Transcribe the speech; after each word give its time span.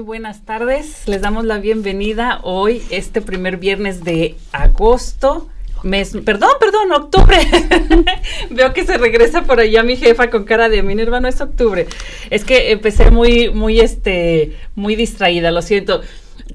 Muy 0.00 0.06
buenas 0.06 0.46
tardes. 0.46 1.02
Les 1.08 1.20
damos 1.20 1.44
la 1.44 1.58
bienvenida 1.58 2.40
hoy, 2.42 2.80
este 2.88 3.20
primer 3.20 3.58
viernes 3.58 4.02
de 4.02 4.34
agosto. 4.50 5.50
Mes, 5.82 6.16
perdón, 6.24 6.52
perdón, 6.58 6.90
octubre. 6.92 7.36
Veo 8.50 8.72
que 8.72 8.86
se 8.86 8.96
regresa 8.96 9.42
por 9.42 9.60
allá 9.60 9.82
mi 9.82 9.96
jefa 9.96 10.30
con 10.30 10.44
cara 10.44 10.70
de 10.70 10.82
Minerva, 10.82 11.20
no 11.20 11.28
es 11.28 11.42
octubre. 11.42 11.86
Es 12.30 12.44
que 12.44 12.70
empecé 12.70 13.10
muy, 13.10 13.50
muy, 13.50 13.80
este, 13.80 14.56
muy 14.74 14.96
distraída, 14.96 15.50
lo 15.50 15.60
siento. 15.60 16.00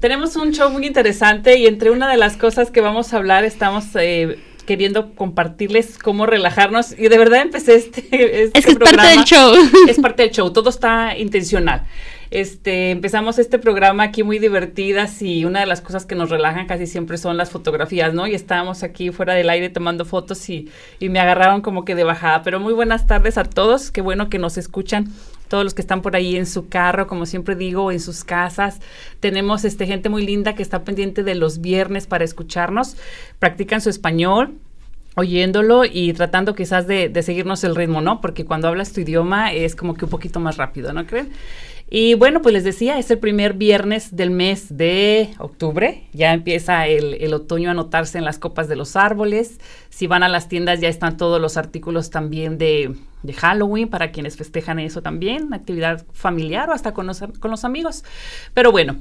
Tenemos 0.00 0.34
un 0.34 0.52
show 0.52 0.68
muy 0.68 0.84
interesante 0.84 1.56
y 1.56 1.68
entre 1.68 1.92
una 1.92 2.10
de 2.10 2.16
las 2.16 2.36
cosas 2.36 2.72
que 2.72 2.80
vamos 2.80 3.14
a 3.14 3.18
hablar 3.18 3.44
estamos 3.44 3.84
eh, 3.94 4.40
queriendo 4.66 5.14
compartirles 5.14 5.98
cómo 5.98 6.26
relajarnos 6.26 6.98
y 6.98 7.06
de 7.06 7.16
verdad 7.16 7.42
empecé 7.42 7.76
este, 7.76 8.00
este 8.42 8.58
es 8.58 8.66
que 8.66 8.72
es 8.72 8.78
parte 8.78 9.06
del 9.06 9.24
show. 9.24 9.54
Es 9.88 10.00
parte 10.00 10.24
del 10.24 10.32
show, 10.32 10.52
todo 10.52 10.68
está 10.68 11.16
intencional. 11.16 11.86
Este, 12.30 12.90
empezamos 12.90 13.38
este 13.38 13.58
programa 13.58 14.04
aquí 14.04 14.22
muy 14.22 14.38
divertidas 14.38 15.22
y 15.22 15.44
una 15.44 15.60
de 15.60 15.66
las 15.66 15.80
cosas 15.80 16.06
que 16.06 16.14
nos 16.14 16.30
relajan 16.30 16.66
casi 16.66 16.86
siempre 16.86 17.18
son 17.18 17.36
las 17.36 17.50
fotografías, 17.50 18.14
¿no? 18.14 18.26
Y 18.26 18.34
estábamos 18.34 18.82
aquí 18.82 19.10
fuera 19.10 19.34
del 19.34 19.48
aire 19.50 19.68
tomando 19.68 20.04
fotos 20.04 20.48
y, 20.50 20.68
y 20.98 21.08
me 21.08 21.20
agarraron 21.20 21.60
como 21.60 21.84
que 21.84 21.94
de 21.94 22.04
bajada. 22.04 22.42
Pero 22.42 22.60
muy 22.60 22.72
buenas 22.72 23.06
tardes 23.06 23.38
a 23.38 23.44
todos, 23.44 23.90
qué 23.90 24.00
bueno 24.00 24.28
que 24.28 24.38
nos 24.38 24.58
escuchan 24.58 25.12
todos 25.48 25.64
los 25.64 25.74
que 25.74 25.82
están 25.82 26.02
por 26.02 26.16
ahí 26.16 26.36
en 26.36 26.46
su 26.46 26.68
carro, 26.68 27.06
como 27.06 27.26
siempre 27.26 27.54
digo, 27.54 27.92
en 27.92 28.00
sus 28.00 28.24
casas. 28.24 28.80
Tenemos 29.20 29.64
este 29.64 29.86
gente 29.86 30.08
muy 30.08 30.26
linda 30.26 30.54
que 30.54 30.62
está 30.62 30.84
pendiente 30.84 31.22
de 31.22 31.34
los 31.34 31.60
viernes 31.60 32.06
para 32.06 32.24
escucharnos. 32.24 32.96
Practican 33.38 33.80
su 33.80 33.90
español, 33.90 34.54
oyéndolo 35.14 35.84
y 35.84 36.12
tratando 36.12 36.54
quizás 36.54 36.86
de, 36.86 37.08
de, 37.08 37.22
seguirnos 37.22 37.64
el 37.64 37.76
ritmo, 37.76 38.00
¿no? 38.00 38.20
Porque 38.20 38.44
cuando 38.44 38.68
hablas 38.68 38.92
tu 38.92 39.00
idioma 39.00 39.52
es 39.52 39.74
como 39.76 39.94
que 39.94 40.04
un 40.04 40.10
poquito 40.10 40.40
más 40.40 40.56
rápido, 40.56 40.92
¿no 40.92 41.06
creen? 41.06 41.30
Y 41.88 42.14
bueno, 42.14 42.42
pues 42.42 42.52
les 42.52 42.64
decía, 42.64 42.98
es 42.98 43.10
el 43.12 43.18
primer 43.18 43.54
viernes 43.54 44.16
del 44.16 44.30
mes 44.30 44.76
de 44.76 45.34
octubre. 45.38 46.02
Ya 46.12 46.32
empieza 46.32 46.86
el, 46.88 47.32
otoño 47.32 47.70
a 47.70 47.74
notarse 47.74 48.18
en 48.18 48.24
las 48.24 48.38
copas 48.38 48.68
de 48.68 48.74
los 48.74 48.96
árboles. 48.96 49.60
Si 49.88 50.08
van 50.08 50.24
a 50.24 50.28
las 50.28 50.48
tiendas 50.48 50.80
ya 50.80 50.88
están 50.88 51.16
todos 51.16 51.40
los 51.40 51.56
artículos 51.56 52.10
también 52.10 52.58
de, 52.58 52.96
de 53.22 53.32
Halloween 53.32 53.88
para 53.88 54.12
quienes 54.12 54.36
festejan 54.36 54.78
eso 54.78 55.02
también, 55.02 55.52
actividad 55.52 56.04
familiar 56.12 56.68
o 56.70 56.72
hasta 56.72 56.92
con 56.92 57.06
los, 57.06 57.22
con 57.40 57.50
los 57.50 57.64
amigos. 57.64 58.04
Pero 58.54 58.72
bueno, 58.72 58.96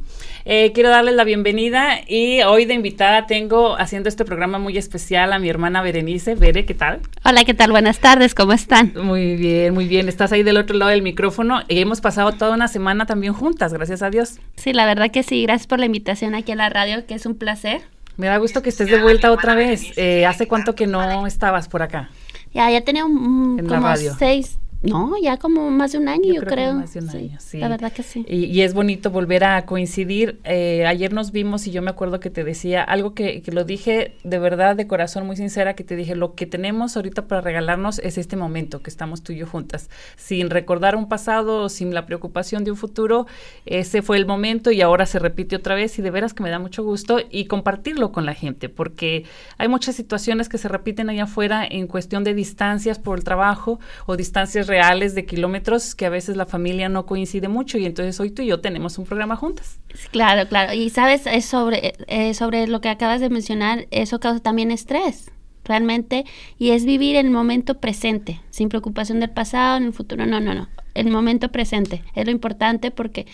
eh, 0.46 0.72
quiero 0.74 0.90
darles 0.90 1.16
la 1.16 1.24
bienvenida 1.24 2.00
y 2.08 2.42
hoy 2.42 2.66
de 2.66 2.74
invitada 2.74 3.28
tengo 3.28 3.78
haciendo 3.78 4.10
este 4.10 4.26
programa 4.26 4.58
muy 4.60 4.78
especial 4.78 5.34
a 5.34 5.40
mi 5.40 5.50
hermana 5.50 5.82
Berenice. 5.82 6.36
Bere, 6.36 6.66
¿qué 6.66 6.74
tal? 6.74 7.02
Hola, 7.24 7.44
¿qué 7.44 7.54
tal? 7.54 7.72
Buenas 7.72 8.00
tardes, 8.00 8.34
¿cómo 8.34 8.54
están? 8.54 8.94
Muy 8.96 9.36
bien, 9.36 9.74
muy 9.74 9.88
bien. 9.88 10.10
Estás 10.10 10.32
ahí 10.32 10.44
del 10.44 10.58
otro 10.58 10.78
lado 10.78 10.92
del 10.92 11.02
micrófono 11.02 11.62
y 11.68 11.80
hemos 11.80 12.02
pasado 12.02 12.32
toda 12.34 12.54
una 12.56 12.68
semana 12.68 13.06
también 13.06 13.34
juntas, 13.34 13.74
gracias 13.74 14.02
a 14.02 14.10
Dios. 14.10 14.40
Sí, 14.56 14.74
la 14.74 14.86
verdad 14.86 15.12
que 15.12 15.24
sí, 15.24 15.44
gracias 15.44 15.68
por 15.68 15.80
la 15.80 15.86
invitación 15.86 16.36
aquí 16.36 16.52
a 16.52 16.56
la 16.56 16.70
radio, 16.70 17.06
que 17.06 17.14
es 17.14 17.26
un 17.26 17.36
placer. 17.36 17.82
Me 18.18 18.28
da 18.28 18.38
gusto 18.38 18.62
que 18.62 18.70
estés 18.70 18.90
de 18.90 19.02
vuelta 19.02 19.32
otra 19.32 19.56
vez. 19.56 19.92
Eh, 19.98 20.26
¿Hace 20.26 20.48
cuánto 20.48 20.74
que 20.74 20.88
no 20.88 21.28
estabas 21.28 21.68
por 21.68 21.82
acá? 21.82 22.10
Ya, 22.56 22.72
ya 22.72 22.82
tenía 22.86 23.04
un, 23.04 23.58
como 23.68 23.94
seis, 24.18 24.58
no, 24.86 25.14
ya 25.22 25.38
como 25.38 25.70
más 25.72 25.92
de 25.92 25.98
un 25.98 26.08
año, 26.08 26.26
yo, 26.26 26.34
yo 26.36 26.42
creo. 26.42 26.54
creo. 26.54 26.74
más 26.76 26.94
de 26.94 27.00
un 27.00 27.10
sí, 27.10 27.18
año, 27.18 27.38
sí. 27.40 27.58
La 27.60 27.68
verdad 27.68 27.92
que 27.92 28.04
sí. 28.04 28.26
Y, 28.28 28.46
y 28.46 28.62
es 28.62 28.74
bonito 28.74 29.12
volver 29.12 29.44
a 29.44 29.66
coincidir. 29.66 30.40
Eh, 30.44 30.86
ayer 30.86 31.14
nos 31.14 31.32
vimos 31.32 31.68
y 31.68 31.72
yo 31.72 31.82
me 31.82 31.90
acuerdo 31.90 32.20
que 32.20 32.30
te 32.30 32.44
decía 32.44 32.84
algo 32.84 33.14
que, 33.14 33.42
que, 33.42 33.52
lo 33.52 33.64
dije 33.64 34.16
de 34.24 34.40
verdad, 34.40 34.76
de 34.76 34.88
corazón 34.88 35.26
muy 35.26 35.36
sincera, 35.36 35.76
que 35.76 35.84
te 35.84 35.96
dije, 35.96 36.16
lo 36.16 36.36
que 36.36 36.46
tenemos 36.46 36.96
ahorita 36.96 37.28
para 37.28 37.42
regalarnos 37.42 38.00
es 38.00 38.18
este 38.18 38.36
momento 38.36 38.82
que 38.82 38.90
estamos 38.90 39.24
tú 39.24 39.34
y 39.34 39.38
yo 39.38 39.48
juntas. 39.48 39.90
Sin 40.16 40.50
recordar 40.50 40.96
un 40.96 41.08
pasado, 41.08 41.70
sin 41.70 41.94
la 41.94 42.06
preocupación 42.06 42.64
de 42.64 42.72
un 42.72 42.78
futuro, 42.78 43.28
ese 43.66 44.02
fue 44.02 44.18
el 44.18 44.26
momento 44.26 44.72
y 44.72 44.82
ahora 44.82 45.06
se 45.06 45.20
repite 45.20 45.56
otra 45.56 45.76
vez 45.76 45.98
y 46.00 46.02
de 46.02 46.12
veras 46.12 46.34
que 46.34 46.44
me 46.44 46.50
da 46.50 46.60
mucho 46.60 46.84
gusto 46.84 47.20
y 47.30 47.46
compartirlo 47.46 48.12
con 48.12 48.26
la 48.26 48.34
gente, 48.34 48.70
porque 48.70 49.26
hay 49.58 49.68
muchas 49.68 49.96
situaciones 49.96 50.50
que 50.50 50.58
se 50.58 50.68
repiten 50.68 51.10
allá 51.10 51.24
afuera 51.24 51.66
en 51.70 51.88
cuestión 51.88 52.24
de 52.24 52.34
distancias 52.34 53.00
por 53.00 53.18
el 53.18 53.24
trabajo 53.24 53.80
o 54.06 54.18
distancias 54.18 54.68
reales 54.76 55.16
de 55.16 55.26
kilómetros 55.26 55.96
que 55.96 56.06
a 56.06 56.10
veces 56.10 56.36
la 56.36 56.46
familia 56.46 56.90
no 56.90 57.06
coincide 57.06 57.48
mucho 57.48 57.78
y 57.78 57.86
entonces 57.86 58.20
hoy 58.20 58.30
tú 58.30 58.42
y 58.42 58.48
yo 58.48 58.60
tenemos 58.60 58.98
un 58.98 59.06
programa 59.06 59.38
juntas. 59.38 59.80
Claro, 60.12 60.50
claro. 60.50 60.74
Y 60.74 60.90
sabes, 60.90 61.28
es 61.28 61.46
sobre, 61.46 61.94
eh, 62.08 62.34
sobre 62.34 62.68
lo 62.68 62.82
que 62.82 62.90
acabas 62.90 63.22
de 63.22 63.30
mencionar, 63.30 63.88
eso 63.92 64.20
causa 64.20 64.42
también 64.42 64.72
estrés 64.72 65.32
realmente 65.64 66.26
y 66.60 66.72
es 66.72 66.84
vivir 66.84 67.16
el 67.16 67.32
momento 67.32 67.80
presente, 67.80 68.42
sin 68.50 68.68
preocupación 68.68 69.22
del 69.22 69.30
pasado, 69.30 69.78
en 69.78 69.86
el 69.86 69.94
futuro, 69.94 70.26
no, 70.26 70.42
no, 70.42 70.54
no, 70.54 70.68
el 70.94 71.10
momento 71.10 71.54
presente 71.54 72.04
es 72.14 72.26
lo 72.26 72.32
importante 72.32 72.92
porque 72.92 73.28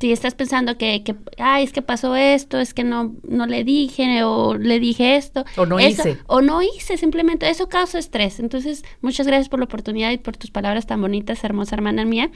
si 0.00 0.12
estás 0.12 0.34
pensando 0.34 0.76
que, 0.76 1.02
que, 1.02 1.14
ay, 1.38 1.64
es 1.64 1.72
que 1.72 1.82
pasó 1.82 2.16
esto, 2.16 2.58
es 2.58 2.74
que 2.74 2.84
no, 2.84 3.14
no 3.26 3.46
le 3.46 3.64
dije 3.64 4.24
o 4.24 4.54
le 4.54 4.78
dije 4.78 5.16
esto. 5.16 5.44
O 5.56 5.66
no 5.66 5.78
eso, 5.78 6.08
hice. 6.08 6.18
O 6.26 6.42
no 6.42 6.62
hice, 6.62 6.96
simplemente 6.96 7.48
eso 7.48 7.68
causa 7.68 7.98
estrés. 7.98 8.40
Entonces, 8.40 8.84
muchas 9.00 9.26
gracias 9.26 9.48
por 9.48 9.58
la 9.58 9.64
oportunidad 9.64 10.10
y 10.10 10.18
por 10.18 10.36
tus 10.36 10.50
palabras 10.50 10.86
tan 10.86 11.00
bonitas, 11.00 11.42
hermosa 11.44 11.76
hermana 11.76 12.04
mía. 12.04 12.30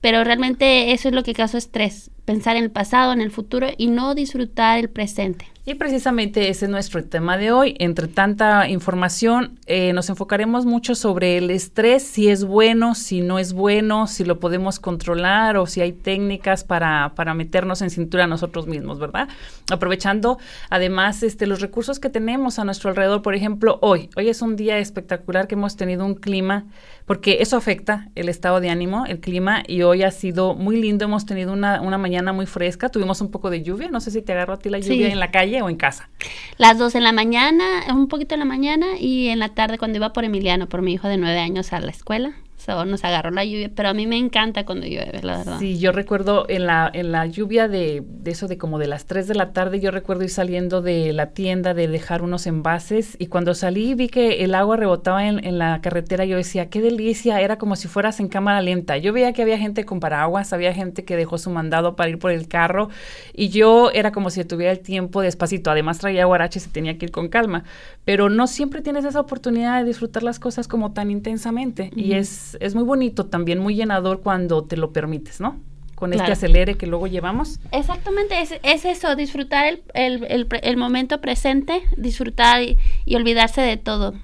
Pero 0.00 0.24
realmente 0.24 0.92
eso 0.92 1.08
es 1.08 1.14
lo 1.14 1.22
que 1.22 1.34
causa 1.34 1.58
estrés, 1.58 2.10
pensar 2.24 2.56
en 2.56 2.64
el 2.64 2.70
pasado, 2.70 3.12
en 3.12 3.20
el 3.20 3.30
futuro 3.30 3.68
y 3.76 3.86
no 3.86 4.14
disfrutar 4.14 4.78
el 4.78 4.90
presente. 4.90 5.46
Y 5.66 5.74
precisamente 5.76 6.50
ese 6.50 6.66
es 6.66 6.70
nuestro 6.70 7.02
tema 7.04 7.38
de 7.38 7.50
hoy. 7.50 7.74
Entre 7.78 8.06
tanta 8.06 8.68
información, 8.68 9.58
eh, 9.64 9.94
nos 9.94 10.10
enfocaremos 10.10 10.66
mucho 10.66 10.94
sobre 10.94 11.38
el 11.38 11.50
estrés, 11.50 12.02
si 12.02 12.28
es 12.28 12.44
bueno, 12.44 12.94
si 12.94 13.22
no 13.22 13.38
es 13.38 13.54
bueno, 13.54 14.06
si 14.06 14.24
lo 14.24 14.40
podemos 14.40 14.78
controlar 14.78 15.56
o 15.56 15.66
si 15.66 15.80
hay 15.80 15.92
técnicas 15.92 16.64
para, 16.64 17.03
para 17.10 17.34
meternos 17.34 17.82
en 17.82 17.90
cintura 17.90 18.26
nosotros 18.26 18.66
mismos, 18.66 18.98
¿verdad? 18.98 19.28
Aprovechando 19.70 20.38
además 20.70 21.22
este, 21.22 21.46
los 21.46 21.60
recursos 21.60 22.00
que 22.00 22.08
tenemos 22.08 22.58
a 22.58 22.64
nuestro 22.64 22.90
alrededor. 22.90 23.22
Por 23.22 23.34
ejemplo, 23.34 23.78
hoy, 23.82 24.08
hoy 24.16 24.28
es 24.28 24.40
un 24.40 24.56
día 24.56 24.78
espectacular 24.78 25.46
que 25.46 25.54
hemos 25.54 25.76
tenido 25.76 26.06
un 26.06 26.14
clima, 26.14 26.64
porque 27.04 27.38
eso 27.40 27.56
afecta 27.56 28.08
el 28.14 28.28
estado 28.28 28.60
de 28.60 28.70
ánimo, 28.70 29.04
el 29.06 29.20
clima, 29.20 29.62
y 29.66 29.82
hoy 29.82 30.02
ha 30.02 30.10
sido 30.10 30.54
muy 30.54 30.80
lindo. 30.80 31.04
Hemos 31.04 31.26
tenido 31.26 31.52
una, 31.52 31.80
una 31.80 31.98
mañana 31.98 32.32
muy 32.32 32.46
fresca, 32.46 32.88
tuvimos 32.88 33.20
un 33.20 33.30
poco 33.30 33.50
de 33.50 33.62
lluvia, 33.62 33.88
no 33.88 34.00
sé 34.00 34.10
si 34.10 34.22
te 34.22 34.32
agarró 34.32 34.54
a 34.54 34.58
ti 34.58 34.70
la 34.70 34.78
lluvia 34.78 35.06
sí. 35.06 35.12
en 35.12 35.20
la 35.20 35.30
calle 35.30 35.60
o 35.62 35.68
en 35.68 35.76
casa? 35.76 36.08
Las 36.56 36.78
dos 36.78 36.94
en 36.94 37.02
la 37.02 37.12
mañana, 37.12 37.64
un 37.92 38.08
poquito 38.08 38.34
en 38.34 38.40
la 38.40 38.46
mañana 38.46 38.86
y 38.98 39.28
en 39.28 39.38
la 39.38 39.50
tarde 39.50 39.78
cuando 39.78 39.98
iba 39.98 40.12
por 40.12 40.24
Emiliano, 40.24 40.68
por 40.68 40.82
mi 40.82 40.94
hijo 40.94 41.08
de 41.08 41.16
nueve 41.16 41.38
años 41.38 41.72
a 41.72 41.80
la 41.80 41.90
escuela. 41.90 42.34
So, 42.64 42.86
nos 42.86 43.04
agarró 43.04 43.30
la 43.30 43.44
lluvia, 43.44 43.70
pero 43.74 43.90
a 43.90 43.94
mí 43.94 44.06
me 44.06 44.16
encanta 44.16 44.64
cuando 44.64 44.86
llueve, 44.86 45.20
la 45.22 45.36
verdad. 45.38 45.58
Sí, 45.58 45.78
yo 45.78 45.92
recuerdo 45.92 46.46
en 46.48 46.66
la, 46.66 46.90
en 46.94 47.12
la 47.12 47.26
lluvia 47.26 47.68
de, 47.68 48.02
de 48.06 48.30
eso 48.30 48.48
de 48.48 48.56
como 48.56 48.78
de 48.78 48.86
las 48.86 49.04
3 49.04 49.28
de 49.28 49.34
la 49.34 49.52
tarde, 49.52 49.80
yo 49.80 49.90
recuerdo 49.90 50.24
ir 50.24 50.30
saliendo 50.30 50.80
de 50.80 51.12
la 51.12 51.32
tienda 51.32 51.74
de 51.74 51.88
dejar 51.88 52.22
unos 52.22 52.46
envases 52.46 53.16
y 53.18 53.26
cuando 53.26 53.52
salí 53.52 53.94
vi 53.94 54.08
que 54.08 54.44
el 54.44 54.54
agua 54.54 54.78
rebotaba 54.78 55.26
en, 55.28 55.44
en, 55.44 55.58
la 55.58 55.82
carretera, 55.82 56.24
yo 56.24 56.38
decía, 56.38 56.70
qué 56.70 56.80
delicia, 56.80 57.42
era 57.42 57.58
como 57.58 57.76
si 57.76 57.86
fueras 57.86 58.18
en 58.18 58.28
cámara 58.28 58.62
lenta. 58.62 58.96
Yo 58.96 59.12
veía 59.12 59.34
que 59.34 59.42
había 59.42 59.58
gente 59.58 59.84
con 59.84 60.00
paraguas, 60.00 60.54
había 60.54 60.72
gente 60.72 61.04
que 61.04 61.16
dejó 61.16 61.36
su 61.36 61.50
mandado 61.50 61.96
para 61.96 62.08
ir 62.08 62.18
por 62.18 62.30
el 62.30 62.48
carro 62.48 62.88
y 63.34 63.50
yo 63.50 63.90
era 63.90 64.10
como 64.10 64.30
si 64.30 64.42
tuviera 64.42 64.72
el 64.72 64.80
tiempo 64.80 65.20
despacito. 65.20 65.70
Además 65.70 65.98
traía 65.98 66.24
guaraches 66.24 66.66
y 66.66 66.70
tenía 66.70 66.96
que 66.96 67.04
ir 67.06 67.12
con 67.12 67.28
calma, 67.28 67.64
pero 68.06 68.30
no 68.30 68.46
siempre 68.46 68.80
tienes 68.80 69.04
esa 69.04 69.20
oportunidad 69.20 69.80
de 69.80 69.84
disfrutar 69.84 70.22
las 70.22 70.38
cosas 70.38 70.66
como 70.66 70.92
tan 70.92 71.10
intensamente 71.10 71.90
uh 71.92 71.96
-huh. 71.96 72.02
y 72.02 72.14
es 72.14 72.53
es, 72.60 72.74
muy 72.74 72.84
bonito, 72.84 73.26
también 73.26 73.58
muy 73.58 73.74
llenador 73.74 74.20
cuando 74.20 74.64
te 74.64 74.76
lo 74.76 74.92
permites, 74.92 75.40
¿no? 75.40 75.60
Con 75.94 76.10
claro. 76.10 76.32
este 76.32 76.46
acelere 76.46 76.76
que 76.76 76.86
luego 76.86 77.06
llevamos. 77.06 77.60
Exactamente, 77.70 78.40
es, 78.40 78.54
es 78.62 78.84
eso, 78.84 79.14
disfrutar 79.16 79.66
el, 79.66 79.82
el, 79.94 80.24
el, 80.24 80.48
el, 80.62 80.76
momento 80.76 81.20
presente, 81.20 81.82
disfrutar 81.96 82.62
y, 82.62 82.78
y 83.04 83.14
olvidarse 83.14 83.60
de 83.60 83.76
todo 83.76 84.14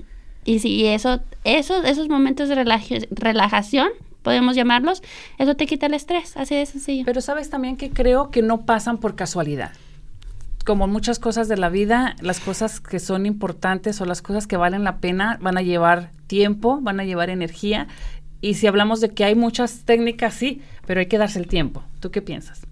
Y 0.45 0.59
si 0.59 0.87
eso, 0.87 1.21
eso, 1.45 1.83
esos 1.85 2.09
momentos 2.09 2.49
de 2.49 2.57
relajación, 3.11 3.91
podemos 4.23 4.55
llamarlos, 4.55 5.03
eso 5.39 5.57
te 5.57 5.67
quita 5.67 5.87
el 5.87 5.95
estrés, 5.95 6.37
así 6.37 6.55
de 6.55 6.67
sencillo. 6.67 7.05
Pero 7.05 7.21
sabes 7.21 7.51
también 7.51 7.77
que 7.77 7.91
creo 7.91 8.31
que 8.31 8.43
no 8.43 8.63
pasan 8.63 8.99
por 8.99 9.15
casualidad. 9.17 9.73
Como 10.65 10.87
muchas 10.87 11.19
cosas 11.19 11.49
de 11.49 11.57
la 11.57 11.71
vida, 11.71 12.17
las 12.21 12.39
cosas 12.39 12.81
que 12.81 12.99
son 12.99 13.25
importantes 13.25 14.01
o 14.01 14.05
las 14.05 14.21
cosas 14.21 14.47
que 14.47 14.57
valen 14.57 14.85
la 14.85 14.99
pena 14.99 15.39
van 15.41 15.57
a 15.57 15.63
llevar 15.63 16.11
tiempo, 16.27 16.81
van 16.83 17.01
a 17.01 17.05
llevar 17.05 17.31
energía. 17.31 17.89
Y 18.41 18.55
si 18.55 18.67
hablamos 18.67 19.01
de 19.01 19.11
que 19.11 19.25
hay 19.25 19.35
muchas 19.35 19.85
técnicas, 19.85 20.35
sí, 20.35 20.63
pero 20.87 21.01
hay 21.01 21.07
que 21.07 21.19
darse 21.19 21.39
el 21.39 21.47
tiempo. 21.47 21.83
¿Tú 22.01 22.11
qué 22.11 22.23
piensas? 22.23 22.63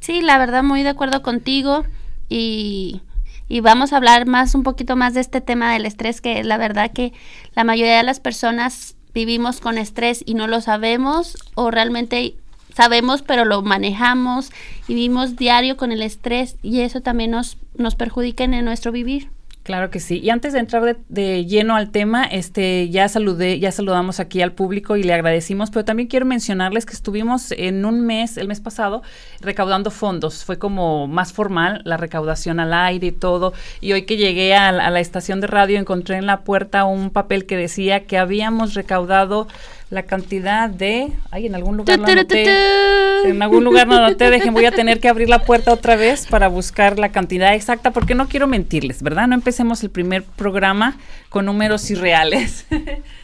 Sí, 0.00 0.20
la 0.20 0.38
verdad, 0.38 0.62
muy 0.62 0.82
de 0.82 0.90
acuerdo 0.90 1.22
contigo. 1.22 1.84
Y 2.28 3.00
y 3.48 3.60
vamos 3.60 3.92
a 3.92 3.96
hablar 3.96 4.26
más 4.26 4.54
un 4.54 4.62
poquito 4.62 4.96
más 4.96 5.14
de 5.14 5.20
este 5.20 5.40
tema 5.40 5.72
del 5.72 5.86
estrés 5.86 6.20
que 6.20 6.42
la 6.42 6.56
verdad 6.56 6.92
que 6.92 7.12
la 7.54 7.64
mayoría 7.64 7.96
de 7.96 8.02
las 8.02 8.20
personas 8.20 8.96
vivimos 9.14 9.60
con 9.60 9.78
estrés 9.78 10.22
y 10.26 10.34
no 10.34 10.46
lo 10.46 10.60
sabemos 10.60 11.36
o 11.54 11.70
realmente 11.70 12.34
sabemos 12.74 13.22
pero 13.22 13.44
lo 13.44 13.62
manejamos 13.62 14.50
y 14.88 14.94
vivimos 14.94 15.36
diario 15.36 15.76
con 15.76 15.92
el 15.92 16.02
estrés 16.02 16.56
y 16.62 16.80
eso 16.80 17.00
también 17.00 17.30
nos 17.30 17.56
nos 17.76 17.94
perjudica 17.94 18.44
en 18.44 18.64
nuestro 18.64 18.90
vivir. 18.90 19.30
Claro 19.66 19.90
que 19.90 19.98
sí. 19.98 20.20
Y 20.20 20.30
antes 20.30 20.52
de 20.52 20.60
entrar 20.60 20.96
de, 21.08 21.44
lleno 21.44 21.74
al 21.74 21.90
tema, 21.90 22.22
este, 22.22 22.88
ya 22.88 23.08
saludé, 23.08 23.58
ya 23.58 23.72
saludamos 23.72 24.20
aquí 24.20 24.40
al 24.40 24.52
público 24.52 24.96
y 24.96 25.02
le 25.02 25.12
agradecimos, 25.12 25.72
pero 25.72 25.84
también 25.84 26.08
quiero 26.08 26.24
mencionarles 26.24 26.86
que 26.86 26.92
estuvimos 26.92 27.50
en 27.50 27.84
un 27.84 28.06
mes, 28.06 28.36
el 28.36 28.46
mes 28.46 28.60
pasado, 28.60 29.02
recaudando 29.40 29.90
fondos. 29.90 30.44
Fue 30.44 30.56
como 30.56 31.08
más 31.08 31.32
formal 31.32 31.80
la 31.84 31.96
recaudación 31.96 32.60
al 32.60 32.72
aire 32.72 33.08
y 33.08 33.10
todo. 33.10 33.54
Y 33.80 33.92
hoy 33.92 34.02
que 34.02 34.16
llegué 34.16 34.54
a, 34.54 34.68
a 34.68 34.90
la 34.90 35.00
estación 35.00 35.40
de 35.40 35.48
radio 35.48 35.80
encontré 35.80 36.14
en 36.14 36.26
la 36.26 36.42
puerta 36.42 36.84
un 36.84 37.10
papel 37.10 37.44
que 37.44 37.56
decía 37.56 38.04
que 38.04 38.18
habíamos 38.18 38.74
recaudado 38.74 39.48
la 39.90 40.02
cantidad 40.02 40.68
de... 40.68 41.12
Ay, 41.30 41.46
en 41.46 41.54
algún 41.54 41.76
lugar 41.76 41.98
lo 41.98 42.06
En 42.08 43.42
algún 43.42 43.64
lugar 43.64 43.86
no 43.86 44.00
noté. 44.00 44.30
Dejen, 44.30 44.52
voy 44.52 44.64
a 44.64 44.72
tener 44.72 44.98
que 44.98 45.08
abrir 45.08 45.28
la 45.28 45.40
puerta 45.44 45.72
otra 45.72 45.94
vez 45.94 46.26
para 46.26 46.48
buscar 46.48 46.98
la 46.98 47.10
cantidad 47.10 47.54
exacta 47.54 47.92
porque 47.92 48.14
no 48.14 48.28
quiero 48.28 48.48
mentirles, 48.48 49.02
¿verdad? 49.02 49.28
No 49.28 49.34
empecemos 49.34 49.82
el 49.84 49.90
primer 49.90 50.24
programa 50.24 50.96
con 51.28 51.46
números 51.46 51.88
irreales. 51.90 52.66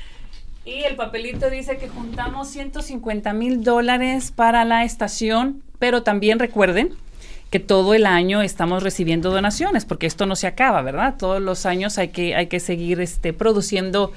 y 0.65 0.85
el 0.85 0.95
papelito 0.95 1.51
dice 1.51 1.79
que 1.79 1.89
juntamos 1.89 2.49
150 2.49 3.33
mil 3.33 3.65
dólares 3.65 4.31
para 4.31 4.65
la 4.65 4.85
estación, 4.85 5.63
pero 5.81 6.05
también 6.05 6.39
recuerden 6.39 6.95
que 7.51 7.61
todo 7.61 7.93
el 7.93 8.07
año 8.07 8.41
estamos 8.41 8.83
recibiendo 8.83 9.31
donaciones, 9.31 9.85
porque 9.85 10.07
esto 10.07 10.25
no 10.25 10.37
se 10.37 10.47
acaba, 10.47 10.81
¿verdad? 10.81 11.17
Todos 11.19 11.43
los 11.43 11.67
años 11.67 11.99
hay 11.99 12.09
que, 12.09 12.35
hay 12.35 12.47
que 12.47 12.61
seguir 12.61 13.01
este, 13.01 13.35
produciendo 13.35 14.13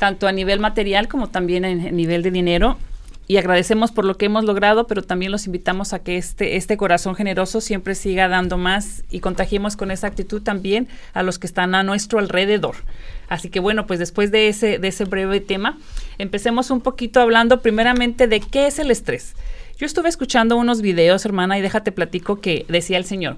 tanto 0.00 0.26
a 0.26 0.32
nivel 0.32 0.60
material 0.60 1.08
como 1.08 1.28
también 1.28 1.64
en, 1.66 1.94
nivel 1.94 2.22
de 2.22 2.30
dinero. 2.30 2.78
Y 3.28 3.36
agradecemos 3.36 3.92
por 3.92 4.04
lo 4.06 4.16
que 4.16 4.26
hemos 4.26 4.44
logrado, 4.44 4.88
pero 4.88 5.02
también 5.02 5.30
los 5.30 5.46
invitamos 5.46 5.92
a 5.92 6.00
que 6.00 6.16
este, 6.16 6.56
este 6.56 6.76
corazón 6.76 7.14
generoso 7.14 7.60
siempre 7.60 7.94
siga 7.94 8.26
dando 8.26 8.56
más 8.56 9.04
y 9.10 9.20
contagiemos 9.20 9.76
con 9.76 9.92
esa 9.92 10.08
actitud 10.08 10.42
también 10.42 10.88
a 11.12 11.22
los 11.22 11.38
que 11.38 11.46
están 11.46 11.76
a 11.76 11.84
nuestro 11.84 12.18
alrededor. 12.18 12.76
Así 13.28 13.50
que 13.50 13.60
bueno, 13.60 13.86
pues 13.86 14.00
después 14.00 14.32
de 14.32 14.48
ese, 14.48 14.78
de 14.78 14.88
ese 14.88 15.04
breve 15.04 15.38
tema, 15.40 15.78
empecemos 16.18 16.70
un 16.70 16.80
poquito 16.80 17.20
hablando 17.20 17.60
primeramente 17.60 18.26
de 18.26 18.40
qué 18.40 18.66
es 18.66 18.80
el 18.80 18.90
estrés. 18.90 19.34
Yo 19.76 19.84
estuve 19.84 20.08
escuchando 20.08 20.56
unos 20.56 20.80
videos, 20.80 21.24
hermana, 21.26 21.58
y 21.58 21.60
déjate 21.60 21.92
platico 21.92 22.40
que 22.40 22.64
decía 22.68 22.96
el 22.96 23.04
Señor. 23.04 23.36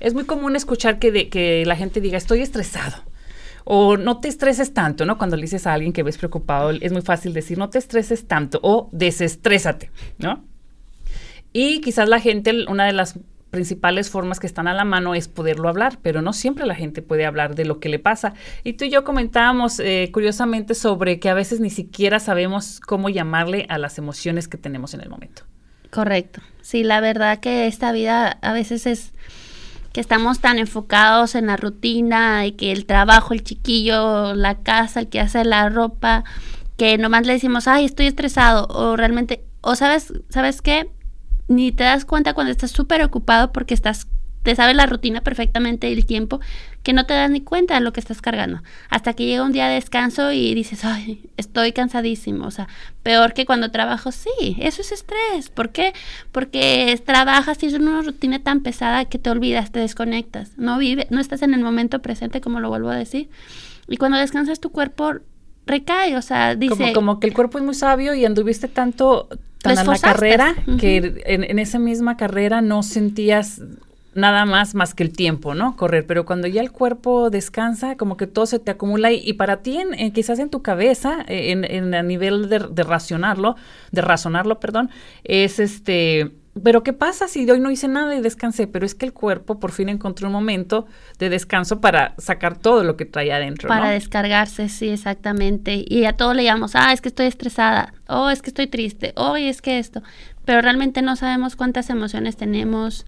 Es 0.00 0.12
muy 0.12 0.24
común 0.24 0.54
escuchar 0.54 0.98
que, 0.98 1.10
de, 1.10 1.28
que 1.28 1.64
la 1.66 1.76
gente 1.76 2.00
diga, 2.00 2.18
estoy 2.18 2.42
estresado 2.42 3.02
o 3.64 3.96
no 3.96 4.20
te 4.20 4.28
estreses 4.28 4.72
tanto, 4.74 5.04
¿no? 5.04 5.18
Cuando 5.18 5.36
le 5.36 5.42
dices 5.42 5.66
a 5.66 5.72
alguien 5.72 5.92
que 5.92 6.02
ves 6.02 6.18
preocupado, 6.18 6.70
es 6.70 6.92
muy 6.92 7.02
fácil 7.02 7.32
decir, 7.32 7.58
no 7.58 7.70
te 7.70 7.78
estreses 7.78 8.26
tanto 8.26 8.60
o 8.62 8.88
desestrésate, 8.92 9.90
¿no? 10.18 10.44
Y 11.52 11.80
quizás 11.80 12.08
la 12.08 12.20
gente, 12.20 12.66
una 12.68 12.84
de 12.84 12.92
las 12.92 13.18
principales 13.50 14.10
formas 14.10 14.40
que 14.40 14.48
están 14.48 14.66
a 14.66 14.74
la 14.74 14.84
mano 14.84 15.14
es 15.14 15.28
poderlo 15.28 15.68
hablar, 15.68 15.98
pero 16.02 16.22
no 16.22 16.32
siempre 16.32 16.66
la 16.66 16.74
gente 16.74 17.02
puede 17.02 17.24
hablar 17.24 17.54
de 17.54 17.64
lo 17.64 17.78
que 17.78 17.88
le 17.88 18.00
pasa. 18.00 18.34
Y 18.64 18.72
tú 18.72 18.84
y 18.84 18.90
yo 18.90 19.04
comentábamos 19.04 19.78
eh, 19.78 20.10
curiosamente 20.12 20.74
sobre 20.74 21.20
que 21.20 21.28
a 21.28 21.34
veces 21.34 21.60
ni 21.60 21.70
siquiera 21.70 22.18
sabemos 22.18 22.80
cómo 22.80 23.08
llamarle 23.08 23.66
a 23.68 23.78
las 23.78 23.96
emociones 23.96 24.48
que 24.48 24.58
tenemos 24.58 24.92
en 24.92 25.02
el 25.02 25.08
momento. 25.08 25.44
Correcto. 25.90 26.40
Sí, 26.62 26.82
la 26.82 27.00
verdad 27.00 27.38
que 27.38 27.68
esta 27.68 27.92
vida 27.92 28.38
a 28.42 28.52
veces 28.52 28.86
es 28.86 29.12
que 29.94 30.00
estamos 30.00 30.40
tan 30.40 30.58
enfocados 30.58 31.36
en 31.36 31.46
la 31.46 31.56
rutina 31.56 32.44
y 32.46 32.52
que 32.52 32.72
el 32.72 32.84
trabajo, 32.84 33.32
el 33.32 33.44
chiquillo, 33.44 34.34
la 34.34 34.56
casa, 34.56 34.98
el 34.98 35.08
que 35.08 35.20
hace 35.20 35.44
la 35.44 35.68
ropa, 35.68 36.24
que 36.76 36.98
nomás 36.98 37.24
le 37.26 37.34
decimos, 37.34 37.68
ay, 37.68 37.84
estoy 37.84 38.06
estresado, 38.06 38.66
o 38.70 38.96
realmente, 38.96 39.44
o 39.60 39.76
sabes, 39.76 40.12
¿sabes 40.30 40.62
qué? 40.62 40.90
Ni 41.46 41.70
te 41.70 41.84
das 41.84 42.04
cuenta 42.04 42.34
cuando 42.34 42.50
estás 42.50 42.72
súper 42.72 43.04
ocupado 43.04 43.52
porque 43.52 43.72
estás 43.72 44.08
te 44.42 44.54
sabes 44.54 44.76
la 44.76 44.86
rutina 44.86 45.22
perfectamente 45.22 45.90
el 45.90 46.04
tiempo, 46.06 46.40
que 46.84 46.92
no 46.92 47.06
te 47.06 47.14
das 47.14 47.30
ni 47.30 47.40
cuenta 47.40 47.74
de 47.74 47.80
lo 47.80 47.92
que 47.94 47.98
estás 47.98 48.20
cargando. 48.20 48.62
Hasta 48.90 49.14
que 49.14 49.24
llega 49.24 49.42
un 49.42 49.52
día 49.52 49.68
de 49.68 49.74
descanso 49.74 50.30
y 50.32 50.54
dices, 50.54 50.84
ay, 50.84 51.22
estoy 51.38 51.72
cansadísimo. 51.72 52.46
O 52.46 52.50
sea, 52.50 52.68
peor 53.02 53.32
que 53.32 53.46
cuando 53.46 53.70
trabajo, 53.70 54.12
sí, 54.12 54.58
eso 54.60 54.82
es 54.82 54.92
estrés. 54.92 55.48
¿Por 55.48 55.70
qué? 55.70 55.94
Porque 56.30 57.00
trabajas 57.04 57.62
y 57.62 57.66
es 57.66 57.74
una 57.74 58.02
rutina 58.02 58.38
tan 58.38 58.60
pesada 58.60 59.06
que 59.06 59.18
te 59.18 59.30
olvidas, 59.30 59.72
te 59.72 59.80
desconectas. 59.80 60.58
No, 60.58 60.76
vive, 60.76 61.06
no 61.08 61.20
estás 61.20 61.40
en 61.40 61.54
el 61.54 61.62
momento 61.62 62.02
presente, 62.02 62.42
como 62.42 62.60
lo 62.60 62.68
vuelvo 62.68 62.90
a 62.90 62.96
decir. 62.96 63.30
Y 63.88 63.96
cuando 63.96 64.18
descansas, 64.18 64.60
tu 64.60 64.70
cuerpo 64.70 65.14
recae, 65.64 66.18
o 66.18 66.22
sea, 66.22 66.54
dice... 66.54 66.92
Como, 66.92 67.18
que 67.18 67.28
el 67.28 67.32
cuerpo 67.32 67.56
es 67.56 67.64
muy 67.64 67.74
sabio 67.74 68.12
y 68.12 68.26
anduviste 68.26 68.68
tanto 68.68 69.30
tan 69.62 69.78
a 69.78 69.84
la 69.84 69.98
carrera 69.98 70.54
que 70.78 71.22
en, 71.24 71.44
en, 71.44 71.58
esa 71.58 71.78
misma 71.78 72.18
carrera 72.18 72.60
no 72.60 72.82
sentías 72.82 73.62
nada 74.14 74.44
más 74.44 74.74
más 74.74 74.94
que 74.94 75.02
el 75.02 75.12
tiempo, 75.12 75.54
¿no? 75.54 75.76
Correr, 75.76 76.06
pero 76.06 76.24
cuando 76.24 76.46
ya 76.46 76.60
el 76.60 76.70
cuerpo 76.70 77.30
descansa, 77.30 77.96
como 77.96 78.16
que 78.16 78.26
todo 78.26 78.46
se 78.46 78.58
te 78.58 78.70
acumula 78.70 79.12
y, 79.12 79.32
para 79.34 79.58
ti, 79.58 79.78
en, 79.78 80.12
quizás 80.12 80.38
en 80.38 80.50
tu 80.50 80.62
cabeza, 80.62 81.24
eh, 81.28 81.52
en, 81.52 81.64
en 81.64 81.94
a 81.94 82.02
nivel 82.02 82.48
de, 82.48 82.60
de, 82.60 82.82
racionarlo, 82.82 83.56
de 83.92 84.00
razonarlo, 84.00 84.60
perdón, 84.60 84.90
es 85.24 85.58
este, 85.58 86.32
pero 86.62 86.84
¿qué 86.84 86.92
pasa 86.92 87.26
si 87.26 87.50
hoy 87.50 87.58
no 87.58 87.70
hice 87.70 87.88
nada 87.88 88.14
y 88.14 88.20
descansé? 88.20 88.68
Pero 88.68 88.86
es 88.86 88.94
que 88.94 89.06
el 89.06 89.12
cuerpo 89.12 89.58
por 89.58 89.72
fin 89.72 89.88
encontró 89.88 90.28
un 90.28 90.32
momento 90.32 90.86
de 91.18 91.28
descanso 91.28 91.80
para 91.80 92.14
sacar 92.18 92.56
todo 92.56 92.84
lo 92.84 92.96
que 92.96 93.06
trae 93.06 93.32
adentro. 93.32 93.68
Para 93.68 93.90
descargarse, 93.90 94.68
sí, 94.68 94.90
exactamente. 94.90 95.84
Y 95.86 96.04
a 96.04 96.12
todo 96.12 96.32
le 96.32 96.44
llamamos, 96.44 96.76
ah, 96.76 96.92
es 96.92 97.00
que 97.00 97.08
estoy 97.08 97.26
estresada, 97.26 97.92
oh, 98.06 98.30
es 98.30 98.40
que 98.40 98.50
estoy 98.50 98.68
triste, 98.68 99.12
oh, 99.16 99.34
es 99.36 99.62
que 99.62 99.80
esto. 99.80 100.02
Pero 100.44 100.60
realmente 100.60 101.02
no 101.02 101.16
sabemos 101.16 101.56
cuántas 101.56 101.90
emociones 101.90 102.36
tenemos, 102.36 103.04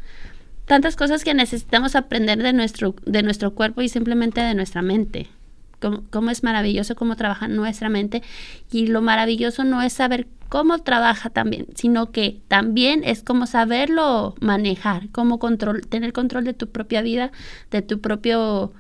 tantas 0.67 0.97
cosas 0.97 1.25
que 1.25 1.33
necesitamos 1.33 1.97
aprender 1.97 2.43
de 2.43 2.53
nuestro, 2.53 2.95
de 3.07 3.23
nuestro 3.23 3.55
cuerpo 3.55 3.83
y 3.83 3.89
simplemente 3.89 4.41
de 4.41 4.55
nuestra 4.55 4.83
mente. 4.83 5.29
Cómo, 6.11 6.31
es 6.31 6.43
maravilloso 6.43 6.97
cómo 6.97 7.17
trabaja 7.17 7.49
nuestra 7.49 7.89
mente. 7.89 8.23
Y 8.73 8.89
lo 8.89 9.03
maravilloso 9.03 9.63
no 9.63 9.83
es 9.83 9.93
saber 9.93 10.27
cómo 10.49 10.79
trabaja 10.79 11.31
también, 11.31 11.67
sino 11.75 12.11
que 12.11 12.41
también 12.49 13.03
es 13.05 13.23
como 13.23 13.47
saberlo 13.47 14.35
manejar, 14.41 15.09
cómo 15.11 15.39
control, 15.39 15.87
tener 15.87 16.13
control 16.13 16.45
de 16.45 16.55
tu 16.55 16.69
propia 16.69 17.03
vida, 17.03 17.31
de 17.71 17.83
tu 17.83 18.01
propio, 18.01 18.73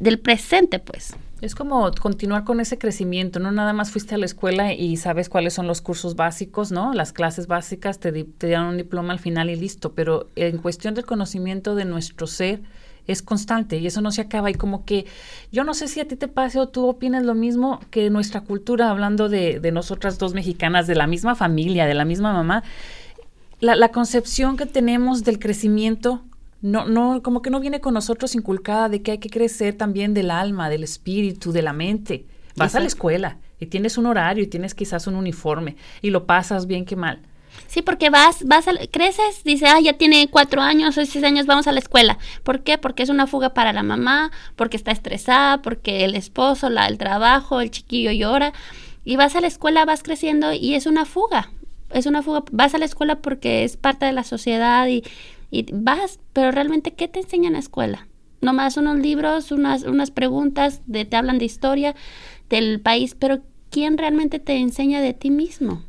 del 0.00 0.18
presente, 0.18 0.78
pues. 0.78 1.14
Es 1.44 1.54
como 1.54 1.90
continuar 2.00 2.44
con 2.44 2.58
ese 2.58 2.78
crecimiento, 2.78 3.38
no 3.38 3.52
nada 3.52 3.74
más 3.74 3.90
fuiste 3.90 4.14
a 4.14 4.18
la 4.18 4.24
escuela 4.24 4.72
y 4.72 4.96
sabes 4.96 5.28
cuáles 5.28 5.52
son 5.52 5.66
los 5.66 5.82
cursos 5.82 6.16
básicos, 6.16 6.72
¿no? 6.72 6.94
Las 6.94 7.12
clases 7.12 7.48
básicas 7.48 7.98
te, 7.98 8.12
te 8.24 8.46
dieron 8.46 8.68
un 8.68 8.76
diploma 8.78 9.12
al 9.12 9.18
final 9.18 9.50
y 9.50 9.56
listo, 9.56 9.92
pero 9.92 10.30
en 10.36 10.56
cuestión 10.56 10.94
del 10.94 11.04
conocimiento 11.04 11.74
de 11.74 11.84
nuestro 11.84 12.26
ser 12.26 12.62
es 13.06 13.20
constante 13.20 13.76
y 13.76 13.86
eso 13.86 14.00
no 14.00 14.10
se 14.10 14.22
acaba 14.22 14.48
y 14.48 14.54
como 14.54 14.86
que 14.86 15.04
yo 15.52 15.64
no 15.64 15.74
sé 15.74 15.86
si 15.86 16.00
a 16.00 16.08
ti 16.08 16.16
te 16.16 16.28
pase 16.28 16.58
o 16.58 16.68
tú 16.68 16.86
opinas 16.86 17.24
lo 17.24 17.34
mismo 17.34 17.78
que 17.90 18.08
nuestra 18.08 18.40
cultura, 18.40 18.88
hablando 18.88 19.28
de, 19.28 19.60
de 19.60 19.70
nosotras 19.70 20.16
dos 20.16 20.32
mexicanas, 20.32 20.86
de 20.86 20.94
la 20.94 21.06
misma 21.06 21.34
familia, 21.34 21.84
de 21.84 21.92
la 21.92 22.06
misma 22.06 22.32
mamá, 22.32 22.64
la, 23.60 23.76
la 23.76 23.90
concepción 23.90 24.56
que 24.56 24.64
tenemos 24.64 25.24
del 25.24 25.38
crecimiento 25.38 26.22
no, 26.64 26.86
no, 26.86 27.22
como 27.22 27.42
que 27.42 27.50
no 27.50 27.60
viene 27.60 27.82
con 27.82 27.92
nosotros 27.92 28.34
inculcada 28.34 28.88
de 28.88 29.02
que 29.02 29.10
hay 29.10 29.18
que 29.18 29.28
crecer 29.28 29.74
también 29.74 30.14
del 30.14 30.30
alma, 30.30 30.70
del 30.70 30.82
espíritu, 30.82 31.52
de 31.52 31.60
la 31.60 31.74
mente. 31.74 32.24
Vas 32.56 32.74
a 32.74 32.80
la 32.80 32.86
escuela 32.86 33.36
y 33.60 33.66
tienes 33.66 33.98
un 33.98 34.06
horario 34.06 34.42
y 34.42 34.46
tienes 34.46 34.74
quizás 34.74 35.06
un 35.06 35.14
uniforme 35.14 35.76
y 36.00 36.08
lo 36.08 36.24
pasas 36.24 36.66
bien 36.66 36.86
que 36.86 36.96
mal. 36.96 37.20
Sí, 37.66 37.82
porque 37.82 38.08
vas, 38.08 38.44
vas, 38.46 38.66
a, 38.66 38.72
creces, 38.90 39.44
dice, 39.44 39.66
ah, 39.66 39.78
ya 39.78 39.92
tiene 39.98 40.26
cuatro 40.30 40.62
años 40.62 40.96
o 40.96 41.04
seis 41.04 41.22
años, 41.22 41.44
vamos 41.44 41.66
a 41.66 41.72
la 41.72 41.80
escuela. 41.80 42.16
¿Por 42.44 42.62
qué? 42.62 42.78
Porque 42.78 43.02
es 43.02 43.10
una 43.10 43.26
fuga 43.26 43.52
para 43.52 43.74
la 43.74 43.82
mamá, 43.82 44.30
porque 44.56 44.78
está 44.78 44.90
estresada, 44.90 45.60
porque 45.60 46.06
el 46.06 46.14
esposo, 46.14 46.70
la, 46.70 46.86
el 46.86 46.96
trabajo, 46.96 47.60
el 47.60 47.70
chiquillo 47.70 48.10
llora. 48.10 48.54
Y 49.04 49.16
vas 49.16 49.36
a 49.36 49.42
la 49.42 49.48
escuela, 49.48 49.84
vas 49.84 50.02
creciendo 50.02 50.54
y 50.54 50.76
es 50.76 50.86
una 50.86 51.04
fuga. 51.04 51.50
Es 51.90 52.06
una 52.06 52.22
fuga. 52.22 52.42
Vas 52.52 52.74
a 52.74 52.78
la 52.78 52.86
escuela 52.86 53.16
porque 53.16 53.64
es 53.64 53.76
parte 53.76 54.06
de 54.06 54.12
la 54.12 54.24
sociedad 54.24 54.88
y 54.88 55.04
y 55.54 55.66
vas, 55.72 56.20
pero 56.32 56.50
realmente, 56.50 56.92
¿qué 56.92 57.08
te 57.08 57.20
enseñan 57.20 57.48
en 57.48 57.52
la 57.54 57.58
escuela? 57.60 58.06
nomás 58.44 58.76
unos 58.76 58.98
libros, 58.98 59.50
unas, 59.50 59.82
unas 59.82 60.10
preguntas, 60.12 60.82
de, 60.86 61.04
te 61.04 61.16
hablan 61.16 61.38
de 61.38 61.46
historia 61.46 61.96
del 62.48 62.80
país, 62.80 63.16
pero 63.18 63.40
¿quién 63.70 63.98
realmente 63.98 64.38
te 64.38 64.56
enseña 64.58 65.00
de 65.00 65.14
ti 65.14 65.30
mismo? 65.30 65.82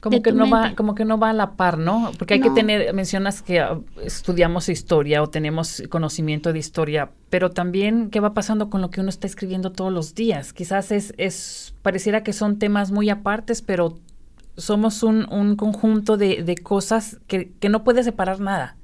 Como 0.00 0.22
que, 0.22 0.32
no 0.32 0.48
va, 0.48 0.74
como 0.74 0.94
que 0.94 1.04
no 1.04 1.18
va 1.18 1.28
a 1.28 1.32
la 1.34 1.56
par, 1.56 1.76
¿no? 1.76 2.10
Porque 2.18 2.34
hay 2.34 2.40
que 2.40 2.48
tener, 2.48 2.94
mencionas 2.94 3.42
que 3.42 3.60
ah, 3.60 3.78
estudiamos 4.02 4.70
historia 4.70 5.22
o 5.22 5.28
tenemos 5.28 5.82
conocimiento 5.90 6.54
de 6.54 6.58
historia, 6.58 7.10
pero 7.28 7.50
también 7.50 8.08
qué 8.08 8.18
va 8.18 8.32
pasando 8.32 8.70
con 8.70 8.80
lo 8.80 8.88
que 8.88 9.00
uno 9.00 9.10
está 9.10 9.26
escribiendo 9.26 9.72
todos 9.72 9.92
los 9.92 10.14
días. 10.14 10.54
Quizás 10.54 10.90
es, 10.90 11.12
es 11.18 11.74
pareciera 11.82 12.22
que 12.22 12.32
son 12.32 12.58
temas 12.58 12.92
muy 12.92 13.10
apartes, 13.10 13.60
pero 13.60 13.98
somos 14.56 15.02
un, 15.02 15.30
un 15.30 15.56
conjunto 15.56 16.16
de, 16.16 16.44
de 16.44 16.56
cosas 16.56 17.18
que, 17.26 17.52
que 17.60 17.68
no 17.68 17.84
puede 17.84 18.02
separar 18.02 18.40
nada 18.40 18.78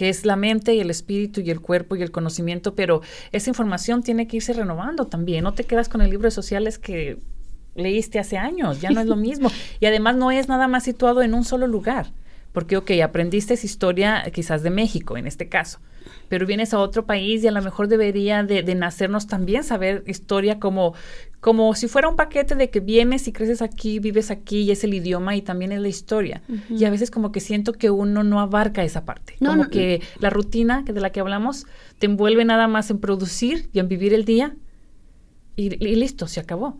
que 0.00 0.08
es 0.08 0.24
la 0.24 0.34
mente 0.34 0.74
y 0.74 0.80
el 0.80 0.88
espíritu 0.88 1.42
y 1.42 1.50
el 1.50 1.60
cuerpo 1.60 1.94
y 1.94 2.00
el 2.00 2.10
conocimiento, 2.10 2.74
pero 2.74 3.02
esa 3.32 3.50
información 3.50 4.02
tiene 4.02 4.26
que 4.26 4.38
irse 4.38 4.54
renovando 4.54 5.04
también. 5.04 5.44
No 5.44 5.52
te 5.52 5.64
quedas 5.64 5.90
con 5.90 6.00
el 6.00 6.08
libro 6.08 6.24
de 6.26 6.30
sociales 6.30 6.78
que 6.78 7.18
leíste 7.74 8.18
hace 8.18 8.38
años, 8.38 8.80
ya 8.80 8.88
no 8.92 9.02
es 9.02 9.06
lo 9.06 9.16
mismo. 9.28 9.50
Y 9.78 9.84
además 9.84 10.16
no 10.16 10.30
es 10.30 10.48
nada 10.48 10.68
más 10.68 10.84
situado 10.84 11.20
en 11.20 11.34
un 11.34 11.44
solo 11.44 11.66
lugar, 11.66 12.12
porque, 12.52 12.78
ok, 12.78 12.92
aprendiste 13.04 13.52
esa 13.52 13.66
historia 13.66 14.24
quizás 14.32 14.62
de 14.62 14.70
México 14.70 15.18
en 15.18 15.26
este 15.26 15.50
caso, 15.50 15.80
pero 16.30 16.46
vienes 16.46 16.72
a 16.72 16.78
otro 16.78 17.04
país 17.04 17.44
y 17.44 17.48
a 17.48 17.52
lo 17.52 17.60
mejor 17.60 17.86
debería 17.88 18.42
de, 18.42 18.74
nacernos 18.74 19.26
también 19.26 19.64
saber 19.64 20.02
historia 20.06 20.58
como, 20.58 20.94
como 21.40 21.74
si 21.74 21.88
fuera 21.88 22.08
un 22.08 22.16
paquete 22.16 22.54
de 22.54 22.70
que 22.70 22.80
vienes 22.80 23.26
y 23.28 23.32
creces 23.32 23.62
aquí, 23.62 23.98
vives 23.98 24.30
aquí 24.30 24.60
y 24.60 24.70
es 24.70 24.84
el 24.84 24.94
idioma 24.94 25.36
y 25.36 25.42
también 25.42 25.72
es 25.72 25.80
la 25.80 25.88
historia. 25.88 26.42
Y 26.68 26.84
a 26.84 26.90
veces 26.90 27.10
como 27.10 27.32
que 27.32 27.40
siento 27.40 27.72
que 27.72 27.90
uno 27.90 28.22
no 28.22 28.40
abarca 28.40 28.84
esa 28.84 29.04
parte, 29.04 29.36
como 29.38 29.68
que 29.68 30.02
la 30.18 30.30
rutina 30.30 30.82
de 30.82 31.00
la 31.00 31.10
que 31.10 31.20
hablamos 31.20 31.66
te 31.98 32.06
envuelve 32.06 32.44
nada 32.44 32.68
más 32.68 32.90
en 32.90 32.98
producir 32.98 33.70
y 33.72 33.78
en 33.78 33.88
vivir 33.88 34.12
el 34.14 34.24
día 34.24 34.54
y 35.56 35.70
listo, 35.96 36.26
se 36.26 36.40
acabó. 36.40 36.78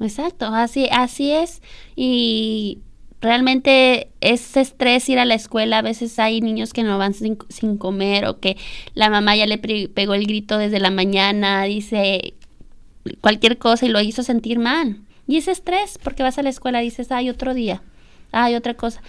Exacto, 0.00 0.46
así, 0.46 0.88
así 0.90 1.32
es. 1.32 1.62
Y 1.94 2.80
realmente 3.20 4.10
es 4.20 4.56
estrés 4.56 5.08
ir 5.08 5.18
a 5.18 5.24
la 5.24 5.34
escuela. 5.34 5.78
A 5.78 5.82
veces 5.82 6.18
hay 6.18 6.40
niños 6.40 6.72
que 6.72 6.82
no 6.82 6.98
van 6.98 7.14
sin, 7.14 7.36
comer 7.78 8.26
o 8.26 8.38
que 8.40 8.56
la 8.94 9.10
mamá 9.10 9.36
ya 9.36 9.46
le 9.46 9.58
pegó 9.58 10.14
el 10.14 10.26
grito 10.26 10.58
desde 10.58 10.80
la 10.80 10.90
mañana, 10.90 11.64
dice 11.64 12.34
cualquier 13.20 13.58
cosa 13.58 13.86
y 13.86 13.88
lo 13.88 14.00
hizo 14.00 14.22
sentir 14.22 14.58
mal. 14.58 15.00
Y 15.26 15.36
es 15.36 15.48
estrés 15.48 15.98
porque 16.02 16.22
vas 16.22 16.38
a 16.38 16.42
la 16.42 16.50
escuela 16.50 16.82
y 16.82 16.86
dices, 16.86 17.10
hay 17.10 17.30
otro 17.30 17.54
día, 17.54 17.82
hay 18.32 18.54
otra 18.54 18.74
cosa. 18.74 19.02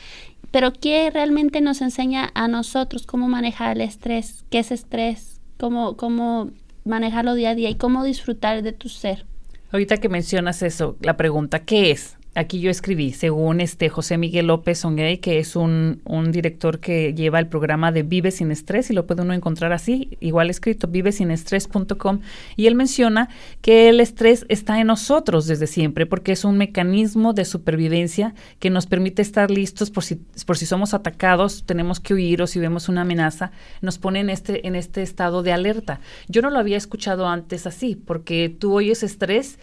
Pero 0.52 0.74
¿qué 0.74 1.12
realmente 1.12 1.62
nos 1.62 1.82
enseña 1.82 2.32
a 2.34 2.48
nosotros 2.48 3.06
cómo 3.06 3.28
manejar 3.28 3.76
el 3.76 3.82
estrés? 3.82 4.46
¿Qué 4.50 4.60
es 4.60 4.72
estrés? 4.72 5.40
¿Cómo, 5.58 5.98
cómo 5.98 6.52
manejarlo 6.86 7.34
día 7.34 7.52
a 7.52 7.56
día 7.56 7.70
y 7.70 7.76
cómo 7.76 8.04
disfrutar 8.04 8.62
de 8.64 8.72
tu 8.72 8.90
ser? 8.90 9.26
Ahorita 9.72 9.98
que 9.98 10.10
mencionas 10.10 10.64
eso, 10.64 10.96
la 11.02 11.18
pregunta, 11.18 11.60
¿qué 11.60 11.92
es? 11.92 12.17
Aquí 12.38 12.60
yo 12.60 12.70
escribí, 12.70 13.14
según 13.14 13.62
este 13.62 13.90
José 13.90 14.18
Miguel 14.18 14.48
López 14.48 14.86
Onguey, 14.86 15.18
que 15.18 15.40
es 15.40 15.56
un, 15.56 16.02
director 16.32 16.80
que 16.80 17.14
lleva 17.14 17.40
el 17.40 17.48
programa 17.48 17.92
de 17.92 18.04
Vive 18.04 18.32
sin 18.32 18.52
Estrés, 18.52 18.92
y 18.92 18.94
lo 18.94 19.08
puede 19.08 19.24
uno 19.24 19.34
encontrar 19.34 19.74
así, 19.74 20.18
igual 20.20 20.50
escrito, 20.50 20.88
vivesinestres.com, 20.88 22.20
y 22.56 22.68
él 22.68 22.76
menciona 22.76 23.30
que 23.62 23.90
el 23.90 24.00
estrés 24.00 24.46
está 24.50 24.80
en 24.80 24.88
nosotros 24.88 25.48
desde 25.48 25.68
siempre, 25.68 26.06
porque 26.06 26.32
es 26.32 26.46
un 26.46 26.58
mecanismo 26.58 27.34
de 27.34 27.44
supervivencia 27.44 28.36
que 28.60 28.70
nos 28.70 28.86
permite 28.86 29.22
estar 29.22 29.50
listos 29.50 29.90
por 29.90 30.04
si, 30.04 30.16
por 30.46 30.58
si 30.58 30.66
somos 30.66 30.94
atacados, 30.94 31.64
tenemos 31.66 32.00
que 32.00 32.14
huir 32.14 32.42
o 32.42 32.48
si 32.48 32.60
vemos 32.60 32.88
una 32.88 33.02
amenaza, 33.02 33.52
nos 33.82 33.98
pone 33.98 34.20
en 34.20 34.30
este, 34.30 34.68
en 34.68 34.76
este 34.76 35.02
estado 35.02 35.42
de 35.42 35.54
alerta. 35.54 36.02
Yo 36.28 36.42
no 36.42 36.52
lo 36.52 36.60
había 36.60 36.78
escuchado 36.78 37.28
antes 37.28 37.66
así, 37.66 37.96
porque 37.96 38.56
tú 38.56 38.74
oyes 38.74 39.02
estrés 39.02 39.58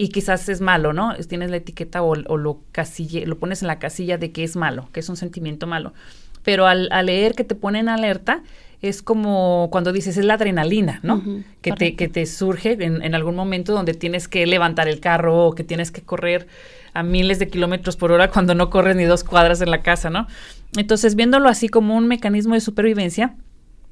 y 0.00 0.08
quizás 0.08 0.48
es 0.48 0.62
malo, 0.62 0.94
¿no? 0.94 1.14
Tienes 1.28 1.50
la 1.50 1.58
etiqueta 1.58 2.00
o, 2.00 2.14
lo, 2.14 2.60
casille, 2.72 3.26
lo 3.26 3.36
pones 3.36 3.60
en 3.60 3.68
la 3.68 3.78
casilla 3.78 4.16
de 4.16 4.32
que 4.32 4.44
es 4.44 4.56
malo, 4.56 4.88
que 4.94 5.00
es 5.00 5.10
un 5.10 5.16
sentimiento 5.18 5.66
malo. 5.66 5.92
Pero 6.42 6.66
al, 6.66 6.88
leer 7.04 7.34
que 7.34 7.44
te 7.44 7.54
ponen 7.54 7.90
alerta, 7.90 8.42
es 8.80 9.02
como 9.02 9.68
cuando 9.70 9.92
dices 9.92 10.16
es 10.16 10.24
la 10.24 10.34
adrenalina, 10.34 11.00
¿no? 11.02 11.22
que, 11.60 11.72
te, 11.72 11.96
que 11.96 12.08
te 12.08 12.24
surge 12.24 12.78
en, 12.82 13.02
en, 13.02 13.14
algún 13.14 13.36
momento 13.36 13.74
donde 13.74 13.92
tienes 13.92 14.26
que 14.26 14.46
levantar 14.46 14.88
el 14.88 15.00
carro 15.00 15.48
o 15.48 15.54
que 15.54 15.64
tienes 15.64 15.90
que 15.90 16.00
correr 16.00 16.48
a 16.94 17.02
miles 17.02 17.38
de 17.38 17.48
kilómetros 17.48 17.98
por 17.98 18.10
hora 18.10 18.30
cuando 18.30 18.54
no 18.54 18.70
corres 18.70 18.96
ni 18.96 19.04
dos 19.04 19.22
cuadras 19.22 19.60
en 19.60 19.70
la 19.70 19.82
casa, 19.82 20.08
¿no? 20.08 20.28
Entonces, 20.78 21.14
viéndolo 21.14 21.50
así 21.50 21.68
como 21.68 21.94
un 21.94 22.08
mecanismo 22.08 22.54
de 22.54 22.62
supervivencia, 22.62 23.34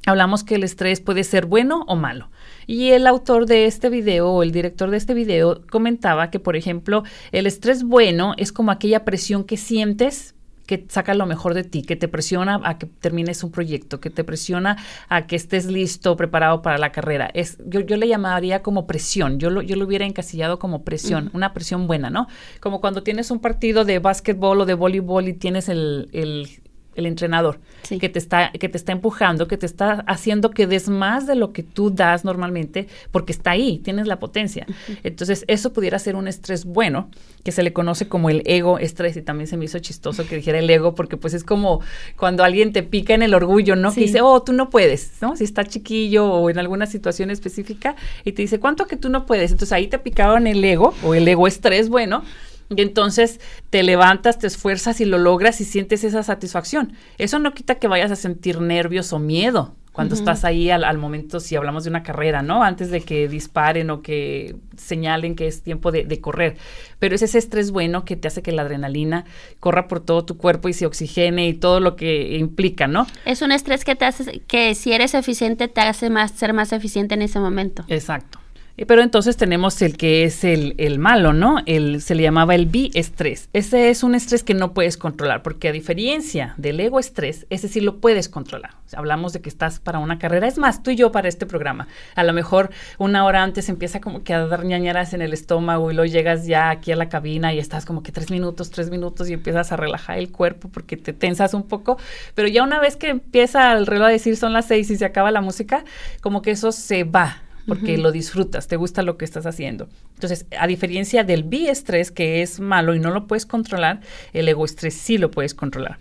hablamos 0.08 0.44
que 0.44 0.56
el 0.56 0.64
estrés 0.64 1.00
puede 1.00 1.24
ser 1.24 1.46
bueno 1.46 1.84
o 1.86 1.96
malo. 1.96 2.30
Y 2.66 2.90
el 2.90 3.06
autor 3.06 3.46
de 3.46 3.66
este 3.66 3.88
video 3.88 4.30
o 4.30 4.42
el 4.42 4.52
director 4.52 4.90
de 4.90 4.96
este 4.96 5.14
video 5.14 5.62
comentaba 5.70 6.30
que, 6.30 6.40
por 6.40 6.56
ejemplo, 6.56 7.02
el 7.32 7.46
estrés 7.46 7.84
bueno 7.84 8.34
es 8.36 8.52
como 8.52 8.70
aquella 8.70 9.04
presión 9.04 9.44
que 9.44 9.56
sientes 9.56 10.34
que 10.68 10.84
saca 10.90 11.14
lo 11.14 11.24
mejor 11.24 11.54
de 11.54 11.64
ti, 11.64 11.80
que 11.80 11.96
te 11.96 12.08
presiona 12.08 12.60
a 12.62 12.76
que 12.76 12.84
termines 12.84 13.42
un 13.42 13.50
proyecto, 13.50 14.00
que 14.00 14.10
te 14.10 14.22
presiona 14.22 14.76
a 15.08 15.26
que 15.26 15.34
estés 15.34 15.64
listo, 15.64 16.14
preparado 16.14 16.60
para 16.60 16.76
la 16.76 16.92
carrera. 16.92 17.30
Es, 17.32 17.56
yo, 17.64 17.80
yo 17.80 17.96
le 17.96 18.06
llamaría 18.06 18.62
como 18.62 18.86
presión, 18.86 19.38
yo 19.38 19.48
lo, 19.48 19.62
yo 19.62 19.76
lo 19.76 19.86
hubiera 19.86 20.04
encasillado 20.04 20.58
como 20.58 20.84
presión, 20.84 21.30
una 21.32 21.54
presión 21.54 21.86
buena, 21.86 22.10
¿no? 22.10 22.28
Como 22.60 22.82
cuando 22.82 23.02
tienes 23.02 23.30
un 23.30 23.38
partido 23.38 23.86
de 23.86 23.98
básquetbol 23.98 24.60
o 24.60 24.66
de 24.66 24.74
voleibol 24.74 25.28
y 25.28 25.32
tienes 25.32 25.70
el, 25.70 26.10
el, 26.12 26.60
el 26.98 27.06
entrenador, 27.06 27.60
que, 28.00 28.08
te 28.08 28.18
está, 28.18 28.50
que 28.50 28.68
te 28.68 28.76
está 28.76 28.90
empujando, 28.90 29.46
que 29.46 29.56
te 29.56 29.66
está 29.66 30.04
haciendo 30.08 30.50
que 30.50 30.66
des 30.66 30.88
más 30.88 31.26
de 31.28 31.36
lo 31.36 31.52
que 31.52 31.62
tú 31.62 31.90
das 31.90 32.24
normalmente, 32.24 32.88
porque 33.12 33.32
está 33.32 33.52
ahí, 33.52 33.78
tienes 33.78 34.08
la 34.08 34.18
potencia. 34.18 34.66
Entonces, 35.04 35.44
eso 35.46 35.72
pudiera 35.72 35.98
ser 36.00 36.16
un 36.16 36.26
estrés 36.26 36.64
bueno, 36.64 37.08
que 37.44 37.52
se 37.52 37.62
le 37.62 37.72
conoce 37.72 38.08
como 38.08 38.30
el 38.30 38.42
ego 38.46 38.80
estrés, 38.80 39.16
y 39.16 39.22
también 39.22 39.46
se 39.46 39.56
me 39.56 39.64
hizo 39.64 39.78
chistoso 39.78 40.26
que 40.26 40.36
dijera 40.36 40.58
el 40.58 40.68
ego, 40.68 40.96
porque 40.96 41.16
pues 41.16 41.34
es 41.34 41.44
como 41.44 41.80
cuando 42.16 42.42
alguien 42.42 42.72
te 42.72 42.82
pica 42.82 43.14
en 43.14 43.22
el 43.22 43.32
orgullo, 43.32 43.76
¿no? 43.76 43.94
Que 43.94 44.00
dice, 44.00 44.20
oh, 44.20 44.42
tú 44.42 44.52
no 44.52 44.68
puedes, 44.68 45.12
¿no? 45.20 45.36
Si 45.36 45.44
está 45.44 45.64
chiquillo 45.64 46.26
o 46.26 46.50
en 46.50 46.58
alguna 46.58 46.86
situación 46.86 47.30
específica, 47.30 47.94
y 48.24 48.32
te 48.32 48.42
dice, 48.42 48.58
¿cuánto 48.58 48.86
que 48.86 48.96
tú 48.96 49.08
no 49.08 49.24
puedes? 49.24 49.52
Entonces 49.52 49.72
ahí 49.72 49.86
te 49.86 50.00
picaban 50.00 50.48
el 50.48 50.64
ego, 50.64 50.94
o 51.04 51.14
el 51.14 51.28
ego 51.28 51.46
estrés 51.46 51.88
bueno, 51.88 52.24
y 52.70 52.82
entonces 52.82 53.40
te 53.70 53.82
levantas, 53.82 54.38
te 54.38 54.46
esfuerzas 54.46 55.00
y 55.00 55.04
lo 55.04 55.18
logras 55.18 55.60
y 55.60 55.64
sientes 55.64 56.04
esa 56.04 56.22
satisfacción. 56.22 56.92
Eso 57.18 57.38
no 57.38 57.54
quita 57.54 57.76
que 57.76 57.88
vayas 57.88 58.10
a 58.10 58.16
sentir 58.16 58.60
nervios 58.60 59.12
o 59.12 59.18
miedo 59.18 59.74
cuando 59.98 60.14
estás 60.14 60.44
ahí 60.44 60.70
al, 60.70 60.96
momento, 60.96 61.40
si 61.40 61.56
hablamos 61.56 61.82
de 61.82 61.90
una 61.90 62.04
carrera, 62.04 62.40
¿no? 62.40 62.62
Antes 62.62 62.92
de 62.92 63.00
que 63.00 63.26
disparen 63.26 63.90
o 63.90 64.00
que 64.00 64.54
señalen 64.76 65.34
que 65.34 65.48
es 65.48 65.62
tiempo 65.62 65.90
de, 65.90 66.04
de, 66.04 66.20
correr. 66.20 66.56
Pero 67.00 67.16
es 67.16 67.22
ese 67.22 67.38
estrés 67.38 67.72
bueno 67.72 68.04
que 68.04 68.14
te 68.14 68.28
hace 68.28 68.40
que 68.40 68.52
la 68.52 68.62
adrenalina 68.62 69.24
corra 69.58 69.88
por 69.88 69.98
todo 69.98 70.24
tu 70.24 70.36
cuerpo 70.36 70.68
y 70.68 70.72
se 70.72 70.86
oxigene 70.86 71.48
y 71.48 71.54
todo 71.54 71.80
lo 71.80 71.96
que 71.96 72.38
implica, 72.38 72.86
¿no? 72.86 73.08
Es 73.24 73.42
un 73.42 73.50
estrés 73.50 73.84
que 73.84 73.96
te 73.96 74.04
hace, 74.04 74.38
que 74.46 74.76
si 74.76 74.92
eres 74.92 75.14
eficiente, 75.14 75.66
te 75.66 75.80
hace 75.80 76.10
más, 76.10 76.30
ser 76.30 76.52
más 76.52 76.72
eficiente 76.72 77.14
en 77.14 77.22
ese 77.22 77.40
momento. 77.40 77.84
Exacto. 77.88 78.38
Pero 78.86 79.02
entonces 79.02 79.36
tenemos 79.36 79.82
el 79.82 79.96
que 79.96 80.22
es 80.22 80.44
el, 80.44 80.74
el 80.78 81.00
malo, 81.00 81.32
¿no? 81.32 81.56
El, 81.66 82.00
se 82.00 82.14
le 82.14 82.22
llamaba 82.22 82.54
el 82.54 82.66
bi-estrés. 82.66 83.48
Ese 83.52 83.90
es 83.90 84.04
un 84.04 84.14
estrés 84.14 84.44
que 84.44 84.54
no 84.54 84.72
puedes 84.72 84.96
controlar, 84.96 85.42
porque 85.42 85.68
a 85.68 85.72
diferencia 85.72 86.54
del 86.58 86.78
ego-estrés, 86.78 87.46
ese 87.50 87.66
sí 87.66 87.80
lo 87.80 88.00
puedes 88.00 88.28
controlar. 88.28 88.72
hablamos 88.94 89.32
de 89.32 89.40
que 89.40 89.48
estás 89.48 89.80
para 89.80 89.98
una 89.98 90.18
carrera. 90.18 90.46
Es 90.46 90.58
más, 90.58 90.82
tú 90.82 90.92
y 90.92 90.96
yo 90.96 91.10
para 91.10 91.28
este 91.28 91.44
programa. 91.44 91.88
A 92.14 92.22
lo 92.22 92.32
mejor 92.32 92.70
una 92.98 93.24
hora 93.24 93.42
antes 93.42 93.68
empieza 93.68 94.00
como 94.00 94.22
que 94.22 94.32
a 94.32 94.46
dar 94.46 94.64
ñañaras 94.64 95.12
en 95.12 95.22
el 95.22 95.32
estómago 95.32 95.90
y 95.90 95.94
luego 95.94 96.10
llegas 96.10 96.46
ya 96.46 96.70
aquí 96.70 96.92
a 96.92 96.96
la 96.96 97.08
cabina 97.08 97.52
y 97.52 97.58
estás 97.58 97.84
como 97.84 98.04
que 98.04 98.12
tres 98.12 98.30
minutos, 98.30 98.70
tres 98.70 98.90
minutos 98.90 99.28
y 99.28 99.32
empiezas 99.32 99.72
a 99.72 99.76
relajar 99.76 100.18
el 100.18 100.30
cuerpo 100.30 100.68
porque 100.68 100.96
te 100.96 101.12
tensas 101.12 101.52
un 101.52 101.64
poco. 101.64 101.98
Pero 102.36 102.46
ya 102.46 102.62
una 102.62 102.78
vez 102.78 102.96
que 102.96 103.08
empieza 103.08 103.72
el 103.72 103.86
reloj 103.86 104.06
a 104.06 104.10
decir 104.10 104.36
son 104.36 104.52
las 104.52 104.66
seis 104.66 104.88
y 104.90 104.96
se 104.96 105.04
acaba 105.04 105.32
la 105.32 105.40
música, 105.40 105.84
como 106.20 106.42
que 106.42 106.52
eso 106.52 106.70
se 106.70 107.02
va 107.02 107.42
porque 107.68 107.98
lo 107.98 108.10
disfrutas, 108.10 108.66
te 108.66 108.76
gusta 108.76 109.02
lo 109.02 109.16
que 109.16 109.24
estás 109.24 109.46
haciendo. 109.46 109.88
Entonces, 110.14 110.46
a 110.58 110.66
diferencia 110.66 111.22
del 111.22 111.44
biestrés, 111.44 112.10
que 112.10 112.42
es 112.42 112.58
malo 112.58 112.94
y 112.94 112.98
no 112.98 113.10
lo 113.10 113.26
puedes 113.26 113.46
controlar, 113.46 114.00
el 114.32 114.48
egoestrés 114.48 114.94
sí 114.94 115.18
lo 115.18 115.30
puedes 115.30 115.54
controlar. 115.54 115.98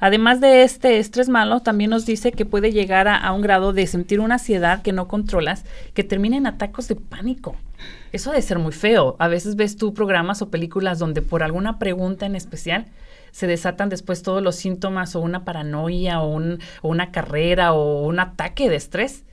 Además 0.00 0.40
de 0.40 0.64
este 0.64 0.98
estrés 0.98 1.28
malo, 1.28 1.60
también 1.60 1.90
nos 1.90 2.04
dice 2.04 2.32
que 2.32 2.44
puede 2.44 2.72
llegar 2.72 3.08
a, 3.08 3.32
un 3.32 3.40
grado 3.40 3.72
de 3.72 3.86
sentir 3.86 4.20
una 4.20 4.34
ansiedad 4.34 4.82
que 4.82 4.92
no 4.92 5.08
controlas, 5.08 5.64
que 5.94 6.04
termina 6.04 6.36
en 6.36 6.46
atacos 6.46 6.88
de 6.88 6.96
pánico. 6.96 7.56
Eso 8.12 8.30
debe 8.30 8.42
ser 8.42 8.58
muy 8.58 8.72
feo. 8.72 9.16
A 9.18 9.28
veces 9.28 9.56
ves 9.56 9.76
tú 9.76 9.94
programas 9.94 10.42
o 10.42 10.50
películas 10.50 10.98
donde 10.98 11.22
por 11.22 11.42
alguna 11.42 11.78
pregunta 11.78 12.26
en 12.26 12.36
especial 12.36 12.86
se 13.30 13.46
desatan 13.46 13.88
después 13.88 14.22
todos 14.22 14.42
los 14.42 14.56
síntomas 14.56 15.16
o 15.16 15.20
una 15.20 15.44
paranoia 15.44 16.20
o, 16.20 16.32
un, 16.32 16.60
o 16.82 16.88
una 16.88 17.10
carrera 17.10 17.72
o 17.72 18.06
un 18.06 18.20
ataque 18.20 18.68
de 18.68 18.76
estrés. 18.76 19.24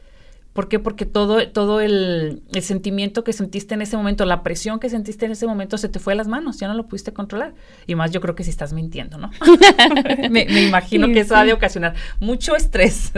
¿Por 0.54 0.68
qué? 0.68 0.80
Porque 0.80 1.06
todo, 1.06 1.48
todo 1.50 1.80
el, 1.80 2.44
sentimiento 2.62 3.24
que 3.24 3.32
sentiste 3.32 3.74
en 3.74 3.82
ese 3.82 3.96
momento, 3.96 4.26
la 4.26 4.44
presión 4.44 4.80
que 4.80 4.90
sentiste 4.90 5.26
en 5.26 5.32
ese 5.32 5.48
momento 5.48 5.78
se 5.78 5.88
te 5.88 6.00
fue 6.00 6.14
a 6.14 6.16
las 6.18 6.28
manos, 6.28 6.60
ya 6.60 6.68
no 6.68 6.74
lo 6.74 6.88
pudiste 6.88 7.14
controlar. 7.14 7.54
Y 7.88 7.96
más 7.96 8.12
yo 8.12 8.20
creo 8.20 8.36
que 8.36 8.44
si 8.44 8.50
estás 8.50 8.74
mintiendo, 8.74 9.18
¿no? 9.18 9.32
me, 10.30 10.44
imagino 10.44 11.08
que 11.08 11.22
eso 11.22 11.36
ha 11.36 11.46
de 11.46 11.54
ocasionar 11.54 11.96
mucho 12.20 12.56
estrés. 12.56 13.14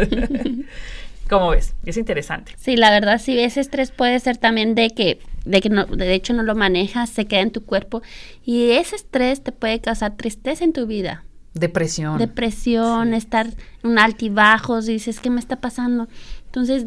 ¿Cómo 1.30 1.50
ves? 1.50 1.74
Es 1.86 1.98
interesante. 1.98 2.54
Sí, 2.58 2.78
la 2.78 2.92
verdad, 2.92 3.20
sí, 3.20 3.40
ese 3.40 3.62
estrés 3.62 3.90
puede 3.90 4.20
ser 4.20 4.38
también 4.38 4.76
de 4.76 4.92
que, 4.92 5.20
de 5.46 5.62
que 5.62 5.70
no, 5.70 5.86
de 5.86 6.14
hecho 6.14 6.34
no 6.34 6.44
lo 6.44 6.54
manejas, 6.54 7.10
se 7.10 7.26
queda 7.26 7.42
en 7.42 7.52
tu 7.52 7.64
cuerpo 7.64 8.04
y 8.46 8.72
ese 8.72 8.96
estrés 8.96 9.42
te 9.42 9.52
puede 9.52 9.80
causar 9.80 10.18
tristeza 10.18 10.64
en 10.64 10.74
tu 10.74 10.86
vida. 10.86 11.24
Depresión. 11.56 12.20
Depresión, 12.20 13.14
estar 13.14 13.48
en 13.84 13.98
altibajos, 13.98 14.86
dices, 14.86 15.20
¿qué 15.20 15.32
me 15.32 15.40
está 15.40 15.56
pasando? 15.56 16.08
Entonces, 16.46 16.86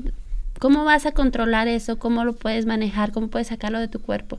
¿cómo 0.59 0.85
vas 0.85 1.07
a 1.07 1.13
controlar 1.13 1.69
eso? 1.69 1.99
¿Cómo 1.99 2.25
lo 2.25 2.35
puedes 2.35 2.67
manejar? 2.67 3.13
¿Cómo 3.13 3.29
puedes 3.29 3.49
sacarlo 3.49 3.79
de 3.79 3.89
tu 3.89 4.01
cuerpo? 4.01 4.39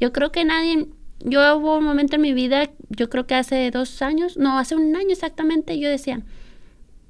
Yo 0.00 0.12
creo 0.12 0.32
que 0.32 0.44
nadie, 0.44 0.88
yo 1.20 1.56
hubo 1.56 1.78
un 1.78 1.84
momento 1.84 2.16
en 2.16 2.22
mi 2.22 2.32
vida, 2.32 2.70
yo 2.88 3.08
creo 3.08 3.26
que 3.26 3.34
hace 3.34 3.70
dos 3.70 4.02
años, 4.02 4.36
no, 4.36 4.58
hace 4.58 4.74
un 4.74 4.94
año 4.96 5.10
exactamente, 5.10 5.78
yo 5.78 5.88
decía, 5.88 6.22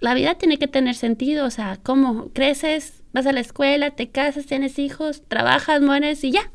la 0.00 0.14
vida 0.14 0.34
tiene 0.34 0.58
que 0.58 0.68
tener 0.68 0.94
sentido, 0.94 1.46
o 1.46 1.50
sea, 1.50 1.78
¿cómo 1.82 2.28
creces, 2.32 3.02
vas 3.12 3.26
a 3.26 3.32
la 3.32 3.40
escuela, 3.40 3.92
te 3.92 4.08
casas, 4.08 4.46
tienes 4.46 4.78
hijos, 4.78 5.22
trabajas, 5.28 5.80
mueres 5.80 6.24
y 6.24 6.32
ya? 6.32 6.50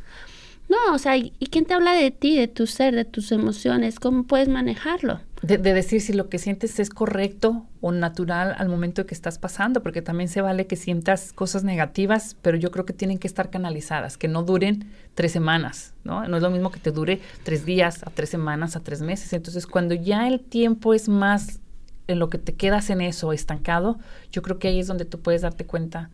No, 0.69 0.93
o 0.93 0.97
sea, 0.97 1.15
¿y 1.15 1.31
quién 1.49 1.65
te 1.65 1.73
habla 1.73 1.93
de 1.93 2.11
ti, 2.11 2.35
de 2.35 2.49
tu 2.49 2.67
ser, 2.67 2.93
de 2.93 3.05
tus 3.05 3.31
emociones? 3.31 3.99
¿Cómo 3.99 4.23
puedes 4.23 4.49
manejarlo? 4.49 5.21
De, 5.43 5.57
decir 5.59 6.01
si 6.01 6.13
lo 6.13 6.29
que 6.29 6.39
sientes 6.39 6.79
es 6.79 6.89
correcto 6.89 7.67
o 7.79 7.91
natural 7.91 8.55
al 8.57 8.69
momento 8.69 9.05
que 9.05 9.13
estás 9.13 9.37
pasando, 9.37 9.83
porque 9.83 10.01
también 10.01 10.29
se 10.29 10.41
vale 10.41 10.65
que 10.65 10.75
sientas 10.75 11.31
cosas 11.31 11.63
negativas, 11.63 12.35
pero 12.41 12.57
yo 12.57 12.71
creo 12.71 12.85
que 12.85 12.93
tienen 12.93 13.19
que 13.19 13.27
estar 13.27 13.51
canalizadas, 13.51 14.17
que 14.17 14.27
no 14.27 14.41
duren 14.41 14.91
tres 15.13 15.31
semanas, 15.31 15.93
¿no? 16.03 16.27
No 16.27 16.37
es 16.37 16.43
lo 16.43 16.49
mismo 16.49 16.71
que 16.71 16.79
te 16.79 16.91
dure 16.91 17.21
tres 17.43 17.65
días, 17.65 18.01
a 18.03 18.09
tres 18.09 18.29
semanas, 18.29 18.75
a 18.75 18.79
tres 18.79 19.01
meses. 19.01 19.31
Entonces, 19.31 19.67
cuando 19.67 19.93
ya 19.93 20.27
el 20.27 20.39
tiempo 20.39 20.95
es 20.95 21.07
más 21.07 21.59
en 22.07 22.17
lo 22.17 22.29
que 22.29 22.39
te 22.39 22.55
quedas 22.55 22.89
en 22.89 23.01
eso 23.01 23.31
estancado, 23.31 23.99
yo 24.31 24.41
creo 24.41 24.57
que 24.57 24.69
ahí 24.69 24.79
es 24.79 24.87
donde 24.87 25.05
tú 25.05 25.19
puedes 25.19 25.43
darte 25.43 25.65
cuenta 25.65 26.09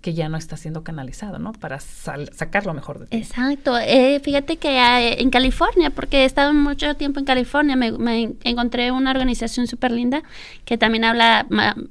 que 0.00 0.14
ya 0.14 0.28
no 0.28 0.36
está 0.36 0.56
siendo 0.56 0.84
canalizado, 0.84 1.38
¿no? 1.38 1.52
Para 1.52 1.80
sacarlo 1.80 2.72
mejor 2.72 3.00
de 3.00 3.06
ti. 3.06 3.16
Exacto. 3.16 3.76
Eh, 3.78 4.20
fíjate 4.20 4.56
que 4.56 4.78
eh, 4.78 5.20
en 5.20 5.30
California, 5.30 5.90
porque 5.90 6.22
he 6.22 6.24
estado 6.24 6.54
mucho 6.54 6.94
tiempo 6.94 7.18
en 7.18 7.24
California, 7.24 7.74
me, 7.74 8.34
encontré 8.44 8.92
una 8.92 9.10
organización 9.10 9.66
súper 9.66 9.90
linda 9.90 10.22
que 10.64 10.78
también 10.78 11.04
habla, 11.04 11.46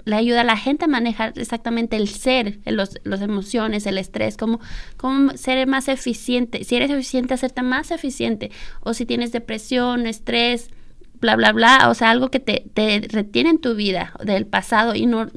le 0.05 0.15
ayuda 0.15 0.41
a 0.41 0.45
la 0.45 0.57
gente 0.57 0.85
a 0.85 0.87
manejar 0.87 1.33
exactamente 1.35 1.97
el 1.97 2.07
ser, 2.07 2.59
los, 2.65 2.99
las 3.03 3.21
emociones, 3.21 3.85
el 3.85 3.97
estrés, 3.97 4.37
cómo, 4.37 4.61
cómo 4.95 5.35
ser 5.35 5.67
más 5.67 5.89
eficiente. 5.89 6.63
Si 6.63 6.75
eres 6.75 6.89
eficiente, 6.89 7.33
hacerte 7.33 7.61
más 7.61 7.91
eficiente. 7.91 8.51
O 8.81 8.93
si 8.93 9.05
tienes 9.05 9.31
depresión, 9.31 10.07
estrés, 10.07 10.69
bla, 11.19 11.35
bla, 11.35 11.51
bla, 11.51 11.89
o 11.89 11.93
sea, 11.93 12.11
algo 12.11 12.29
que 12.29 12.39
te, 12.39 12.65
te 12.73 13.01
retiene 13.09 13.51
en 13.51 13.59
tu 13.59 13.75
vida 13.75 14.13
del 14.23 14.45
pasado 14.45 14.95
y 14.95 15.05
no 15.05 15.27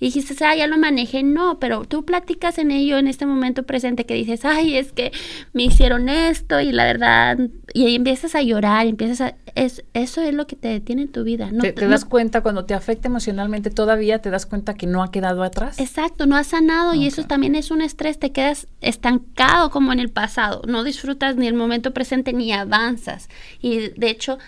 y 0.00 0.06
dijiste, 0.06 0.44
ah, 0.44 0.54
ya 0.54 0.66
lo 0.66 0.78
manejé, 0.78 1.22
no, 1.22 1.58
pero 1.58 1.84
tú 1.84 2.04
platicas 2.04 2.58
en 2.58 2.70
ello 2.70 2.98
en 2.98 3.08
este 3.08 3.26
momento 3.26 3.64
presente 3.64 4.06
que 4.06 4.14
dices, 4.14 4.44
ay, 4.44 4.76
es 4.76 4.92
que 4.92 5.10
me 5.52 5.64
hicieron 5.64 6.08
esto 6.08 6.60
y 6.60 6.70
la 6.70 6.84
verdad, 6.84 7.38
y 7.74 7.86
ahí 7.86 7.96
empiezas 7.96 8.34
a 8.36 8.42
llorar, 8.42 8.86
empiezas 8.86 9.20
a, 9.20 9.34
es, 9.56 9.84
eso 9.94 10.20
es 10.20 10.34
lo 10.34 10.46
que 10.46 10.54
te 10.54 10.68
detiene 10.68 11.02
en 11.02 11.08
tu 11.08 11.24
vida. 11.24 11.50
No, 11.50 11.62
te, 11.62 11.72
das 11.72 12.04
cuenta 12.04 12.42
cuando 12.42 12.64
te 12.64 12.74
afecta 12.74 13.08
emocionalmente 13.08 13.70
todavía, 13.70 14.20
te 14.20 14.30
das 14.30 14.46
cuenta 14.46 14.74
que 14.74 14.86
no 14.86 15.02
ha 15.02 15.10
quedado 15.10 15.42
atrás. 15.42 15.80
Exacto, 15.80 16.26
no 16.26 16.36
has 16.36 16.48
sanado 16.48 16.94
y 16.94 17.06
eso 17.06 17.24
también 17.24 17.56
es 17.56 17.72
un 17.72 17.82
estrés, 17.82 18.20
te 18.20 18.30
quedas 18.30 18.68
estancado 18.80 19.70
como 19.70 19.92
en 19.92 19.98
el 19.98 20.10
pasado, 20.10 20.62
no 20.68 20.84
disfrutas 20.84 21.34
ni 21.34 21.48
el 21.48 21.54
momento 21.54 21.92
presente 21.92 22.32
ni 22.32 22.52
avanzas. 22.52 23.28
Y 23.60 23.88
de 23.96 24.10
hecho, 24.10 24.38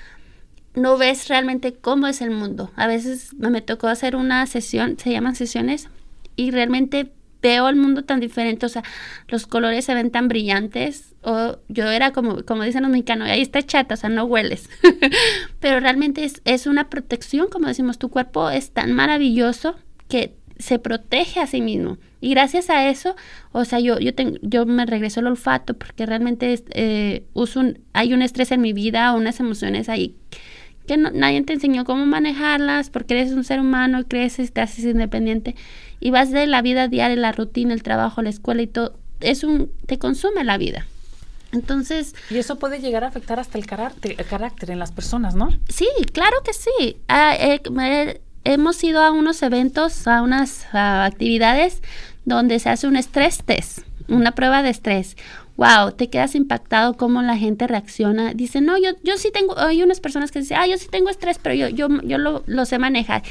no 0.74 0.96
ves 0.96 1.28
realmente 1.28 1.74
cómo 1.74 2.06
es 2.06 2.20
el 2.20 2.30
mundo. 2.30 2.70
A 2.76 2.86
veces 2.86 3.34
me 3.34 3.60
tocó 3.60 3.88
hacer 3.88 4.16
una 4.16 4.46
sesión, 4.46 4.98
se 4.98 5.10
llaman 5.10 5.34
sesiones, 5.34 5.88
y 6.36 6.50
realmente 6.50 7.12
veo 7.42 7.68
el 7.68 7.76
mundo 7.76 8.04
tan 8.04 8.20
diferente, 8.20 8.66
o 8.66 8.68
sea, 8.68 8.82
los 9.28 9.46
colores 9.46 9.84
se 9.84 9.94
ven 9.94 10.10
tan 10.10 10.28
brillantes, 10.28 11.14
o 11.22 11.58
yo 11.68 11.88
era 11.88 12.12
como, 12.12 12.44
como 12.44 12.64
dicen 12.64 12.82
los 12.82 12.90
mexicanos, 12.90 13.28
ahí 13.28 13.40
está 13.40 13.62
chata, 13.62 13.94
o 13.94 13.96
sea, 13.96 14.10
no 14.10 14.24
hueles, 14.24 14.68
pero 15.60 15.80
realmente 15.80 16.24
es, 16.24 16.42
es 16.44 16.66
una 16.66 16.90
protección, 16.90 17.48
como 17.48 17.68
decimos, 17.68 17.98
tu 17.98 18.10
cuerpo 18.10 18.50
es 18.50 18.72
tan 18.72 18.92
maravilloso 18.92 19.76
que 20.08 20.34
se 20.58 20.78
protege 20.78 21.40
a 21.40 21.46
sí 21.46 21.62
mismo. 21.62 21.96
Y 22.20 22.30
gracias 22.30 22.68
a 22.68 22.90
eso, 22.90 23.16
o 23.52 23.64
sea, 23.64 23.80
yo, 23.80 23.98
yo, 23.98 24.14
tengo, 24.14 24.36
yo 24.42 24.66
me 24.66 24.84
regreso 24.84 25.20
el 25.20 25.26
olfato 25.26 25.72
porque 25.72 26.04
realmente 26.04 26.62
eh, 26.72 27.24
uso 27.32 27.62
hay 27.94 28.12
un 28.12 28.20
estrés 28.20 28.52
en 28.52 28.60
mi 28.60 28.74
vida, 28.74 29.14
unas 29.14 29.40
emociones 29.40 29.88
ahí 29.88 30.16
que 30.90 30.96
nadie 30.96 31.40
te 31.42 31.52
enseñó 31.52 31.84
cómo 31.84 32.04
manejarlas 32.04 32.90
porque 32.90 33.14
eres 33.14 33.30
un 33.30 33.44
ser 33.44 33.60
humano, 33.60 34.02
creces, 34.08 34.52
te 34.52 34.60
haces 34.60 34.84
independiente 34.84 35.54
y 36.00 36.10
vas 36.10 36.32
de 36.32 36.48
la 36.48 36.62
vida 36.62 36.88
diaria, 36.88 37.14
la 37.14 37.30
rutina, 37.30 37.74
el 37.74 37.84
trabajo, 37.84 38.22
la 38.22 38.30
escuela 38.30 38.60
y 38.62 38.66
todo, 38.66 38.98
es 39.20 39.44
un, 39.44 39.70
te 39.86 40.00
consume 40.00 40.42
la 40.42 40.58
vida. 40.58 40.88
Entonces... 41.52 42.16
Y 42.28 42.38
eso 42.38 42.58
puede 42.58 42.80
llegar 42.80 43.04
a 43.04 43.06
afectar 43.06 43.38
hasta 43.38 43.56
el 43.56 43.66
carácter, 43.66 44.16
el 44.18 44.26
carácter 44.26 44.72
en 44.72 44.80
las 44.80 44.90
personas, 44.90 45.36
¿no? 45.36 45.50
Sí, 45.68 45.86
claro 46.12 46.38
que 46.44 46.54
sí. 46.54 46.96
Ah, 47.06 47.36
eh, 47.38 48.20
hemos 48.42 48.82
ido 48.82 49.00
a 49.00 49.12
unos 49.12 49.44
eventos, 49.44 50.08
a 50.08 50.22
unas 50.22 50.66
actividades 50.72 51.82
donde 52.24 52.58
se 52.58 52.68
hace 52.68 52.88
un 52.88 52.96
estrés 52.96 53.44
test, 53.44 53.80
una 54.08 54.32
prueba 54.32 54.64
de 54.64 54.70
estrés 54.70 55.16
wow, 55.60 55.92
te 55.92 56.08
quedas 56.08 56.34
impactado 56.34 56.96
cómo 56.96 57.20
la 57.20 57.36
gente 57.36 57.66
reacciona. 57.66 58.32
Dice, 58.32 58.62
no, 58.62 58.78
yo, 58.78 58.92
yo 59.02 59.18
sí 59.18 59.30
tengo, 59.30 59.58
hay 59.58 59.82
unas 59.82 60.00
personas 60.00 60.30
que 60.30 60.38
dicen, 60.38 60.56
ah, 60.58 60.66
yo 60.66 60.78
sí 60.78 60.88
tengo 60.90 61.10
estrés, 61.10 61.38
pero 61.38 61.54
yo, 61.54 61.68
yo, 61.68 61.88
yo 62.02 62.16
lo, 62.16 62.42
lo 62.46 62.64
sé 62.64 62.78
manejar. 62.78 63.22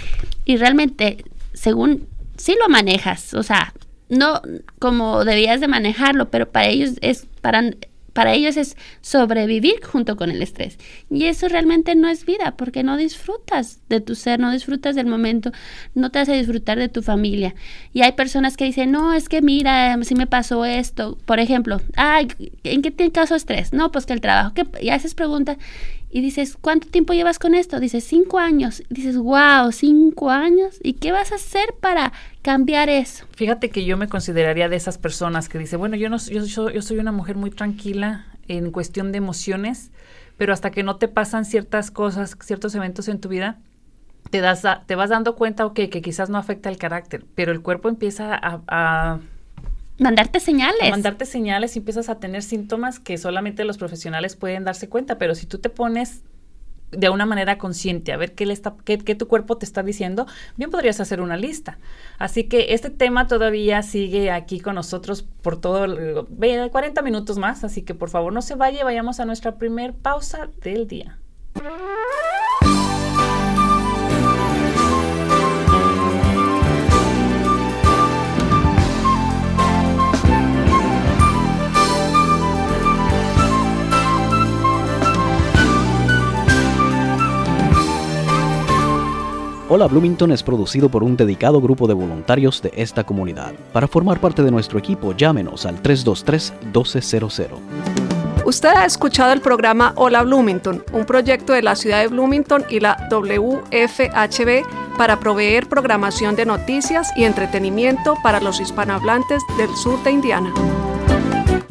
Y 0.46 0.58
realmente, 0.58 1.26
según, 1.54 2.08
sí 2.38 2.56
lo 2.60 2.70
manejas, 2.70 3.34
o 3.34 3.42
sea, 3.42 3.74
no 4.10 4.44
como 4.78 5.26
debías 5.26 5.60
de 5.60 5.68
manejarlo, 5.68 6.30
pero 6.30 6.48
para 6.48 6.68
ellos 6.68 6.92
es, 7.02 7.26
para 7.42 7.64
para 8.14 8.34
ellos 8.34 8.58
es 8.58 8.76
sobrevivir 9.02 9.84
junto 9.84 10.16
con 10.16 10.30
el 10.30 10.42
estrés. 10.42 10.78
Y 11.10 11.26
eso 11.26 11.48
realmente 11.48 11.96
no 11.96 12.08
es 12.08 12.26
vida, 12.26 12.56
porque 12.58 12.84
no 12.84 12.98
disfrutas 12.98 13.80
de 13.90 14.02
tu 14.02 14.16
ser, 14.16 14.40
no 14.40 14.52
disfrutas 14.52 14.96
del 14.96 15.08
momento, 15.08 15.52
no 15.96 16.12
te 16.12 16.20
hace 16.20 16.34
disfrutar 16.34 16.78
de 16.78 16.90
tu 16.90 17.02
familia. 17.02 17.56
Y 17.94 18.02
hay 18.02 18.14
personas 18.14 18.58
que 18.58 18.66
dicen, 18.66 18.92
no, 18.92 19.14
es 19.14 19.30
que 19.30 19.42
mira, 19.42 19.98
si 20.04 20.16
me 20.16 20.28
pasó 20.28 20.66
esto, 20.66 21.18
por 21.26 21.40
ejemplo, 21.40 21.82
ay, 21.96 22.28
¿en 22.64 22.82
qué 22.82 22.92
tiene 22.92 23.12
caso 23.12 23.36
estrés? 23.36 23.74
No, 23.74 23.92
pues 23.92 24.06
que 24.06 24.14
el 24.14 24.22
trabajo, 24.22 24.54
que 24.54 24.66
y 24.82 24.90
haces 24.90 25.16
preguntas 25.16 25.58
y 26.12 26.22
dices, 26.22 26.58
¿cuánto 26.60 26.88
tiempo 26.88 27.14
llevas 27.14 27.38
con 27.38 27.54
esto? 27.54 27.80
Dices, 27.80 28.04
cinco 28.04 28.40
años. 28.40 28.84
dices, 28.90 29.18
wow, 29.18 29.72
cinco 29.72 30.32
años. 30.32 30.80
¿Y 30.82 30.94
qué 30.94 31.12
vas 31.12 31.32
a 31.32 31.36
hacer 31.36 31.76
para 31.80 32.12
cambiar 32.42 32.90
eso? 32.90 33.26
Fíjate 33.36 33.70
que 33.70 33.86
yo 33.86 33.96
me 33.96 34.08
consideraría 34.08 34.70
de 34.70 34.76
esas 34.76 34.98
personas 34.98 35.50
que 35.50 35.60
dice, 35.60 35.78
bueno, 35.78 35.96
yo, 35.96 36.10
no, 36.10 36.18
yo, 36.18 36.70
yo 36.70 36.82
soy 36.82 36.98
una 36.98 37.12
mujer 37.12 37.36
muy 37.36 37.52
tranquila 37.52 38.26
en 38.48 38.72
cuestión 38.72 39.12
de 39.12 39.20
emociones, 39.20 39.92
pero 40.38 40.54
hasta 40.54 40.72
que 40.72 40.82
no 40.82 40.96
te 40.96 41.08
pasan 41.08 41.46
ciertas 41.46 41.92
cosas, 41.92 42.36
ciertos 42.42 42.74
eventos 42.74 43.08
en 43.08 43.20
tu 43.20 43.30
vida, 43.30 43.60
te, 44.32 44.42
das 44.42 44.64
te 44.88 44.96
vas 44.96 45.12
dando 45.12 45.36
cuenta, 45.36 45.66
ok, 45.66 45.82
que 45.92 46.02
quizás 46.02 46.30
no 46.30 46.38
afecta 46.40 46.70
el 46.70 46.78
carácter, 46.78 47.26
pero 47.36 47.52
el 47.52 47.62
cuerpo 47.62 47.88
empieza 47.88 48.36
a 48.42 49.20
mandarte 50.00 50.40
señales. 50.40 50.90
mandarte 50.90 51.26
señales 51.26 51.76
y 51.76 51.80
empiezas 51.80 52.10
a 52.10 52.20
tener 52.20 52.44
síntomas 52.44 53.00
que 53.00 53.18
solamente 53.18 53.64
los 53.64 53.78
profesionales 53.78 54.36
pueden 54.36 54.64
darse 54.64 54.90
cuenta, 54.90 55.18
pero 55.18 55.36
si 55.36 55.46
tú 55.46 55.60
te 55.60 55.70
pones 55.70 56.24
de 56.92 57.10
una 57.10 57.26
manera 57.26 57.58
consciente 57.58 58.12
a 58.14 58.18
ver 58.18 58.34
qué, 58.34 58.46
le 58.46 58.54
está, 58.54 58.76
qué, 58.84 58.98
tu 58.98 59.28
cuerpo 59.28 59.58
te 59.58 59.66
está 59.66 59.84
diciendo, 59.84 60.26
bien 60.58 60.72
podrías 60.72 61.00
hacer 61.00 61.22
una 61.22 61.38
lista. 61.38 61.78
Así 62.18 62.46
que 62.46 62.74
este 62.74 62.90
tema 62.90 63.28
todavía 63.28 63.84
sigue 63.84 64.32
aquí 64.32 64.60
con 64.60 64.76
nosotros 64.76 65.24
por 65.42 65.60
todo, 65.60 66.26
40 66.72 67.02
minutos 67.02 67.38
más, 67.38 67.64
así 67.64 67.84
que 67.84 67.94
por 67.94 68.10
favor 68.10 68.34
no 68.34 68.42
se 68.42 68.56
vaya, 68.56 68.84
vayamos 68.84 69.20
a 69.20 69.26
nuestra 69.26 69.58
primer 69.58 69.94
pausa 69.94 70.50
del 70.62 70.88
día. 70.88 71.20
Hola 89.72 89.86
Bloomington 89.86 90.32
es 90.32 90.42
producido 90.42 90.90
por 90.90 91.04
un 91.04 91.16
dedicado 91.16 91.62
grupo 91.62 91.88
de 91.88 91.94
voluntarios 91.94 92.60
de 92.64 92.74
esta 92.76 93.04
comunidad. 93.04 93.54
Para 93.72 93.88
formar 93.88 94.20
parte 94.20 94.42
de 94.42 94.50
nuestro 94.50 94.80
equipo, 94.80 95.16
llámenos 95.16 95.68
al 95.68 95.84
323-1200. 95.84 97.60
Usted 98.46 98.70
ha 98.70 98.86
escuchado 98.86 99.32
el 99.32 99.42
programa 99.42 99.94
Hola 99.96 100.24
Bloomington, 100.24 100.84
un 100.92 101.06
proyecto 101.06 101.54
de 101.54 101.62
la 101.62 101.76
ciudad 101.76 102.02
de 102.02 102.08
Bloomington 102.08 102.66
y 102.68 102.80
la 102.80 103.08
WFHB 103.12 104.98
para 104.98 105.20
proveer 105.20 105.70
programación 105.70 106.36
de 106.36 106.48
noticias 106.48 107.12
y 107.16 107.26
entretenimiento 107.26 108.16
para 108.24 108.40
los 108.40 108.60
hispanohablantes 108.60 109.44
del 109.56 109.70
sur 109.76 110.02
de 110.02 110.10
Indiana. 110.10 110.52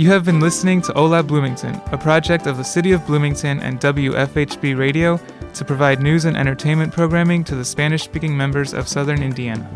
You 0.01 0.11
have 0.11 0.25
been 0.25 0.39
listening 0.39 0.81
to 0.83 0.93
Hola 0.93 1.25
Bloomington, 1.25 1.75
a 1.91 1.99
project 1.99 2.47
of 2.47 2.57
the 2.57 2.63
City 2.63 2.93
of 2.93 3.05
Bloomington 3.05 3.59
and 3.59 3.81
WFHB 3.81 4.79
Radio 4.79 5.19
to 5.55 5.65
provide 5.65 6.01
news 6.01 6.25
and 6.25 6.37
entertainment 6.37 6.93
programming 6.93 7.43
to 7.43 7.57
the 7.57 7.65
Spanish 7.65 8.05
speaking 8.05 8.37
members 8.37 8.75
of 8.75 8.87
southern 8.87 9.25
Indiana. 9.25 9.69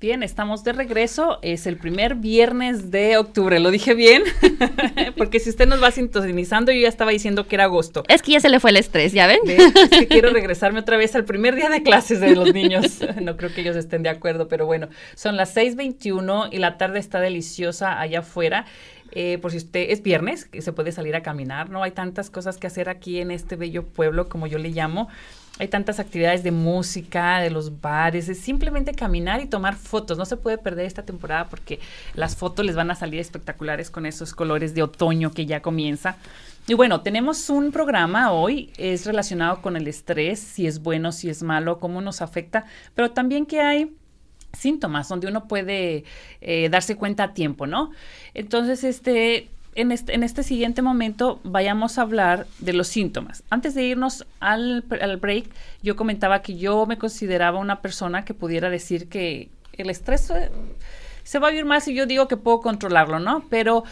Bien, 0.00 0.22
estamos 0.22 0.62
de 0.62 0.72
regreso. 0.72 1.40
Es 1.42 1.66
el 1.66 1.76
primer 1.76 2.14
viernes 2.14 2.92
de 2.92 3.16
octubre. 3.16 3.58
¿Lo 3.58 3.72
dije 3.72 3.94
bien? 3.94 4.22
Porque 5.16 5.40
si 5.40 5.50
usted 5.50 5.66
nos 5.66 5.82
va 5.82 5.90
sintonizando, 5.90 6.70
yo 6.70 6.78
ya 6.78 6.88
estaba 6.88 7.10
diciendo 7.10 7.48
que 7.48 7.56
era 7.56 7.64
agosto. 7.64 8.04
Es 8.06 8.22
que 8.22 8.30
ya 8.30 8.38
se 8.38 8.48
le 8.48 8.60
fue 8.60 8.70
el 8.70 8.76
estrés, 8.76 9.12
¿ya 9.12 9.26
ven? 9.26 9.40
Es 9.44 9.88
que 9.88 10.06
quiero 10.06 10.30
regresarme 10.30 10.78
otra 10.78 10.96
vez 10.96 11.16
al 11.16 11.24
primer 11.24 11.56
día 11.56 11.68
de 11.68 11.82
clases 11.82 12.20
de 12.20 12.36
los 12.36 12.54
niños. 12.54 13.00
No 13.20 13.36
creo 13.36 13.52
que 13.52 13.62
ellos 13.62 13.74
estén 13.74 14.02
de 14.04 14.10
acuerdo, 14.10 14.46
pero 14.48 14.64
bueno, 14.64 14.88
son 15.14 15.36
las 15.36 15.56
6:21 15.56 16.48
y 16.52 16.58
la 16.58 16.78
tarde 16.78 17.00
está 17.00 17.20
deliciosa 17.20 18.00
allá 18.00 18.20
afuera. 18.20 18.64
Eh, 19.12 19.38
por 19.38 19.50
si 19.50 19.56
usted 19.58 19.90
es 19.90 20.02
viernes, 20.02 20.44
que 20.44 20.62
se 20.62 20.72
puede 20.72 20.92
salir 20.92 21.16
a 21.16 21.22
caminar, 21.22 21.70
¿no? 21.70 21.82
Hay 21.82 21.92
tantas 21.92 22.30
cosas 22.30 22.58
que 22.58 22.66
hacer 22.66 22.88
aquí 22.88 23.20
en 23.20 23.30
este 23.30 23.56
bello 23.56 23.84
pueblo, 23.84 24.28
como 24.28 24.46
yo 24.46 24.58
le 24.58 24.70
llamo. 24.70 25.08
Hay 25.58 25.68
tantas 25.68 25.98
actividades 25.98 26.44
de 26.44 26.52
música, 26.52 27.40
de 27.40 27.50
los 27.50 27.80
bares, 27.80 28.28
es 28.28 28.38
simplemente 28.38 28.94
caminar 28.94 29.40
y 29.40 29.46
tomar 29.46 29.74
fotos. 29.74 30.16
No 30.16 30.24
se 30.24 30.36
puede 30.36 30.56
perder 30.56 30.86
esta 30.86 31.02
temporada 31.04 31.48
porque 31.48 31.80
las 32.14 32.36
fotos 32.36 32.64
les 32.64 32.76
van 32.76 32.90
a 32.90 32.94
salir 32.94 33.18
espectaculares 33.18 33.90
con 33.90 34.06
esos 34.06 34.34
colores 34.34 34.74
de 34.74 34.82
otoño 34.82 35.32
que 35.32 35.46
ya 35.46 35.60
comienza. 35.60 36.16
Y 36.68 36.74
bueno, 36.74 37.00
tenemos 37.00 37.48
un 37.48 37.72
programa 37.72 38.30
hoy, 38.30 38.70
es 38.76 39.06
relacionado 39.06 39.62
con 39.62 39.74
el 39.74 39.88
estrés, 39.88 40.38
si 40.38 40.66
es 40.66 40.82
bueno, 40.82 41.12
si 41.12 41.30
es 41.30 41.42
malo, 41.42 41.80
cómo 41.80 42.02
nos 42.02 42.20
afecta, 42.20 42.66
pero 42.94 43.10
también 43.10 43.46
que 43.46 43.62
hay 43.62 43.90
síntomas 44.52 45.08
donde 45.08 45.26
uno 45.26 45.46
puede 45.46 46.04
eh, 46.40 46.68
darse 46.68 46.96
cuenta 46.96 47.24
a 47.24 47.34
tiempo, 47.34 47.66
¿no? 47.66 47.90
Entonces, 48.34 48.84
este, 48.84 49.48
en 49.74 49.92
este, 49.92 50.14
en 50.14 50.22
este 50.22 50.42
siguiente 50.42 50.82
momento 50.82 51.40
vayamos 51.44 51.98
a 51.98 52.02
hablar 52.02 52.46
de 52.58 52.72
los 52.72 52.88
síntomas. 52.88 53.44
Antes 53.50 53.74
de 53.74 53.84
irnos 53.84 54.26
al, 54.40 54.84
al, 55.00 55.16
break, 55.18 55.46
yo 55.82 55.96
comentaba 55.96 56.42
que 56.42 56.56
yo 56.56 56.86
me 56.86 56.98
consideraba 56.98 57.58
una 57.58 57.80
persona 57.80 58.24
que 58.24 58.34
pudiera 58.34 58.70
decir 58.70 59.08
que 59.08 59.50
el 59.74 59.90
estrés 59.90 60.32
se 61.22 61.38
va 61.38 61.48
a 61.48 61.50
vivir 61.50 61.64
más 61.64 61.84
si 61.84 61.94
yo 61.94 62.06
digo 62.06 62.26
que 62.26 62.36
puedo 62.36 62.60
controlarlo, 62.60 63.20
¿no? 63.20 63.44
Pero 63.48 63.84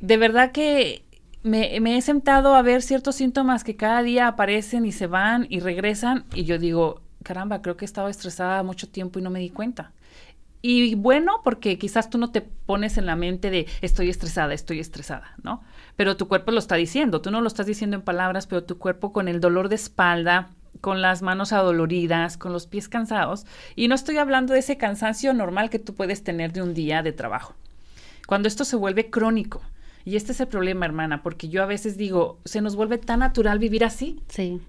de 0.00 0.16
verdad 0.16 0.50
que 0.50 1.04
me, 1.42 1.96
he 1.96 2.02
sentado 2.02 2.54
a 2.54 2.62
ver 2.62 2.82
ciertos 2.82 3.16
síntomas 3.16 3.64
que 3.64 3.76
cada 3.76 4.02
día 4.02 4.28
aparecen 4.28 4.84
y 4.84 4.92
se 4.92 5.06
van 5.06 5.46
y 5.48 5.60
regresan 5.60 6.24
y 6.34 6.44
yo 6.44 6.58
digo, 6.58 7.00
caramba, 7.22 7.62
creo 7.62 7.76
que 7.76 7.84
estaba 7.84 8.10
estresada 8.10 8.62
mucho 8.62 8.88
tiempo 8.88 9.18
y 9.18 9.22
no 9.22 9.30
me 9.30 9.40
di 9.40 9.50
cuenta. 9.50 9.92
Y 10.62 10.94
bueno, 10.94 11.40
porque 11.42 11.78
quizás 11.78 12.10
tú 12.10 12.18
no 12.18 12.32
te 12.32 12.42
pones 12.42 12.98
en 12.98 13.06
la 13.06 13.16
mente 13.16 13.50
de 13.50 13.66
estoy 13.80 14.10
estresada, 14.10 14.52
estoy 14.52 14.78
estresada, 14.78 15.34
¿no? 15.42 15.62
Pero 15.96 16.16
tu 16.16 16.28
cuerpo 16.28 16.50
lo 16.50 16.58
está 16.58 16.74
diciendo, 16.74 17.22
tú 17.22 17.30
no 17.30 17.40
lo 17.40 17.48
estás 17.48 17.66
diciendo 17.66 17.96
en 17.96 18.02
palabras, 18.02 18.46
pero 18.46 18.64
tu 18.64 18.76
cuerpo 18.76 19.12
con 19.12 19.28
el 19.28 19.40
dolor 19.40 19.70
de 19.70 19.76
espalda, 19.76 20.50
con 20.82 21.00
las 21.00 21.22
manos 21.22 21.52
adoloridas, 21.52 22.36
con 22.36 22.52
los 22.52 22.66
pies 22.66 22.88
cansados, 22.88 23.46
y 23.74 23.88
no 23.88 23.94
estoy 23.94 24.18
hablando 24.18 24.52
de 24.52 24.60
ese 24.60 24.76
cansancio 24.76 25.32
normal 25.32 25.70
que 25.70 25.78
tú 25.78 25.94
puedes 25.94 26.22
tener 26.22 26.52
de 26.52 26.62
un 26.62 26.74
día 26.74 27.02
de 27.02 27.12
trabajo. 27.12 27.54
Cuando 28.26 28.46
esto 28.46 28.64
se 28.64 28.76
vuelve 28.76 29.10
crónico, 29.10 29.62
y 30.04 30.16
este 30.16 30.32
es 30.32 30.40
el 30.40 30.48
problema, 30.48 30.86
hermana, 30.86 31.22
porque 31.22 31.48
yo 31.48 31.62
a 31.62 31.66
veces 31.66 31.96
digo, 31.96 32.38
se 32.44 32.60
nos 32.60 32.76
vuelve 32.76 32.98
tan 32.98 33.20
natural 33.20 33.58
vivir 33.58 33.84
así. 33.84 34.20
Sí. 34.28 34.60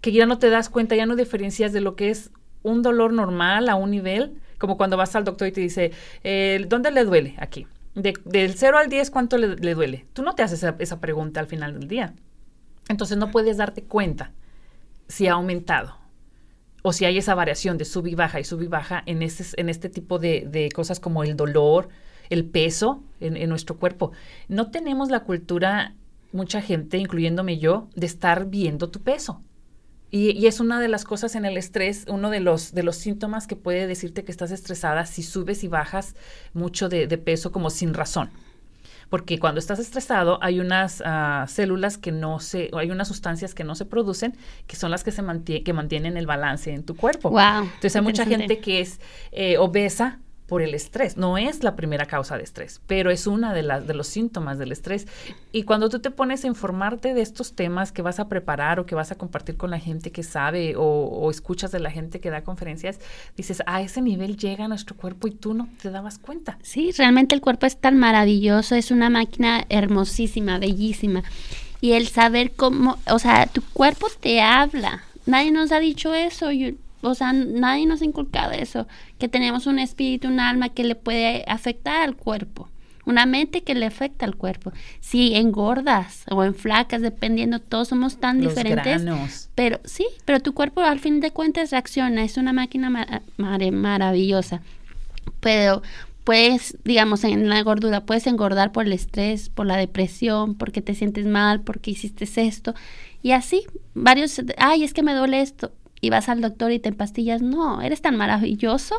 Que 0.00 0.12
ya 0.12 0.26
no 0.26 0.38
te 0.38 0.50
das 0.50 0.68
cuenta, 0.68 0.96
ya 0.96 1.06
no 1.06 1.16
diferencias 1.16 1.72
de 1.72 1.80
lo 1.80 1.96
que 1.96 2.10
es 2.10 2.30
un 2.62 2.82
dolor 2.82 3.12
normal 3.12 3.68
a 3.68 3.74
un 3.74 3.90
nivel 3.90 4.40
como 4.58 4.76
cuando 4.76 4.96
vas 4.96 5.14
al 5.16 5.24
doctor 5.24 5.48
y 5.48 5.52
te 5.52 5.60
dice, 5.60 5.92
¿dónde 6.68 6.90
le 6.90 7.04
duele 7.04 7.34
aquí? 7.38 7.66
De, 7.94 8.14
del 8.24 8.54
0 8.54 8.78
al 8.78 8.88
10, 8.88 9.10
¿cuánto 9.10 9.38
le, 9.38 9.74
duele? 9.74 10.06
Tú 10.12 10.22
no 10.22 10.34
te 10.34 10.42
haces 10.42 10.62
esa, 10.78 11.00
pregunta 11.00 11.40
al 11.40 11.46
final 11.46 11.78
del 11.78 11.88
día. 11.88 12.14
Entonces 12.88 13.16
no 13.16 13.30
puedes 13.30 13.56
darte 13.56 13.82
cuenta 13.84 14.32
si 15.08 15.26
ha 15.26 15.32
aumentado 15.32 15.96
o 16.82 16.92
si 16.92 17.04
hay 17.04 17.18
esa 17.18 17.34
variación 17.34 17.78
de 17.78 17.84
sub 17.84 18.06
y 18.06 18.14
baja 18.14 18.40
y 18.40 18.44
sub 18.44 18.62
y 18.62 18.66
baja 18.66 19.02
en, 19.06 19.22
ese, 19.22 19.44
en 19.60 19.68
este 19.68 19.88
tipo 19.88 20.18
de, 20.18 20.46
de 20.48 20.70
cosas 20.70 21.00
como 21.00 21.22
el 21.22 21.36
dolor, 21.36 21.88
el 22.30 22.44
peso 22.44 23.02
en 23.20 23.48
nuestro 23.48 23.78
cuerpo. 23.78 24.12
No 24.48 24.70
tenemos 24.70 25.10
la 25.10 25.20
cultura, 25.20 25.94
mucha 26.32 26.60
gente, 26.60 26.98
incluyéndome 26.98 27.58
yo, 27.58 27.88
de 27.94 28.06
estar 28.06 28.46
viendo 28.46 28.90
tu 28.90 29.00
peso. 29.00 29.42
Y, 30.10 30.46
es 30.46 30.60
una 30.60 30.80
de 30.80 30.88
las 30.88 31.04
cosas 31.04 31.34
en 31.34 31.44
el 31.44 31.56
estrés, 31.56 32.06
uno 32.08 32.30
de 32.30 32.40
los, 32.40 32.72
de 32.72 32.82
los 32.82 32.96
síntomas 32.96 33.46
que 33.46 33.56
puede 33.56 33.86
decirte 33.86 34.24
que 34.24 34.32
estás 34.32 34.50
estresada 34.50 35.04
si 35.04 35.22
subes 35.22 35.64
y 35.64 35.68
bajas 35.68 36.14
mucho 36.54 36.88
de, 36.88 37.06
peso 37.18 37.52
como 37.52 37.68
sin 37.68 37.92
razón. 37.92 38.30
Porque 39.10 39.38
cuando 39.38 39.58
estás 39.58 39.78
estresado 39.78 40.38
hay 40.42 40.60
unas 40.60 41.00
uh, 41.00 41.46
células 41.46 41.96
que 41.96 42.12
no 42.12 42.40
se, 42.40 42.70
hay 42.74 42.90
unas 42.90 43.08
sustancias 43.08 43.54
que 43.54 43.64
no 43.64 43.74
se 43.74 43.86
producen, 43.86 44.36
que 44.66 44.76
son 44.76 44.90
las 44.90 45.02
que 45.02 45.12
se 45.12 45.22
mantiene, 45.22 45.62
que 45.62 45.72
mantienen 45.72 46.16
el 46.16 46.26
balance 46.26 46.72
en 46.72 46.84
tu 46.84 46.94
cuerpo. 46.94 47.30
Wow, 47.30 47.64
Entonces 47.64 47.96
hay 47.96 48.02
mucha 48.02 48.26
gente 48.26 48.60
que 48.60 48.80
es 48.80 49.00
eh, 49.32 49.56
obesa 49.58 50.20
por 50.48 50.62
el 50.62 50.74
estrés. 50.74 51.16
No 51.16 51.36
es 51.38 51.62
la 51.62 51.76
primera 51.76 52.06
causa 52.06 52.36
de 52.36 52.42
estrés, 52.42 52.80
pero 52.86 53.10
es 53.10 53.26
una 53.26 53.52
de, 53.52 53.62
las 53.62 53.86
de 53.86 53.94
los 53.94 54.08
síntomas 54.08 54.58
del 54.58 54.72
estrés. 54.72 55.06
Y 55.52 55.64
cuando 55.64 55.90
tú 55.90 56.00
te 56.00 56.10
pones 56.10 56.42
a 56.42 56.46
informarte 56.46 57.12
de 57.12 57.20
estos 57.20 57.54
temas 57.54 57.92
que 57.92 58.00
vas 58.00 58.18
a 58.18 58.28
preparar 58.28 58.80
o 58.80 58.86
que 58.86 58.94
vas 58.94 59.12
a 59.12 59.16
compartir 59.16 59.58
con 59.58 59.70
la 59.70 59.78
gente 59.78 60.10
que 60.10 60.22
sabe 60.22 60.74
o, 60.76 61.30
escuchas 61.30 61.70
de 61.70 61.80
la 61.80 61.90
gente 61.90 62.18
que 62.20 62.30
da 62.30 62.42
conferencias, 62.42 62.98
dices, 63.36 63.62
a 63.66 63.82
ese 63.82 64.00
nivel 64.00 64.38
llega 64.38 64.66
nuestro 64.68 64.96
cuerpo 64.96 65.28
y 65.28 65.32
tú 65.32 65.52
no 65.52 65.68
te 65.82 65.90
dabas 65.90 66.18
cuenta. 66.18 66.58
Sí, 66.62 66.92
realmente 66.96 67.34
el 67.34 67.42
cuerpo 67.42 67.66
es 67.66 67.76
tan 67.76 67.98
maravilloso, 67.98 68.74
es 68.74 68.90
una 68.90 69.10
máquina 69.10 69.66
hermosísima, 69.68 70.58
bellísima. 70.58 71.22
Y 71.82 71.92
el 71.92 72.08
saber 72.08 72.52
cómo, 72.52 72.98
o 73.10 73.18
sea, 73.18 73.46
tu 73.46 73.62
cuerpo 73.62 74.06
te 74.18 74.40
habla. 74.40 75.02
Nadie 75.26 75.50
nos 75.50 75.72
ha 75.72 75.78
dicho 75.78 76.14
eso. 76.14 76.50
O 77.02 77.14
sea, 77.14 77.32
nadie 77.32 77.86
nos 77.86 78.02
ha 78.02 78.04
inculcado 78.04 78.52
eso, 78.52 78.86
que 79.18 79.28
tenemos 79.28 79.66
un 79.66 79.78
espíritu, 79.78 80.28
un 80.28 80.40
alma 80.40 80.68
que 80.70 80.84
le 80.84 80.94
puede 80.94 81.44
afectar 81.46 82.02
al 82.02 82.16
cuerpo, 82.16 82.68
una 83.04 83.24
mente 83.24 83.62
que 83.62 83.74
le 83.74 83.86
afecta 83.86 84.26
al 84.26 84.36
cuerpo. 84.36 84.72
Si 85.00 85.34
engordas 85.34 86.24
o 86.30 86.44
en 86.44 86.54
flacas, 86.54 87.00
dependiendo, 87.00 87.58
todos 87.58 87.88
somos 87.88 88.18
tan 88.18 88.42
Los 88.42 88.54
diferentes. 88.54 89.02
granos. 89.02 89.48
Pero 89.54 89.80
sí, 89.84 90.06
pero 90.24 90.40
tu 90.40 90.52
cuerpo 90.52 90.82
al 90.82 91.00
fin 91.00 91.20
de 91.20 91.30
cuentas 91.30 91.70
reacciona, 91.70 92.22
es 92.22 92.36
una 92.36 92.52
máquina 92.52 92.90
mar 92.90 93.22
mar 93.38 93.72
maravillosa. 93.72 94.60
Pero 95.40 95.82
puedes, 96.24 96.76
digamos, 96.84 97.24
en 97.24 97.48
la 97.48 97.62
gordura, 97.62 98.02
puedes 98.02 98.26
engordar 98.26 98.70
por 98.70 98.84
el 98.84 98.92
estrés, 98.92 99.48
por 99.48 99.64
la 99.64 99.78
depresión, 99.78 100.56
porque 100.56 100.82
te 100.82 100.94
sientes 100.94 101.24
mal, 101.24 101.62
porque 101.62 101.92
hiciste 101.92 102.28
esto. 102.42 102.74
Y 103.22 103.30
así, 103.30 103.64
varios, 103.94 104.38
ay, 104.58 104.84
es 104.84 104.92
que 104.92 105.02
me 105.02 105.14
duele 105.14 105.40
esto 105.40 105.72
y 106.00 106.10
vas 106.10 106.28
al 106.28 106.40
doctor 106.40 106.72
y 106.72 106.78
te 106.78 106.92
pastillas. 106.92 107.42
No, 107.42 107.82
eres 107.82 108.02
tan 108.02 108.16
maravilloso 108.16 108.96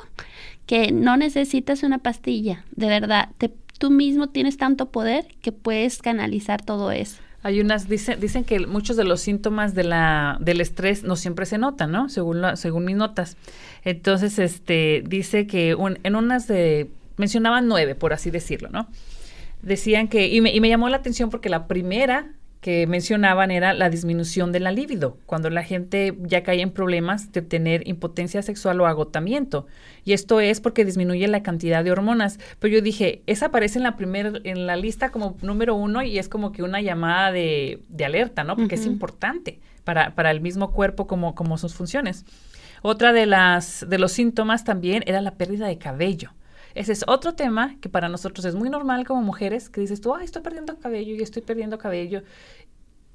que 0.65 0.91
no 0.91 1.17
necesitas 1.17 1.83
una 1.83 1.97
pastilla. 1.97 2.63
De 2.75 2.88
verdad, 2.88 3.29
tú 3.77 3.89
mismo 3.89 4.27
tienes 4.27 4.57
tanto 4.57 4.91
poder 4.91 5.25
que 5.41 5.51
puedes 5.51 5.99
canalizar 5.99 6.62
todo 6.62 6.91
eso. 6.91 7.21
Hay 7.41 7.62
unas, 7.62 7.88
dicen, 7.88 8.19
dicen 8.19 8.43
que 8.43 8.59
muchos 8.67 8.97
de 8.97 9.05
los 9.05 9.21
síntomas 9.21 9.73
de 9.73 9.85
la, 9.85 10.38
del 10.41 10.59
estrés 10.59 11.03
no 11.03 11.15
siempre 11.15 11.45
se 11.45 11.57
notan, 11.57 11.91
¿no? 11.91 12.09
Según, 12.09 12.41
la, 12.41 12.57
según 12.57 12.83
mis 12.83 12.97
notas. 12.97 13.38
Entonces, 13.85 14.39
este, 14.39 15.03
dice 15.07 15.47
que 15.47 15.77
en 16.03 16.15
unas 16.15 16.47
de, 16.47 16.91
mencionaban 17.15 17.67
nueve, 17.67 17.95
por 17.95 18.12
así 18.12 18.29
decirlo, 18.29 18.69
¿no? 18.69 18.89
Decían 19.62 20.09
que, 20.09 20.27
y 20.27 20.41
me, 20.41 20.53
y 20.53 20.59
me 20.59 20.67
llamó 20.67 20.89
la 20.89 20.97
atención 20.97 21.29
porque 21.29 21.47
la 21.47 21.67
primera 21.67 22.33
que 22.62 22.88
mencionaban 22.88 23.52
era 23.52 23.74
la 23.74 23.89
disminución 23.89 24.52
de 24.52 24.60
la 24.60 24.72
libido, 24.72 25.17
cuando 25.26 25.50
la 25.50 25.63
gente 25.63 26.17
ya 26.19 26.43
cae 26.43 26.62
en 26.62 26.72
problemas 26.72 27.32
de 27.32 27.41
tener 27.41 27.88
impotencia 27.88 28.41
sexual 28.41 28.82
o 28.82 28.86
agotamiento. 28.86 29.65
Y 30.04 30.12
esto 30.12 30.41
es 30.41 30.60
porque 30.60 30.84
disminuye 30.84 31.28
la 31.30 31.41
cantidad 31.41 31.84
de 31.86 31.91
hormonas. 31.91 32.38
Pero 32.60 32.76
yo 32.76 32.82
dije, 32.82 33.22
esa 33.28 33.48
aparece 33.48 33.80
en 33.80 33.84
la 33.84 33.95
primera, 33.95 34.34
en 34.43 34.67
la 34.67 34.76
lista 34.76 35.10
como 35.10 35.38
número 35.41 35.76
uno 35.76 36.02
y 36.04 36.19
es 36.19 36.28
como 36.28 36.52
que 36.52 36.63
una 36.63 36.82
llamada 36.82 37.32
de, 37.32 37.82
de 37.88 38.06
alerta, 38.06 38.43
¿no? 38.43 38.58
Porque 38.58 38.76
uh 38.76 38.78
-huh. 38.78 38.82
es 38.82 38.88
importante 38.88 39.60
para, 39.86 40.13
para, 40.13 40.30
el 40.32 40.41
mismo 40.41 40.74
cuerpo 40.74 41.08
como, 41.08 41.36
como 41.36 41.58
sus 41.58 41.74
funciones. 41.74 42.26
Otra 42.82 43.13
de 43.13 43.26
las 43.26 43.86
de 43.89 44.00
los 44.00 44.12
síntomas 44.12 44.63
también 44.65 45.04
era 45.06 45.22
la 45.22 45.36
pérdida 45.36 45.67
de 45.67 45.78
cabello. 45.78 46.32
Ese 46.75 46.91
es 46.91 47.03
otro 47.08 47.34
tema 47.34 47.75
que 47.82 47.89
para 47.89 48.10
nosotros 48.10 48.45
es 48.45 48.55
muy 48.55 48.69
normal 48.69 49.05
como 49.05 49.21
mujeres, 49.21 49.69
que 49.69 49.82
dices 49.82 50.01
tú, 50.01 50.13
ay, 50.13 50.25
estoy 50.25 50.41
perdiendo 50.41 50.77
cabello 50.77 51.15
y 51.15 51.21
estoy 51.21 51.41
perdiendo 51.41 51.77
cabello. 51.77 52.23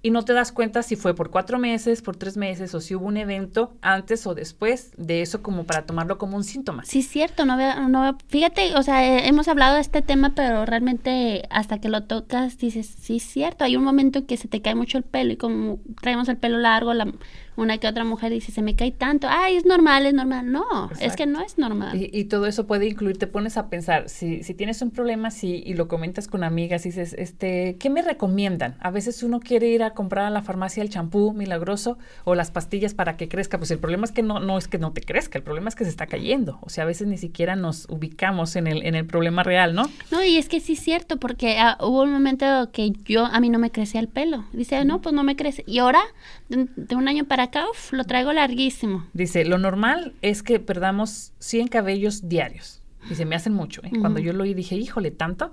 Y 0.04 0.10
no 0.10 0.22
te 0.22 0.34
das 0.34 0.52
cuenta 0.52 0.82
si 0.82 0.96
fue 0.96 1.14
por 1.14 1.30
cuatro 1.30 1.58
meses, 1.58 2.02
por 2.02 2.14
tres 2.14 2.36
meses, 2.36 2.74
o 2.74 2.80
si 2.82 2.94
hubo 2.94 3.06
un 3.06 3.16
evento 3.16 3.72
antes 3.80 4.26
o 4.26 4.34
después 4.34 4.92
de 4.98 5.22
eso 5.22 5.42
como 5.42 5.64
para 5.64 5.86
tomarlo 5.86 6.18
como 6.18 6.36
un 6.36 6.44
síntoma. 6.44 6.84
Sí, 6.84 7.00
cierto. 7.00 7.46
No, 7.46 7.56
veo, 7.56 7.88
no 7.88 8.18
Fíjate, 8.28 8.76
o 8.76 8.82
sea, 8.82 9.02
eh, 9.02 9.26
hemos 9.26 9.48
hablado 9.48 9.76
de 9.76 9.80
este 9.80 10.02
tema, 10.02 10.34
pero 10.34 10.66
realmente 10.66 11.44
hasta 11.48 11.80
que 11.80 11.88
lo 11.88 12.02
tocas 12.02 12.58
dices, 12.58 12.86
sí, 12.86 13.18
cierto. 13.18 13.64
Hay 13.64 13.76
un 13.76 13.82
momento 13.82 14.26
que 14.26 14.36
se 14.36 14.46
te 14.46 14.60
cae 14.60 14.74
mucho 14.74 14.98
el 14.98 15.04
pelo 15.04 15.32
y 15.32 15.36
como 15.38 15.78
traemos 16.02 16.28
el 16.28 16.36
pelo 16.36 16.58
largo, 16.58 16.92
la, 16.92 17.10
una 17.56 17.78
que 17.78 17.86
otra 17.86 18.04
mujer 18.04 18.32
dice, 18.32 18.52
se 18.52 18.62
me 18.62 18.74
cae 18.76 18.92
tanto, 18.92 19.26
ay, 19.30 19.56
es 19.56 19.64
normal, 19.64 20.06
es 20.06 20.14
normal. 20.14 20.50
No, 20.50 20.90
es 21.00 21.16
que 21.16 21.26
no 21.26 21.40
es 21.40 21.58
normal. 21.58 21.96
Y, 21.96 22.10
y, 22.12 22.24
todo 22.24 22.46
eso 22.46 22.66
puede 22.66 22.86
incluir, 22.86 23.18
te 23.18 23.26
pones 23.26 23.56
a 23.56 23.68
pensar, 23.68 24.08
si, 24.08 24.42
si 24.42 24.54
tienes 24.54 24.82
un 24.82 24.90
problema 24.90 25.30
si, 25.30 25.62
y 25.64 25.74
lo 25.74 25.88
comentas 25.88 26.28
con 26.28 26.44
amigas 26.44 26.84
y 26.86 26.90
dices, 26.90 27.14
este, 27.18 27.76
¿qué 27.78 27.90
me 27.90 28.02
recomiendan? 28.02 28.76
A 28.80 28.90
veces 28.90 29.22
uno 29.22 29.40
quiere 29.40 29.68
ir 29.68 29.82
a 29.82 29.90
comprar 29.90 30.26
a 30.26 30.30
la 30.30 30.42
farmacia 30.42 30.82
el 30.82 30.90
champú 30.90 31.32
milagroso 31.32 31.98
o 32.24 32.34
las 32.34 32.50
pastillas 32.50 32.94
para 32.94 33.16
que 33.16 33.28
crezca. 33.28 33.58
Pues 33.58 33.70
el 33.70 33.78
problema 33.78 34.04
es 34.04 34.12
que 34.12 34.22
no, 34.22 34.40
no 34.40 34.58
es 34.58 34.68
que 34.68 34.78
no 34.78 34.92
te 34.92 35.00
crezca, 35.00 35.38
el 35.38 35.44
problema 35.44 35.68
es 35.68 35.74
que 35.74 35.84
se 35.84 35.90
está 35.90 36.06
cayendo. 36.06 36.58
O 36.62 36.68
sea, 36.68 36.84
a 36.84 36.86
veces 36.86 37.06
ni 37.06 37.18
siquiera 37.18 37.56
nos 37.56 37.86
ubicamos 37.88 38.56
en 38.56 38.66
el, 38.66 38.84
en 38.84 38.94
el 38.94 39.06
problema 39.06 39.42
real, 39.42 39.74
¿no? 39.74 39.84
No, 40.10 40.22
y 40.24 40.36
es 40.36 40.48
que 40.48 40.60
sí 40.60 40.74
es 40.74 40.80
cierto, 40.80 41.18
porque 41.18 41.58
ah, 41.58 41.76
hubo 41.80 42.02
un 42.02 42.12
momento 42.12 42.70
que 42.72 42.92
yo, 43.04 43.26
a 43.26 43.40
mí 43.40 43.48
no 43.48 43.58
me 43.58 43.70
crecía 43.70 44.00
el 44.00 44.08
pelo. 44.08 44.44
Dice, 44.52 44.84
no, 44.84 45.00
pues 45.00 45.14
no 45.14 45.22
me 45.22 45.36
crece. 45.36 45.64
Y 45.66 45.78
ahora, 45.78 46.02
de, 46.48 46.68
de 46.76 46.96
un 46.96 47.08
año 47.08 47.24
para 47.24 47.43
acá, 47.44 47.64
uf, 47.70 47.92
lo 47.92 48.04
traigo 48.04 48.32
larguísimo. 48.32 49.06
Dice, 49.12 49.44
lo 49.44 49.58
normal 49.58 50.12
es 50.22 50.42
que 50.42 50.60
perdamos 50.60 51.32
100 51.38 51.68
cabellos 51.68 52.28
diarios. 52.28 52.80
Dice, 53.08 53.24
me 53.24 53.36
hacen 53.36 53.52
mucho. 53.52 53.82
¿eh? 53.84 53.90
Cuando 54.00 54.20
yo 54.20 54.32
lo 54.32 54.44
oí 54.44 54.54
dije, 54.54 54.76
híjole, 54.76 55.10
tanto. 55.10 55.52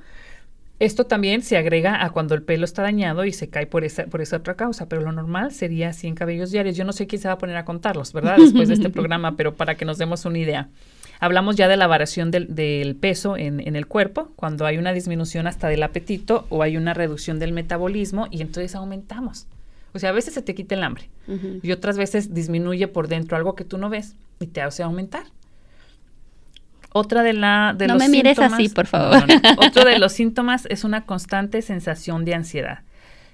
Esto 0.79 1.05
también 1.05 1.43
se 1.43 1.57
agrega 1.57 2.03
a 2.03 2.09
cuando 2.09 2.33
el 2.33 2.41
pelo 2.41 2.65
está 2.65 2.81
dañado 2.81 3.23
y 3.25 3.33
se 3.33 3.49
cae 3.49 3.67
por 3.67 3.83
esa, 3.83 4.05
por 4.05 4.19
esa 4.19 4.37
otra 4.37 4.55
causa, 4.55 4.89
pero 4.89 5.03
lo 5.03 5.11
normal 5.11 5.51
sería 5.51 5.93
100 5.93 6.15
cabellos 6.15 6.49
diarios. 6.49 6.75
Yo 6.75 6.85
no 6.85 6.91
sé 6.91 7.05
quién 7.05 7.21
se 7.21 7.27
va 7.27 7.35
a 7.35 7.37
poner 7.37 7.55
a 7.55 7.65
contarlos, 7.65 8.13
¿verdad? 8.13 8.37
Después 8.39 8.67
de 8.67 8.73
este 8.73 8.89
programa, 8.89 9.37
pero 9.37 9.53
para 9.53 9.75
que 9.75 9.85
nos 9.85 9.99
demos 9.99 10.25
una 10.25 10.39
idea. 10.39 10.69
Hablamos 11.19 11.55
ya 11.55 11.67
de 11.67 11.77
la 11.77 11.85
variación 11.85 12.31
del, 12.31 12.55
del 12.55 12.95
peso 12.95 13.37
en, 13.37 13.59
en, 13.59 13.75
el 13.75 13.85
cuerpo, 13.85 14.31
cuando 14.35 14.65
hay 14.65 14.79
una 14.79 14.91
disminución 14.91 15.45
hasta 15.45 15.67
del 15.67 15.83
apetito 15.83 16.47
o 16.49 16.63
hay 16.63 16.77
una 16.77 16.95
reducción 16.95 17.37
del 17.37 17.51
metabolismo 17.53 18.27
y 18.31 18.41
entonces 18.41 18.73
aumentamos. 18.73 19.45
O 19.93 19.99
sea, 19.99 20.09
a 20.09 20.13
veces 20.13 20.33
se 20.33 20.41
te 20.41 20.55
quita 20.55 20.75
el 20.75 20.83
hambre 20.83 21.09
uh 21.27 21.33
-huh. 21.33 21.59
y 21.63 21.71
otras 21.71 21.97
veces 21.97 22.33
disminuye 22.33 22.87
por 22.87 23.07
dentro 23.07 23.37
algo 23.37 23.55
que 23.55 23.65
tú 23.65 23.77
no 23.77 23.89
ves 23.89 24.15
y 24.39 24.47
te 24.47 24.61
hace 24.61 24.83
aumentar. 24.83 25.23
Otra 26.93 27.23
de, 27.23 27.33
la, 27.33 27.73
de 27.77 27.87
no 27.87 27.93
los 27.93 28.03
me 28.03 28.09
mires 28.09 28.35
síntomas, 28.35 28.53
así, 28.53 28.69
por 28.69 28.85
favor. 28.85 29.25
No, 29.27 29.35
no, 29.35 29.67
otro 29.67 29.85
de 29.85 29.97
los 29.97 30.11
síntomas 30.11 30.65
es 30.69 30.83
una 30.83 31.05
constante 31.05 31.61
sensación 31.61 32.25
de 32.25 32.33
ansiedad. 32.35 32.79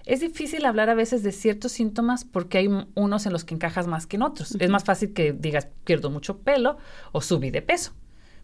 Es 0.06 0.20
difícil 0.22 0.66
hablar 0.66 0.90
a 0.90 0.94
veces 0.94 1.24
de 1.24 1.32
ciertos 1.32 1.72
síntomas 1.72 2.24
porque 2.24 2.60
hay 2.60 2.70
unos 2.94 3.26
en 3.26 3.34
los 3.34 3.44
que 3.44 3.56
encajas 3.56 3.88
más 3.88 4.06
que 4.06 4.16
en 4.16 4.22
otros. 4.22 4.52
Uh 4.52 4.58
-huh. 4.58 4.64
Es 4.64 4.70
más 4.70 4.84
fácil 4.84 5.14
que 5.14 5.34
digas 5.34 5.68
pierdo 5.86 6.10
mucho 6.12 6.38
pelo 6.38 6.78
o 7.12 7.22
subí 7.22 7.50
de 7.50 7.62
peso. 7.62 7.94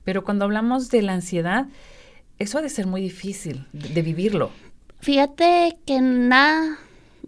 Pero 0.03 0.23
cuando 0.23 0.45
hablamos 0.45 0.89
de 0.89 1.01
la 1.01 1.13
ansiedad, 1.13 1.67
eso 2.39 2.57
ha 2.57 2.61
de 2.61 2.69
ser 2.69 2.87
muy 2.87 3.01
difícil 3.01 3.67
de, 3.71 3.89
de 3.89 4.01
vivirlo. 4.01 4.49
Fíjate 4.99 5.77
que 5.85 6.01
nada, 6.01 6.79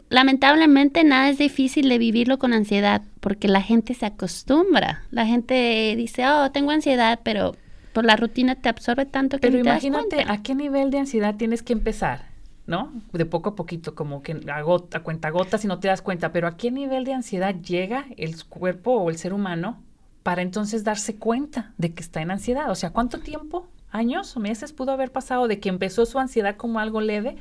lamentablemente 0.10 1.04
nada 1.04 1.30
es 1.30 1.38
difícil 1.38 1.90
de 1.90 1.98
vivirlo 1.98 2.40
con 2.40 2.54
ansiedad 2.54 3.02
porque 3.20 3.48
la 3.48 3.62
gente 3.62 3.94
se 3.94 4.06
acostumbra. 4.06 5.04
La 5.12 5.26
gente 5.26 5.94
dice, 5.98 6.28
oh, 6.28 6.52
tengo 6.52 6.72
ansiedad, 6.72 7.20
pero 7.24 7.56
por 7.94 8.06
la 8.06 8.16
rutina 8.16 8.56
te 8.56 8.70
absorbe 8.70 9.06
tanto 9.06 9.38
que 9.38 9.48
Pero 9.48 9.64
te 9.64 9.70
imagínate 9.70 10.18
das 10.18 10.30
a 10.30 10.44
qué 10.44 10.54
nivel 10.54 10.92
de 10.92 11.00
ansiedad 11.00 11.36
tienes 11.36 11.64
que 11.64 11.74
empezar, 11.74 12.26
¿no? 12.68 12.92
De 13.14 13.26
poco 13.26 13.52
a 13.52 13.56
poquito, 13.56 13.96
como 13.96 14.22
que 14.22 14.38
a, 14.52 15.00
cuenta 15.02 15.30
gotas 15.30 15.64
y 15.64 15.68
no 15.68 15.80
te 15.80 15.88
das 15.88 16.02
cuenta, 16.02 16.32
pero 16.32 16.48
a 16.48 16.58
qué 16.58 16.72
nivel 16.72 17.06
de 17.06 17.14
ansiedad 17.14 17.56
llega 17.56 18.06
el 18.18 18.44
cuerpo 18.46 18.92
o 18.96 19.10
el 19.10 19.18
ser 19.18 19.34
humano 19.34 19.82
para 20.24 20.42
entonces 20.42 20.84
darse 20.84 21.16
cuenta 21.16 21.74
de 21.78 21.94
que 21.94 22.02
está 22.02 22.22
en 22.22 22.32
ansiedad. 22.32 22.70
O 22.70 22.76
sea, 22.76 22.90
¿cuánto 22.90 23.20
tiempo, 23.20 23.68
años 23.92 24.36
o 24.36 24.40
meses 24.40 24.74
pudo 24.74 24.92
haber 24.92 25.12
pasado 25.12 25.48
de 25.48 25.60
que 25.60 25.70
empezó 25.70 26.06
su 26.06 26.20
ansiedad 26.20 26.58
como 26.58 26.80
algo 26.80 27.00
leve 27.00 27.38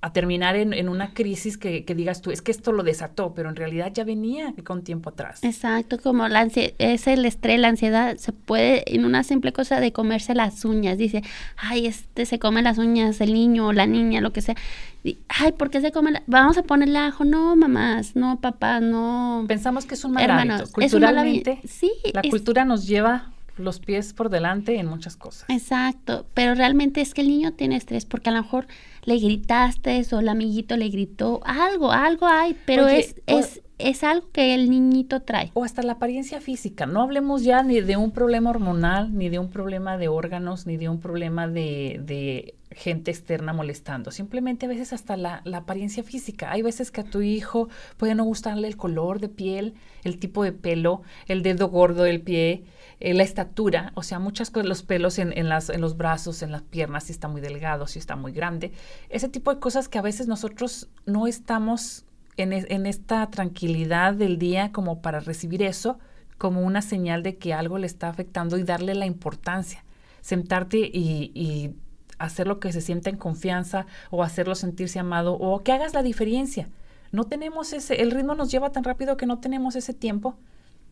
a 0.00 0.12
terminar 0.12 0.54
en, 0.54 0.72
en 0.72 0.88
una 0.88 1.12
crisis 1.12 1.58
que, 1.58 1.84
que, 1.84 1.94
digas 1.94 2.22
tú, 2.22 2.30
es 2.30 2.40
que 2.40 2.52
esto 2.52 2.70
lo 2.70 2.84
desató, 2.84 3.34
pero 3.34 3.48
en 3.48 3.56
realidad 3.56 3.90
ya 3.92 4.04
venía 4.04 4.54
con 4.64 4.84
tiempo 4.84 5.10
atrás. 5.10 5.42
Exacto, 5.42 5.98
como 5.98 6.28
la 6.28 6.48
es 6.78 7.06
el 7.08 7.24
estrés, 7.24 7.58
la 7.58 7.68
ansiedad, 7.68 8.16
se 8.16 8.32
puede 8.32 8.84
en 8.94 9.04
una 9.04 9.24
simple 9.24 9.52
cosa 9.52 9.80
de 9.80 9.92
comerse 9.92 10.34
las 10.34 10.64
uñas. 10.64 10.98
Dice, 10.98 11.22
ay, 11.56 11.86
este 11.86 12.26
se 12.26 12.38
come 12.38 12.62
las 12.62 12.78
uñas 12.78 13.20
el 13.20 13.32
niño 13.32 13.68
o 13.68 13.72
la 13.72 13.86
niña, 13.86 14.20
lo 14.20 14.32
que 14.32 14.40
sea. 14.40 14.54
Y, 15.02 15.18
ay, 15.28 15.50
¿por 15.52 15.68
qué 15.68 15.80
se 15.80 15.90
come? 15.90 16.12
La? 16.12 16.22
Vamos 16.28 16.56
a 16.58 16.62
ponerle 16.62 16.98
ajo. 16.98 17.24
No, 17.24 17.56
mamás, 17.56 18.14
no, 18.14 18.38
papá, 18.40 18.78
no. 18.78 19.44
Pensamos 19.48 19.84
que 19.84 19.94
es 19.94 20.04
un 20.04 20.12
mal 20.12 20.22
Hermanos, 20.22 20.60
hábito. 20.60 20.72
Culturalmente, 20.74 21.60
sí, 21.66 21.90
la 22.12 22.20
es, 22.20 22.30
cultura 22.30 22.64
nos 22.64 22.86
lleva 22.86 23.32
los 23.56 23.80
pies 23.80 24.12
por 24.12 24.30
delante 24.30 24.78
en 24.78 24.86
muchas 24.86 25.16
cosas. 25.16 25.44
Exacto, 25.48 26.24
pero 26.34 26.54
realmente 26.54 27.00
es 27.00 27.14
que 27.14 27.22
el 27.22 27.28
niño 27.28 27.52
tiene 27.52 27.74
estrés 27.74 28.04
porque 28.04 28.30
a 28.30 28.32
lo 28.32 28.42
mejor 28.42 28.68
le 29.04 29.18
gritaste 29.18 30.02
o 30.12 30.18
el 30.18 30.28
amiguito 30.28 30.76
le 30.76 30.88
gritó, 30.88 31.40
algo, 31.44 31.92
algo 31.92 32.26
hay, 32.26 32.56
pero 32.66 32.86
Oye, 32.86 33.00
es, 33.00 33.14
es, 33.26 33.62
es 33.78 34.04
algo 34.04 34.30
que 34.30 34.54
el 34.54 34.70
niñito 34.70 35.20
trae. 35.20 35.50
O 35.54 35.64
hasta 35.64 35.82
la 35.82 35.92
apariencia 35.92 36.40
física, 36.40 36.86
no 36.86 37.02
hablemos 37.02 37.44
ya 37.44 37.62
ni 37.62 37.80
de 37.80 37.96
un 37.96 38.10
problema 38.10 38.50
hormonal, 38.50 39.16
ni 39.16 39.28
de 39.28 39.38
un 39.38 39.50
problema 39.50 39.96
de 39.96 40.08
órganos, 40.08 40.66
ni 40.66 40.76
de 40.76 40.88
un 40.88 41.00
problema 41.00 41.46
de, 41.48 42.00
de 42.04 42.54
gente 42.70 43.10
externa 43.10 43.52
molestando. 43.52 44.10
Simplemente 44.10 44.66
a 44.66 44.68
veces 44.68 44.92
hasta 44.92 45.16
la, 45.16 45.42
la, 45.44 45.58
apariencia 45.58 46.02
física. 46.02 46.50
Hay 46.50 46.62
veces 46.62 46.90
que 46.90 47.00
a 47.00 47.04
tu 47.04 47.22
hijo 47.22 47.68
puede 47.96 48.14
no 48.14 48.24
gustarle 48.24 48.68
el 48.68 48.76
color 48.76 49.20
de 49.20 49.28
piel, 49.28 49.74
el 50.04 50.18
tipo 50.18 50.42
de 50.44 50.52
pelo, 50.52 51.02
el 51.26 51.42
dedo 51.42 51.68
gordo 51.68 52.02
del 52.02 52.20
pie, 52.20 52.64
eh, 53.00 53.14
la 53.14 53.22
estatura, 53.22 53.92
o 53.94 54.02
sea, 54.02 54.18
muchas 54.18 54.50
cosas, 54.50 54.68
los 54.68 54.82
pelos 54.82 55.18
en, 55.18 55.36
en, 55.36 55.48
las, 55.48 55.70
en 55.70 55.80
los 55.80 55.96
brazos, 55.96 56.42
en 56.42 56.52
las 56.52 56.62
piernas, 56.62 57.04
si 57.04 57.12
está 57.12 57.28
muy 57.28 57.40
delgado, 57.40 57.86
si 57.86 57.98
está 57.98 58.16
muy 58.16 58.32
grande. 58.32 58.72
Ese 59.08 59.28
tipo 59.28 59.54
de 59.54 59.60
cosas 59.60 59.88
que 59.88 59.98
a 59.98 60.02
veces 60.02 60.26
nosotros 60.26 60.88
no 61.06 61.26
estamos 61.26 62.04
en, 62.36 62.52
en 62.52 62.86
esta 62.86 63.28
tranquilidad 63.30 64.14
del 64.14 64.38
día 64.38 64.72
como 64.72 65.00
para 65.00 65.20
recibir 65.20 65.62
eso 65.62 65.98
como 66.38 66.62
una 66.62 66.82
señal 66.82 67.22
de 67.22 67.36
que 67.36 67.52
algo 67.52 67.78
le 67.78 67.86
está 67.86 68.08
afectando 68.08 68.58
y 68.58 68.62
darle 68.62 68.94
la 68.94 69.06
importancia. 69.06 69.84
Sentarte 70.20 70.78
y, 70.78 71.32
y 71.34 71.74
hacer 72.18 72.46
lo 72.46 72.60
que 72.60 72.72
se 72.72 72.80
sienta 72.80 73.10
en 73.10 73.16
confianza 73.16 73.86
o 74.10 74.22
hacerlo 74.22 74.54
sentirse 74.54 74.98
amado 74.98 75.34
o 75.34 75.62
que 75.62 75.72
hagas 75.72 75.94
la 75.94 76.02
diferencia. 76.02 76.68
No 77.10 77.24
tenemos 77.24 77.72
ese, 77.72 78.02
el 78.02 78.10
ritmo 78.10 78.34
nos 78.34 78.50
lleva 78.50 78.70
tan 78.70 78.84
rápido 78.84 79.16
que 79.16 79.26
no 79.26 79.38
tenemos 79.38 79.76
ese 79.76 79.94
tiempo 79.94 80.36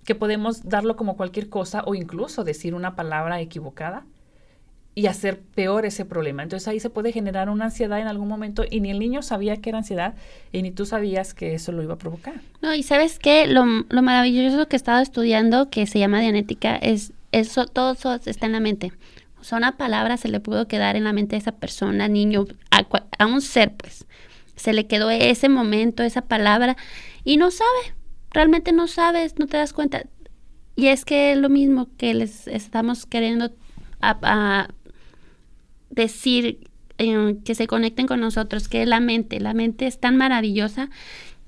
que 0.06 0.14
podemos 0.14 0.66
darlo 0.66 0.96
como 0.96 1.16
cualquier 1.16 1.50
cosa 1.50 1.82
o 1.84 1.94
incluso 1.94 2.44
decir 2.44 2.74
una 2.74 2.96
palabra 2.96 3.40
equivocada 3.40 4.06
y 4.94 5.08
hacer 5.08 5.40
peor 5.40 5.84
ese 5.84 6.06
problema. 6.06 6.42
Entonces 6.42 6.66
ahí 6.68 6.80
se 6.80 6.88
puede 6.88 7.12
generar 7.12 7.50
una 7.50 7.66
ansiedad 7.66 8.00
en 8.00 8.06
algún 8.06 8.28
momento 8.28 8.64
y 8.68 8.80
ni 8.80 8.90
el 8.90 8.98
niño 8.98 9.20
sabía 9.20 9.58
que 9.58 9.68
era 9.68 9.78
ansiedad 9.78 10.14
y 10.52 10.62
ni 10.62 10.70
tú 10.70 10.86
sabías 10.86 11.34
que 11.34 11.54
eso 11.54 11.72
lo 11.72 11.82
iba 11.82 11.94
a 11.94 11.98
provocar. 11.98 12.40
No, 12.62 12.74
y 12.74 12.82
sabes 12.82 13.18
qué, 13.18 13.46
lo, 13.46 13.66
lo 13.66 14.02
maravilloso 14.02 14.68
que 14.68 14.76
he 14.76 14.78
estado 14.78 15.02
estudiando, 15.02 15.68
que 15.68 15.86
se 15.86 15.98
llama 15.98 16.20
dianética, 16.20 16.76
es 16.76 17.12
eso, 17.32 17.66
todo 17.66 17.92
eso 17.92 18.14
está 18.14 18.46
en 18.46 18.52
la 18.52 18.60
mente. 18.60 18.92
O 19.38 19.44
sea, 19.44 19.58
una 19.58 19.76
palabra 19.76 20.16
se 20.16 20.28
le 20.28 20.40
pudo 20.40 20.66
quedar 20.66 20.96
en 20.96 21.04
la 21.04 21.12
mente 21.12 21.36
de 21.36 21.40
esa 21.40 21.52
persona, 21.52 22.08
niño, 22.08 22.46
a, 22.70 22.86
a 23.18 23.26
un 23.26 23.42
ser, 23.42 23.74
pues. 23.74 24.06
Se 24.54 24.72
le 24.72 24.86
quedó 24.86 25.10
ese 25.10 25.50
momento, 25.50 26.02
esa 26.04 26.22
palabra, 26.22 26.78
y 27.22 27.36
no 27.36 27.50
sabe, 27.50 27.95
realmente 28.36 28.72
no 28.72 28.86
sabes, 28.86 29.38
no 29.38 29.46
te 29.46 29.56
das 29.56 29.72
cuenta. 29.72 30.04
Y 30.76 30.88
es 30.88 31.06
que 31.06 31.32
es 31.32 31.38
lo 31.38 31.48
mismo 31.48 31.88
que 31.96 32.12
les 32.12 32.46
estamos 32.46 33.06
queriendo 33.06 33.50
a, 34.00 34.18
a 34.22 34.68
decir 35.88 36.68
eh, 36.98 37.38
que 37.46 37.54
se 37.54 37.66
conecten 37.66 38.06
con 38.06 38.20
nosotros, 38.20 38.68
que 38.68 38.82
es 38.82 38.88
la 38.88 39.00
mente. 39.00 39.40
La 39.40 39.54
mente 39.54 39.86
es 39.86 39.98
tan 40.00 40.18
maravillosa 40.18 40.90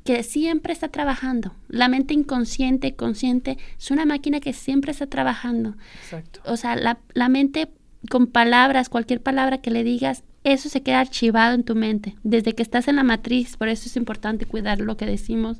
que 0.03 0.23
siempre 0.23 0.73
está 0.73 0.89
trabajando. 0.89 1.55
La 1.69 1.89
mente 1.89 2.15
inconsciente, 2.15 2.97
consciente, 2.97 3.59
es 3.79 3.91
una 3.91 4.07
máquina 4.07 4.41
que 4.41 4.55
siempre 4.55 4.93
está 4.93 5.07
trabajando. 5.07 5.75
Exacto. 6.03 6.41
O 6.47 6.57
sea, 6.57 6.75
la, 6.75 7.01
la 7.13 7.29
mente 7.29 7.69
con 8.09 8.29
palabras, 8.29 8.89
cualquier 8.89 9.21
palabra 9.21 9.59
que 9.59 9.71
le 9.71 9.85
digas, 9.85 10.25
eso 10.43 10.71
se 10.71 10.83
queda 10.83 11.01
archivado 11.01 11.55
en 11.55 11.65
tu 11.65 11.75
mente. 11.75 12.15
Desde 12.23 12.55
que 12.55 12.63
estás 12.63 12.89
en 12.89 12.97
la 12.97 13.03
matriz, 13.03 13.59
por 13.59 13.69
eso 13.69 13.91
es 13.91 13.97
importante 13.97 14.47
cuidar 14.47 14.81
lo 14.81 14.97
que 14.97 15.05
decimos. 15.05 15.59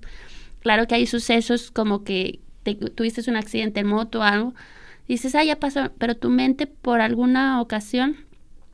Claro 0.61 0.87
que 0.87 0.95
hay 0.95 1.07
sucesos 1.07 1.71
como 1.71 2.05
que 2.05 2.41
te, 2.63 2.75
tuviste 2.75 3.29
un 3.31 3.37
accidente 3.37 3.81
en 3.81 3.87
moto 3.87 4.21
o 4.21 4.23
algo, 4.23 4.55
dices, 5.07 5.35
ah, 5.35 5.45
ya 5.45 5.59
pasó, 5.59 5.91
pero 5.99 6.17
tu 6.17 6.31
mente 6.31 6.67
por 6.67 7.01
alguna 7.01 7.61
ocasión, 7.61 8.17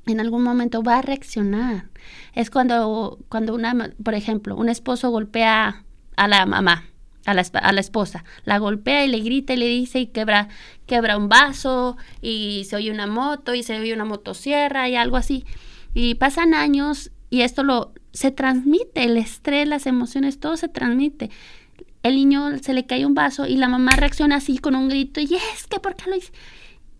en 0.06 0.20
algún 0.20 0.42
momento 0.42 0.82
va 0.82 0.98
a 0.98 1.02
reaccionar. 1.02 1.86
Es 2.34 2.50
cuando, 2.50 3.18
cuando 3.28 3.54
una, 3.54 3.92
por 4.02 4.14
ejemplo, 4.14 4.56
un 4.56 4.68
esposo 4.68 5.10
golpea 5.10 5.84
a 6.16 6.28
la 6.28 6.44
mamá, 6.46 6.84
a 7.24 7.34
la, 7.34 7.42
a 7.54 7.72
la, 7.72 7.80
esposa. 7.80 8.24
La 8.44 8.58
golpea 8.58 9.04
y 9.04 9.08
le 9.08 9.20
grita 9.20 9.54
y 9.54 9.56
le 9.56 9.66
dice 9.66 10.00
y 10.00 10.06
quebra, 10.06 10.48
quebra 10.86 11.16
un 11.16 11.28
vaso 11.28 11.96
y 12.20 12.66
se 12.68 12.76
oye 12.76 12.90
una 12.90 13.06
moto 13.06 13.54
y 13.54 13.62
se 13.62 13.78
oye 13.80 13.94
una 13.94 14.04
motosierra 14.04 14.88
y 14.88 14.96
algo 14.96 15.16
así. 15.16 15.46
Y 15.94 16.16
pasan 16.16 16.54
años 16.54 17.10
y 17.30 17.42
esto 17.42 17.62
lo 17.62 17.92
se 18.12 18.30
transmite, 18.30 19.04
el 19.04 19.16
estrés, 19.16 19.66
las 19.66 19.86
emociones, 19.86 20.38
todo 20.38 20.56
se 20.56 20.68
transmite. 20.68 21.30
El 22.04 22.14
niño 22.14 22.58
se 22.62 22.72
le 22.74 22.86
cae 22.86 23.04
un 23.04 23.14
vaso 23.14 23.46
y 23.46 23.56
la 23.56 23.68
mamá 23.68 23.92
reacciona 23.96 24.36
así 24.36 24.58
con 24.58 24.76
un 24.76 24.88
grito 24.88 25.20
y 25.20 25.34
es 25.34 25.66
que 25.68 25.80
¿por 25.80 25.96
qué 25.96 26.08
lo 26.08 26.16
hice? 26.16 26.32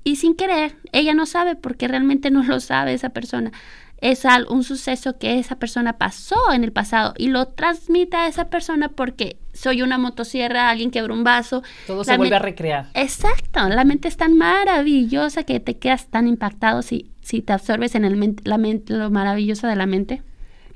Y 0.02 0.16
sin 0.16 0.34
querer, 0.34 0.76
ella 0.92 1.14
no 1.14 1.24
sabe 1.26 1.54
porque 1.56 1.86
realmente 1.88 2.30
no 2.30 2.42
lo 2.42 2.58
sabe 2.58 2.92
esa 2.92 3.10
persona. 3.10 3.52
es 4.00 4.22
un 4.50 4.64
suceso 4.64 5.16
que 5.18 5.38
esa 5.38 5.56
persona 5.56 5.94
pasó 5.98 6.52
en 6.52 6.62
el 6.64 6.72
pasado 6.72 7.14
y 7.16 7.28
lo 7.28 7.46
transmite 7.48 8.16
a 8.18 8.26
esa 8.28 8.50
persona 8.50 8.88
porque 8.90 9.38
soy 9.54 9.80
una 9.80 9.96
motosierra, 9.96 10.68
alguien 10.68 10.90
quebró 10.90 11.14
un 11.14 11.24
vaso. 11.24 11.62
Todo 11.86 11.98
La 11.98 12.04
se 12.04 12.16
vuelve 12.18 12.36
a 12.36 12.38
recrear. 12.40 12.88
Exacto, 12.94 13.66
la 13.68 13.84
mente 13.84 14.08
es 14.08 14.16
tan 14.18 14.36
maravillosa 14.36 15.44
que 15.44 15.60
te 15.60 15.76
quedas 15.78 16.08
tan 16.08 16.26
impactado 16.26 16.82
si, 16.82 17.10
si 17.22 17.40
te 17.40 17.52
absorbes 17.54 17.94
en 17.94 18.04
el 18.04 18.16
men- 18.16 18.36
la 18.44 18.58
mente, 18.58 18.92
lo 18.94 19.10
maravilloso 19.10 19.66
de 19.68 19.76
la 19.76 19.86
mente. 19.86 20.22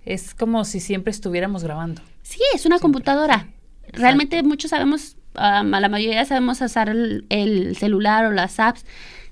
Es 0.06 0.34
como 0.34 0.64
si 0.64 0.80
siempre 0.80 1.10
estuviéramos 1.10 1.64
grabando. 1.64 2.00
Sí, 2.22 2.40
es 2.54 2.64
una 2.66 2.78
computadora. 2.78 3.48
Realmente 3.92 4.42
muchos 4.42 4.70
sabemos, 4.70 5.16
um, 5.34 5.74
a 5.74 5.80
la 5.80 5.88
mayoría 5.88 6.24
sabemos 6.24 6.60
usar 6.60 6.88
el, 6.88 7.26
el 7.28 7.76
celular 7.76 8.26
o 8.26 8.32
las 8.32 8.60
apps. 8.60 8.84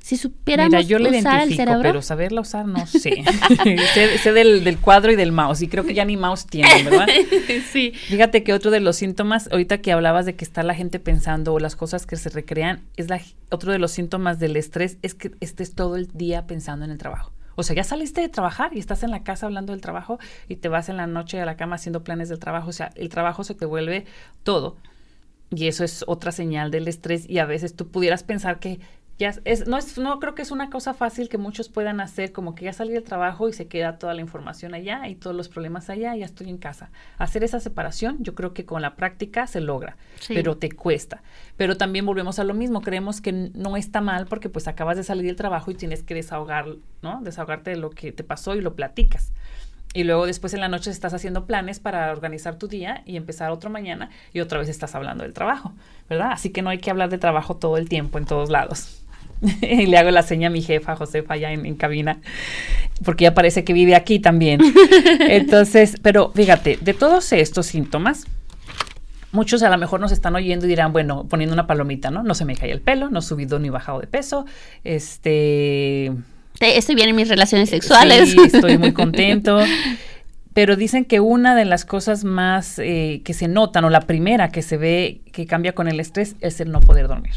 Si 0.06 0.16
supiéramos 0.16 0.70
Mira, 0.70 0.82
yo 0.82 1.00
le 1.00 1.18
usar 1.18 1.42
el 1.42 1.56
cerebro, 1.56 1.82
pero 1.82 2.00
saberla 2.00 2.40
usar 2.40 2.64
no 2.64 2.86
sé. 2.86 3.24
sé 3.92 4.18
sé 4.18 4.32
del, 4.32 4.62
del 4.62 4.78
cuadro 4.78 5.10
y 5.10 5.16
del 5.16 5.32
mouse, 5.32 5.62
y 5.62 5.68
creo 5.68 5.84
que 5.84 5.94
ya 5.94 6.04
ni 6.04 6.16
mouse 6.16 6.46
tienen, 6.46 6.84
¿verdad? 6.84 7.08
sí. 7.72 7.90
Fíjate 7.90 8.44
que 8.44 8.52
otro 8.52 8.70
de 8.70 8.78
los 8.78 8.94
síntomas, 8.94 9.48
ahorita 9.50 9.78
que 9.78 9.90
hablabas 9.90 10.24
de 10.24 10.36
que 10.36 10.44
está 10.44 10.62
la 10.62 10.74
gente 10.74 11.00
pensando 11.00 11.52
o 11.54 11.58
las 11.58 11.74
cosas 11.74 12.06
que 12.06 12.14
se 12.14 12.28
recrean, 12.28 12.82
es 12.96 13.08
la, 13.10 13.20
otro 13.50 13.72
de 13.72 13.80
los 13.80 13.90
síntomas 13.90 14.38
del 14.38 14.56
estrés 14.56 14.96
es 15.02 15.14
que 15.14 15.32
estés 15.40 15.74
todo 15.74 15.96
el 15.96 16.06
día 16.12 16.46
pensando 16.46 16.84
en 16.84 16.92
el 16.92 16.98
trabajo. 16.98 17.32
O 17.56 17.62
sea, 17.62 17.74
ya 17.74 17.84
saliste 17.84 18.20
de 18.20 18.28
trabajar 18.28 18.74
y 18.74 18.78
estás 18.78 19.02
en 19.02 19.10
la 19.10 19.22
casa 19.24 19.46
hablando 19.46 19.72
del 19.72 19.80
trabajo 19.80 20.18
y 20.48 20.56
te 20.56 20.68
vas 20.68 20.88
en 20.88 20.96
la 20.96 21.06
noche 21.06 21.40
a 21.40 21.46
la 21.46 21.56
cama 21.56 21.76
haciendo 21.76 22.04
planes 22.04 22.28
del 22.28 22.38
trabajo. 22.38 22.68
O 22.68 22.72
sea, 22.72 22.92
el 22.94 23.08
trabajo 23.08 23.42
se 23.44 23.54
te 23.54 23.66
vuelve 23.66 24.04
todo. 24.44 24.76
Y 25.50 25.68
eso 25.68 25.84
es 25.84 26.04
otra 26.06 26.32
señal 26.32 26.70
del 26.70 26.88
estrés 26.88 27.28
y 27.28 27.38
a 27.38 27.46
veces 27.46 27.74
tú 27.74 27.88
pudieras 27.88 28.22
pensar 28.22 28.58
que 28.58 28.80
ya 29.18 29.34
es, 29.44 29.66
no 29.66 29.78
es, 29.78 29.96
no 29.96 30.20
creo 30.20 30.34
que 30.34 30.42
es 30.42 30.50
una 30.50 30.68
cosa 30.68 30.92
fácil 30.92 31.28
que 31.30 31.38
muchos 31.38 31.68
puedan 31.70 32.00
hacer, 32.00 32.32
como 32.32 32.54
que 32.54 32.66
ya 32.66 32.72
salí 32.74 32.92
del 32.92 33.02
trabajo 33.02 33.48
y 33.48 33.52
se 33.54 33.66
queda 33.66 33.98
toda 33.98 34.12
la 34.12 34.20
información 34.20 34.74
allá 34.74 35.08
y 35.08 35.14
todos 35.14 35.34
los 35.34 35.48
problemas 35.48 35.88
allá, 35.88 36.14
ya 36.14 36.26
estoy 36.26 36.50
en 36.50 36.58
casa. 36.58 36.90
Hacer 37.16 37.42
esa 37.42 37.58
separación, 37.60 38.18
yo 38.20 38.34
creo 38.34 38.52
que 38.52 38.66
con 38.66 38.82
la 38.82 38.94
práctica 38.96 39.46
se 39.46 39.60
logra, 39.60 39.96
Sí. 40.20 40.34
pero 40.34 40.58
te 40.58 40.70
cuesta. 40.70 41.22
Pero 41.56 41.76
también 41.78 42.04
volvemos 42.04 42.38
a 42.38 42.44
lo 42.44 42.52
mismo, 42.52 42.82
creemos 42.82 43.20
que 43.22 43.32
no 43.32 43.76
está 43.78 44.00
mal 44.02 44.26
porque 44.26 44.48
pues 44.50 44.68
acabas 44.68 44.96
de 44.98 45.02
salir 45.02 45.24
del 45.26 45.36
trabajo 45.36 45.70
y 45.70 45.74
tienes 45.74 46.02
que 46.02 46.14
desahogar, 46.14 46.66
¿no? 47.00 47.20
Desahogarte 47.22 47.70
de 47.70 47.76
lo 47.76 47.90
que 47.90 48.12
te 48.12 48.22
pasó 48.24 48.54
y 48.54 48.60
lo 48.60 48.74
platicas. 48.74 49.32
Y 49.94 50.04
luego 50.04 50.26
después 50.26 50.52
en 50.52 50.60
la 50.60 50.68
noche 50.68 50.90
estás 50.90 51.14
haciendo 51.14 51.46
planes 51.46 51.80
para 51.80 52.12
organizar 52.12 52.56
tu 52.58 52.68
día 52.68 53.02
y 53.06 53.16
empezar 53.16 53.50
otro 53.50 53.70
mañana 53.70 54.10
y 54.34 54.40
otra 54.40 54.58
vez 54.58 54.68
estás 54.68 54.94
hablando 54.94 55.24
del 55.24 55.32
trabajo, 55.32 55.72
¿verdad? 56.10 56.32
Así 56.32 56.50
que 56.50 56.60
no 56.60 56.68
hay 56.68 56.76
que 56.78 56.90
hablar 56.90 57.08
de 57.08 57.16
trabajo 57.16 57.56
todo 57.56 57.78
el 57.78 57.88
tiempo 57.88 58.18
en 58.18 58.26
todos 58.26 58.50
lados. 58.50 59.02
y 59.62 59.86
le 59.86 59.98
hago 59.98 60.10
la 60.10 60.22
seña 60.22 60.48
a 60.48 60.50
mi 60.50 60.62
jefa, 60.62 60.96
Josefa, 60.96 61.34
allá 61.34 61.52
en, 61.52 61.66
en 61.66 61.74
cabina, 61.74 62.18
porque 63.04 63.24
ya 63.24 63.34
parece 63.34 63.64
que 63.64 63.72
vive 63.72 63.94
aquí 63.94 64.18
también. 64.18 64.60
Entonces, 65.20 65.96
pero 66.02 66.32
fíjate, 66.34 66.78
de 66.80 66.94
todos 66.94 67.32
estos 67.32 67.66
síntomas, 67.66 68.26
muchos 69.32 69.62
a 69.62 69.70
lo 69.70 69.76
mejor 69.78 70.00
nos 70.00 70.12
están 70.12 70.34
oyendo 70.34 70.64
y 70.66 70.68
dirán, 70.68 70.92
bueno, 70.92 71.26
poniendo 71.28 71.52
una 71.52 71.66
palomita, 71.66 72.10
¿no? 72.10 72.22
No 72.22 72.34
se 72.34 72.44
me 72.44 72.56
cae 72.56 72.70
el 72.72 72.80
pelo, 72.80 73.10
no 73.10 73.18
he 73.18 73.22
subido 73.22 73.58
ni 73.58 73.68
bajado 73.68 74.00
de 74.00 74.06
peso, 74.06 74.46
este, 74.84 76.12
Te- 76.58 76.78
estoy 76.78 76.94
bien 76.94 77.10
en 77.10 77.16
mis 77.16 77.28
relaciones 77.28 77.68
sexuales. 77.68 78.30
Sí, 78.30 78.38
estoy 78.44 78.78
muy 78.78 78.92
contento. 78.94 79.58
Pero 80.54 80.74
dicen 80.76 81.04
que 81.04 81.20
una 81.20 81.54
de 81.54 81.66
las 81.66 81.84
cosas 81.84 82.24
más 82.24 82.78
eh, 82.78 83.20
que 83.26 83.34
se 83.34 83.46
notan, 83.46 83.84
o 83.84 83.90
la 83.90 84.00
primera 84.00 84.48
que 84.48 84.62
se 84.62 84.78
ve 84.78 85.20
que 85.32 85.44
cambia 85.46 85.74
con 85.74 85.86
el 85.86 86.00
estrés, 86.00 86.34
es 86.40 86.60
el 86.60 86.70
no 86.72 86.80
poder 86.80 87.08
dormir. 87.08 87.34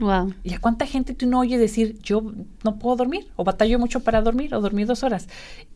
Wow. 0.00 0.32
¿Y 0.42 0.54
a 0.54 0.60
cuánta 0.60 0.86
gente 0.86 1.14
tú 1.14 1.26
no 1.26 1.40
oyes 1.40 1.60
decir, 1.60 1.98
yo 2.02 2.32
no 2.64 2.78
puedo 2.78 2.96
dormir, 2.96 3.28
o 3.36 3.44
batallo 3.44 3.78
mucho 3.78 4.00
para 4.00 4.22
dormir, 4.22 4.54
o 4.54 4.60
dormir 4.60 4.86
dos 4.86 5.02
horas? 5.02 5.28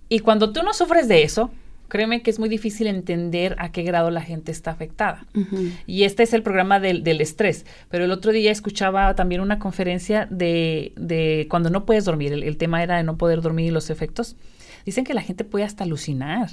Y 0.09 0.21
cuando 0.21 0.53
tú 0.53 0.63
no 0.63 0.73
sufres 0.73 1.09
de 1.09 1.23
eso, 1.23 1.51
créeme 1.89 2.23
que 2.23 2.31
es 2.31 2.39
muy 2.39 2.49
difícil 2.49 2.87
entender 2.87 3.55
a 3.59 3.71
qué 3.71 3.83
grado 3.83 4.11
la 4.11 4.21
gente 4.21 4.53
está 4.53 4.73
afectada. 4.73 5.25
Ujú. 5.35 5.71
Y 5.87 6.05
este 6.05 6.23
es 6.23 6.33
el 6.33 6.43
programa 6.43 6.81
del, 6.81 7.03
del 7.05 7.21
estrés. 7.21 7.65
Pero 7.91 8.05
el 8.05 8.11
otro 8.11 8.33
día 8.33 8.51
escuchaba 8.51 9.15
también 9.15 9.41
una 9.41 9.59
conferencia 9.59 10.27
de, 10.31 10.93
de 10.97 11.47
cuando 11.49 11.71
no 11.71 11.85
puedes 11.85 12.05
dormir. 12.05 12.33
El, 12.33 12.43
el 12.43 12.57
tema 12.57 12.83
era 12.83 12.97
de 12.97 13.05
no 13.05 13.17
poder 13.17 13.41
dormir 13.41 13.67
y 13.67 13.71
los 13.71 13.91
efectos. 13.91 14.37
Dicen 14.85 15.05
que 15.05 15.15
la 15.15 15.23
gente 15.23 15.45
puede 15.45 15.65
hasta 15.65 15.85
alucinar. 15.85 16.51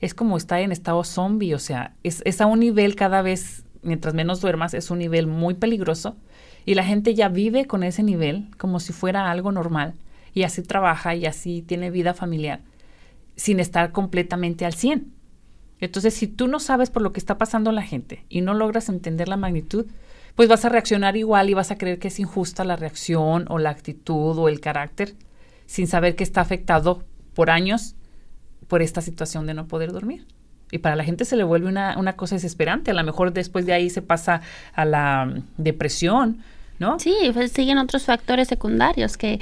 Es 0.00 0.14
como 0.14 0.36
estar 0.36 0.60
en 0.60 0.72
estado 0.72 1.02
zombie. 1.04 1.54
O 1.54 1.58
sea, 1.58 1.94
es, 2.02 2.22
es 2.24 2.40
a 2.40 2.46
un 2.46 2.60
nivel 2.60 2.94
cada 2.94 3.22
vez, 3.22 3.64
mientras 3.82 4.14
menos 4.14 4.40
duermas, 4.40 4.74
es 4.74 4.90
un 4.90 4.98
nivel 4.98 5.26
muy 5.26 5.54
peligroso. 5.54 6.16
Y 6.66 6.74
la 6.74 6.84
gente 6.84 7.14
ya 7.14 7.28
vive 7.28 7.66
con 7.66 7.82
ese 7.82 8.02
nivel 8.02 8.48
como 8.58 8.80
si 8.80 8.92
fuera 8.92 9.30
algo 9.30 9.52
normal. 9.52 9.94
Y 10.32 10.42
así 10.42 10.62
trabaja 10.62 11.14
y 11.14 11.26
así 11.26 11.62
tiene 11.62 11.90
vida 11.90 12.14
familiar 12.14 12.60
sin 13.36 13.60
estar 13.60 13.92
completamente 13.92 14.64
al 14.64 14.74
100. 14.74 15.12
Entonces, 15.80 16.14
si 16.14 16.26
tú 16.26 16.46
no 16.48 16.60
sabes 16.60 16.90
por 16.90 17.02
lo 17.02 17.12
que 17.12 17.20
está 17.20 17.36
pasando 17.36 17.72
la 17.72 17.82
gente 17.82 18.24
y 18.28 18.40
no 18.40 18.54
logras 18.54 18.88
entender 18.88 19.28
la 19.28 19.36
magnitud, 19.36 19.86
pues 20.34 20.48
vas 20.48 20.64
a 20.64 20.68
reaccionar 20.68 21.16
igual 21.16 21.50
y 21.50 21.54
vas 21.54 21.70
a 21.70 21.78
creer 21.78 21.98
que 21.98 22.08
es 22.08 22.18
injusta 22.18 22.64
la 22.64 22.76
reacción 22.76 23.46
o 23.48 23.58
la 23.58 23.70
actitud 23.70 24.38
o 24.38 24.48
el 24.48 24.60
carácter, 24.60 25.14
sin 25.66 25.86
saber 25.86 26.16
que 26.16 26.24
está 26.24 26.40
afectado 26.40 27.04
por 27.34 27.50
años 27.50 27.94
por 28.68 28.82
esta 28.82 29.00
situación 29.00 29.46
de 29.46 29.54
no 29.54 29.66
poder 29.66 29.92
dormir. 29.92 30.26
Y 30.70 30.78
para 30.78 30.96
la 30.96 31.04
gente 31.04 31.24
se 31.24 31.36
le 31.36 31.44
vuelve 31.44 31.68
una, 31.68 31.98
una 31.98 32.14
cosa 32.14 32.34
desesperante. 32.34 32.90
A 32.90 32.94
lo 32.94 33.04
mejor 33.04 33.32
después 33.32 33.66
de 33.66 33.74
ahí 33.74 33.90
se 33.90 34.02
pasa 34.02 34.40
a 34.72 34.84
la 34.84 35.26
mm, 35.26 35.42
depresión, 35.62 36.42
¿no? 36.84 36.98
Sí, 36.98 37.14
pues 37.32 37.52
siguen 37.52 37.78
otros 37.78 38.04
factores 38.04 38.48
secundarios 38.48 39.16
que, 39.16 39.40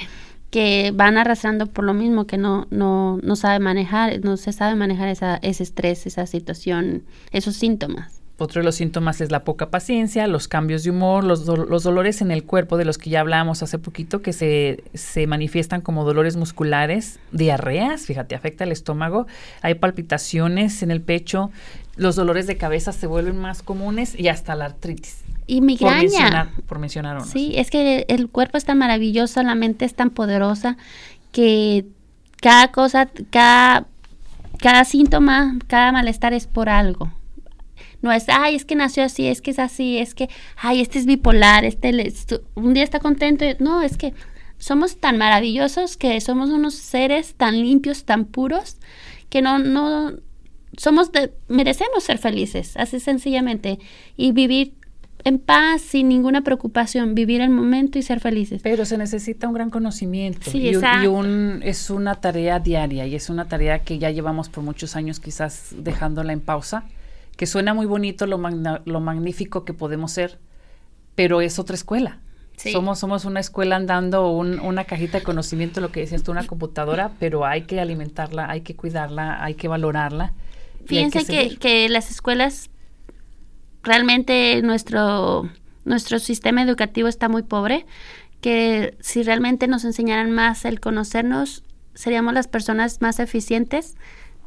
que 0.50 0.92
van 0.94 1.16
arrastrando 1.18 1.66
por 1.66 1.84
lo 1.84 1.94
mismo 1.94 2.26
que 2.26 2.38
no, 2.38 2.66
no, 2.70 3.18
no 3.22 3.36
sabe 3.36 3.58
manejar, 3.58 4.20
no 4.24 4.36
se 4.36 4.52
sabe 4.52 4.74
manejar 4.74 5.08
esa, 5.08 5.36
ese 5.42 5.62
estrés, 5.62 6.06
esa 6.06 6.26
situación, 6.26 7.02
esos 7.32 7.56
síntomas. 7.56 8.18
Otro 8.38 8.60
de 8.60 8.64
los 8.64 8.74
síntomas 8.74 9.20
es 9.20 9.30
la 9.30 9.44
poca 9.44 9.70
paciencia, 9.70 10.26
los 10.26 10.48
cambios 10.48 10.82
de 10.82 10.90
humor, 10.90 11.22
los, 11.22 11.44
do- 11.44 11.64
los 11.64 11.84
dolores 11.84 12.22
en 12.22 12.32
el 12.32 12.42
cuerpo 12.42 12.76
de 12.76 12.84
los 12.84 12.98
que 12.98 13.08
ya 13.08 13.20
hablábamos 13.20 13.62
hace 13.62 13.78
poquito, 13.78 14.20
que 14.20 14.32
se, 14.32 14.82
se 14.94 15.28
manifiestan 15.28 15.80
como 15.80 16.04
dolores 16.04 16.34
musculares, 16.36 17.20
diarreas, 17.30 18.06
fíjate, 18.06 18.34
afecta 18.34 18.64
el 18.64 18.72
estómago, 18.72 19.26
hay 19.60 19.74
palpitaciones 19.74 20.82
en 20.82 20.90
el 20.90 21.00
pecho, 21.02 21.50
los 21.94 22.16
dolores 22.16 22.46
de 22.48 22.56
cabeza 22.56 22.90
se 22.92 23.06
vuelven 23.06 23.38
más 23.38 23.62
comunes 23.62 24.18
y 24.18 24.26
hasta 24.26 24.56
la 24.56 24.64
artritis. 24.64 25.21
Y 25.46 25.56
Por 25.58 25.66
migraña. 25.66 25.96
mencionar, 26.02 26.48
por 26.66 26.78
mencionar 26.78 27.16
unos. 27.16 27.28
Sí, 27.28 27.52
es 27.56 27.70
que 27.70 28.04
el 28.08 28.28
cuerpo 28.28 28.58
es 28.58 28.64
tan 28.64 28.78
maravilloso, 28.78 29.42
la 29.42 29.54
mente 29.54 29.84
es 29.84 29.94
tan 29.94 30.10
poderosa 30.10 30.76
que 31.32 31.84
cada 32.40 32.70
cosa, 32.72 33.08
cada, 33.30 33.86
cada 34.58 34.84
síntoma, 34.84 35.58
cada 35.66 35.92
malestar 35.92 36.32
es 36.32 36.46
por 36.46 36.68
algo. 36.68 37.12
No 38.02 38.10
es, 38.12 38.24
ay, 38.28 38.56
es 38.56 38.64
que 38.64 38.74
nació 38.74 39.04
así, 39.04 39.26
es 39.28 39.40
que 39.40 39.52
es 39.52 39.58
así, 39.58 39.98
es 39.98 40.14
que, 40.14 40.28
ay, 40.56 40.80
este 40.80 40.98
es 40.98 41.06
bipolar, 41.06 41.64
este 41.64 41.92
le- 41.92 42.12
un 42.54 42.74
día 42.74 42.82
está 42.82 42.98
contento. 42.98 43.44
No, 43.60 43.80
es 43.82 43.96
que 43.96 44.12
somos 44.58 44.96
tan 44.98 45.18
maravillosos 45.18 45.96
que 45.96 46.20
somos 46.20 46.50
unos 46.50 46.74
seres 46.74 47.34
tan 47.34 47.60
limpios, 47.60 48.04
tan 48.04 48.24
puros, 48.24 48.76
que 49.28 49.40
no, 49.40 49.58
no, 49.60 50.12
somos 50.76 51.12
de, 51.12 51.32
merecemos 51.48 52.02
ser 52.04 52.18
felices, 52.18 52.76
así 52.76 52.98
sencillamente, 53.00 53.78
y 54.16 54.32
vivir 54.32 54.74
en 55.24 55.38
paz, 55.38 55.80
sin 55.82 56.08
ninguna 56.08 56.42
preocupación, 56.42 57.14
vivir 57.14 57.40
el 57.40 57.50
momento 57.50 57.98
y 57.98 58.02
ser 58.02 58.20
felices. 58.20 58.60
Pero 58.62 58.84
se 58.84 58.98
necesita 58.98 59.46
un 59.48 59.54
gran 59.54 59.70
conocimiento 59.70 60.50
Sí, 60.50 60.58
y, 60.68 60.76
un- 60.76 60.84
y 61.02 61.06
un, 61.06 61.60
es 61.62 61.90
una 61.90 62.16
tarea 62.16 62.58
diaria 62.58 63.06
y 63.06 63.14
es 63.14 63.30
una 63.30 63.46
tarea 63.46 63.80
que 63.80 63.98
ya 63.98 64.10
llevamos 64.10 64.48
por 64.48 64.64
muchos 64.64 64.96
años 64.96 65.20
quizás 65.20 65.74
dejándola 65.78 66.32
en 66.32 66.40
pausa, 66.40 66.84
que 67.36 67.46
suena 67.46 67.72
muy 67.74 67.86
bonito 67.86 68.26
lo, 68.26 68.38
magna- 68.38 68.82
lo 68.84 69.00
magnífico 69.00 69.64
que 69.64 69.72
podemos 69.74 70.12
ser, 70.12 70.38
pero 71.14 71.40
es 71.40 71.58
otra 71.58 71.74
escuela. 71.74 72.18
Sí. 72.56 72.70
Somos, 72.70 72.98
somos 72.98 73.24
una 73.24 73.40
escuela 73.40 73.76
andando 73.76 74.30
un- 74.30 74.60
una 74.60 74.84
cajita 74.84 75.18
de 75.18 75.24
conocimiento, 75.24 75.80
lo 75.80 75.90
que 75.90 76.00
decías 76.00 76.22
tú, 76.22 76.30
una 76.32 76.46
computadora, 76.46 77.12
pero 77.18 77.44
hay 77.46 77.62
que 77.62 77.80
alimentarla, 77.80 78.50
hay 78.50 78.60
que 78.60 78.76
cuidarla, 78.76 79.42
hay 79.42 79.54
que 79.54 79.68
valorarla. 79.68 80.32
Fíjense 80.84 81.24
que, 81.24 81.56
que 81.56 81.88
las 81.88 82.10
escuelas, 82.10 82.68
realmente 83.82 84.60
nuestro, 84.62 85.48
nuestro 85.84 86.18
sistema 86.18 86.62
educativo 86.62 87.08
está 87.08 87.28
muy 87.28 87.42
pobre, 87.42 87.86
que 88.40 88.96
si 89.00 89.22
realmente 89.22 89.68
nos 89.68 89.84
enseñaran 89.84 90.30
más 90.30 90.64
el 90.64 90.80
conocernos, 90.80 91.64
seríamos 91.94 92.34
las 92.34 92.48
personas 92.48 93.00
más 93.00 93.20
eficientes 93.20 93.96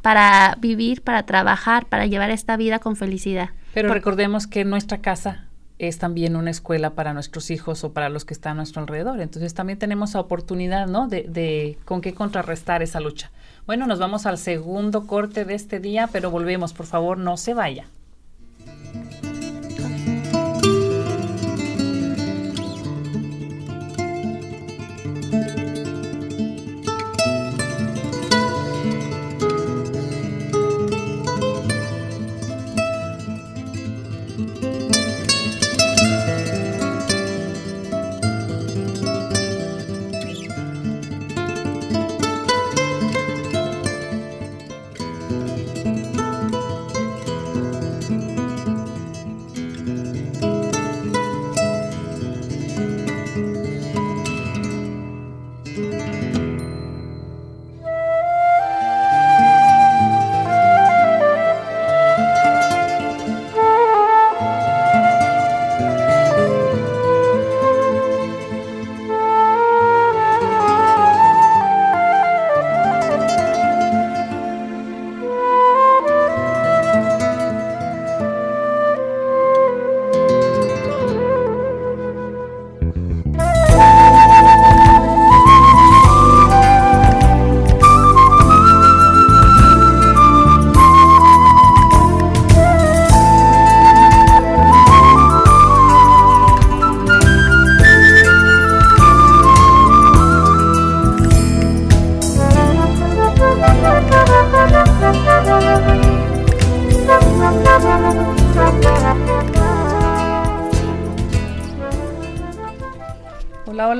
para 0.01 0.55
vivir, 0.59 1.01
para 1.01 1.25
trabajar, 1.25 1.87
para 1.87 2.05
llevar 2.05 2.29
esta 2.29 2.57
vida 2.57 2.79
con 2.79 2.95
felicidad. 2.95 3.49
Pero 3.73 3.93
recordemos 3.93 4.47
que 4.47 4.63
nuestra 4.63 4.99
casa 4.99 5.47
es 5.79 5.97
también 5.97 6.35
una 6.35 6.51
escuela 6.51 6.91
para 6.91 7.13
nuestros 7.13 7.51
hijos 7.51 7.83
o 7.83 7.91
para 7.91 8.09
los 8.09 8.23
que 8.23 8.33
están 8.33 8.53
a 8.53 8.55
nuestro 8.55 8.81
alrededor. 8.81 9.19
Entonces 9.19 9.53
también 9.53 9.79
tenemos 9.79 10.13
la 10.13 10.21
oportunidad, 10.21 10.87
¿no? 10.87 11.07
De, 11.07 11.23
de 11.23 11.77
con 11.85 12.01
qué 12.01 12.13
contrarrestar 12.13 12.81
esa 12.81 12.99
lucha. 12.99 13.31
Bueno, 13.65 13.87
nos 13.87 13.99
vamos 13.99 14.25
al 14.25 14.37
segundo 14.37 15.07
corte 15.07 15.43
de 15.43 15.55
este 15.55 15.79
día, 15.79 16.07
pero 16.11 16.31
volvemos, 16.31 16.73
por 16.73 16.85
favor, 16.85 17.17
no 17.17 17.35
se 17.35 17.53
vaya. 17.53 17.85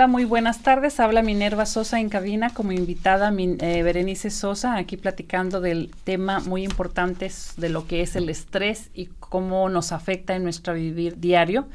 Muy 0.07 0.25
buenas 0.25 0.61
tardes. 0.61 0.99
Habla 0.99 1.21
Minerva 1.21 1.65
Sosa 1.65 1.99
en 1.99 2.09
cabina 2.09 2.51
como 2.51 2.71
invitada 2.71 3.33
eh, 3.37 3.83
Berenice 3.83 4.29
Sosa, 4.29 4.75
aquí 4.75 4.97
platicando 4.97 5.61
del 5.61 5.91
tema 6.03 6.39
muy 6.41 6.63
importante 6.63 7.31
de 7.57 7.69
lo 7.69 7.87
que 7.87 8.01
es 8.01 8.15
el 8.15 8.29
estrés 8.29 8.89
y 8.93 9.07
cómo 9.19 9.69
nos 9.69 9.91
afecta 9.91 10.35
en 10.35 10.43
nuestro 10.43 10.73
vivir 10.73 11.19
diario. 11.19 11.67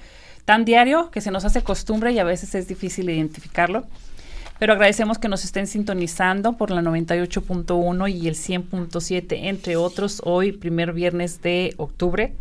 Tan 0.44 0.64
diario 0.64 1.10
que 1.10 1.20
se 1.20 1.30
nos 1.30 1.44
hace 1.44 1.62
costumbre 1.62 2.12
y 2.12 2.18
a 2.18 2.24
veces 2.24 2.54
es 2.54 2.68
difícil 2.68 3.10
identificarlo. 3.10 3.86
Pero 4.58 4.74
agradecemos 4.74 5.18
que 5.18 5.28
nos 5.28 5.44
estén 5.44 5.66
sintonizando 5.66 6.56
por 6.56 6.70
la 6.70 6.82
98.1 6.82 8.12
y 8.12 8.28
el 8.28 8.34
100.7, 8.34 9.48
entre 9.48 9.76
otros, 9.76 10.20
hoy, 10.24 10.52
primer 10.52 10.92
viernes 10.92 11.40
de 11.42 11.74
octubre. 11.78 12.34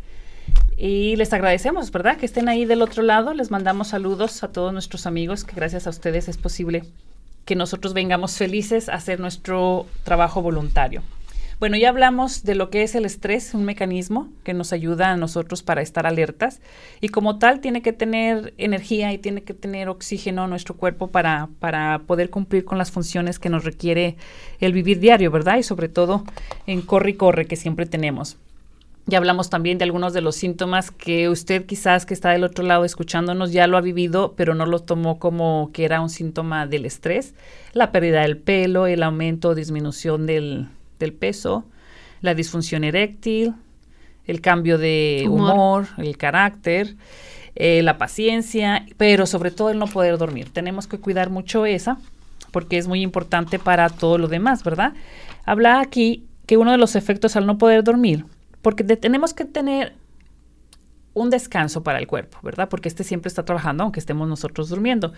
Y 0.82 1.18
les 1.18 1.34
agradecemos, 1.34 1.92
¿verdad? 1.92 2.16
Que 2.16 2.26
estén 2.26 2.48
ahí 2.48 2.64
del 2.64 2.82
otro 2.82 3.04
lado. 3.04 3.34
Les 3.34 3.52
mandamos 3.52 3.90
saludos 3.90 4.46
a 4.46 4.54
todos 4.54 4.72
nuestros 4.72 5.06
amigos, 5.06 5.44
que 5.44 5.54
gracias 5.54 5.88
a 5.88 5.90
ustedes 5.90 6.30
es 6.30 6.38
posible 6.38 6.86
que 7.44 7.56
nosotros 7.56 7.94
vengamos 7.94 8.38
felices 8.38 8.88
a 8.88 8.94
hacer 8.94 9.20
nuestro 9.20 9.88
trabajo 10.06 10.42
voluntario. 10.42 11.04
Bueno, 11.60 11.76
ya 11.76 11.90
hablamos 11.90 12.44
de 12.44 12.56
lo 12.56 12.70
que 12.70 12.84
es 12.84 12.96
el 12.96 13.04
estrés, 13.04 13.54
un 13.54 13.66
mecanismo 13.66 14.30
que 14.46 14.54
nos 14.54 14.72
ayuda 14.72 15.12
a 15.12 15.18
nosotros 15.18 15.64
para 15.64 15.82
estar 15.82 16.08
alertas 16.08 16.62
y 17.02 17.10
como 17.10 17.40
tal 17.40 17.60
tiene 17.60 17.82
que 17.82 17.92
tener 17.92 18.54
energía 18.58 19.12
y 19.12 19.18
tiene 19.18 19.44
que 19.44 19.54
tener 19.54 19.90
oxígeno 19.90 20.48
nuestro 20.48 20.78
cuerpo 20.78 21.08
para, 21.08 21.50
para 21.60 22.04
poder 22.08 22.30
cumplir 22.30 22.64
con 22.64 22.78
las 22.78 22.92
funciones 22.92 23.38
que 23.38 23.50
nos 23.50 23.66
requiere 23.66 24.16
el 24.62 24.72
vivir 24.72 25.02
diario, 25.02 25.30
¿verdad? 25.30 25.58
Y 25.58 25.64
sobre 25.64 25.90
todo 25.90 26.24
en 26.68 26.82
corre 26.82 27.10
y 27.10 27.14
corre 27.16 27.48
que 27.48 27.58
siempre 27.58 27.86
tenemos. 27.86 28.38
Ya 29.10 29.18
hablamos 29.18 29.50
también 29.50 29.80
de 29.80 29.86
algunos 29.86 30.14
de 30.14 30.22
los 30.22 30.36
síntomas 30.36 30.92
que 30.92 31.30
usted 31.30 31.66
quizás 31.66 32.06
que 32.06 32.14
está 32.14 32.30
del 32.30 32.44
otro 32.44 32.64
lado 32.64 32.86
escuchándonos 32.86 33.52
ya 33.52 33.66
lo 33.66 33.76
ha 33.76 33.82
vivido, 33.82 34.36
pero 34.38 34.54
no 34.54 34.68
lo 34.68 34.82
tomó 34.82 35.18
como 35.18 35.72
que 35.74 35.84
era 35.84 36.00
un 36.00 36.12
síntoma 36.12 36.68
del 36.68 36.86
estrés. 36.86 37.34
La 37.74 37.92
pérdida 37.92 38.22
del 38.22 38.38
pelo, 38.38 38.86
el 38.86 39.02
aumento 39.02 39.50
o 39.50 39.56
disminución 39.56 40.28
del, 40.28 40.70
peso, 41.18 41.66
la 42.22 42.36
disfunción 42.36 42.84
eréctil, 42.84 43.56
el 44.28 44.42
cambio 44.42 44.78
de 44.78 45.26
humor, 45.28 45.88
el 45.98 46.16
carácter, 46.16 46.96
eh, 47.56 47.82
la 47.82 47.98
paciencia, 47.98 48.86
pero 48.98 49.26
sobre 49.26 49.50
todo 49.50 49.72
el 49.72 49.80
no 49.80 49.88
poder 49.88 50.20
dormir. 50.20 50.52
Tenemos 50.54 50.86
que 50.86 51.00
cuidar 51.00 51.32
mucho 51.32 51.66
esa 51.66 51.98
porque 52.52 52.78
es 52.78 52.88
muy 52.88 53.02
importante 53.02 53.58
para 53.58 53.90
todo 53.90 54.20
lo 54.20 54.28
demás, 54.28 54.64
¿verdad? 54.64 54.94
Habla 55.46 55.80
aquí 55.80 56.26
que 56.46 56.58
uno 56.58 56.70
de 56.70 56.78
los 56.78 56.96
efectos 56.96 57.36
al 57.36 57.48
no 57.48 57.58
poder 57.58 57.84
dormir 57.84 58.26
porque 58.62 58.84
tenemos 58.84 59.34
que 59.34 59.46
tener 59.46 59.94
un 61.14 61.30
descanso 61.30 61.84
para 61.84 62.00
el 62.00 62.08
cuerpo, 62.08 62.38
¿verdad? 62.44 62.70
Porque 62.70 62.88
este 62.88 63.04
siempre 63.04 63.28
está 63.28 63.44
trabajando, 63.44 63.84
aunque 63.84 64.00
estemos 64.00 64.28
nosotros 64.28 64.70
durmiendo. 64.70 65.14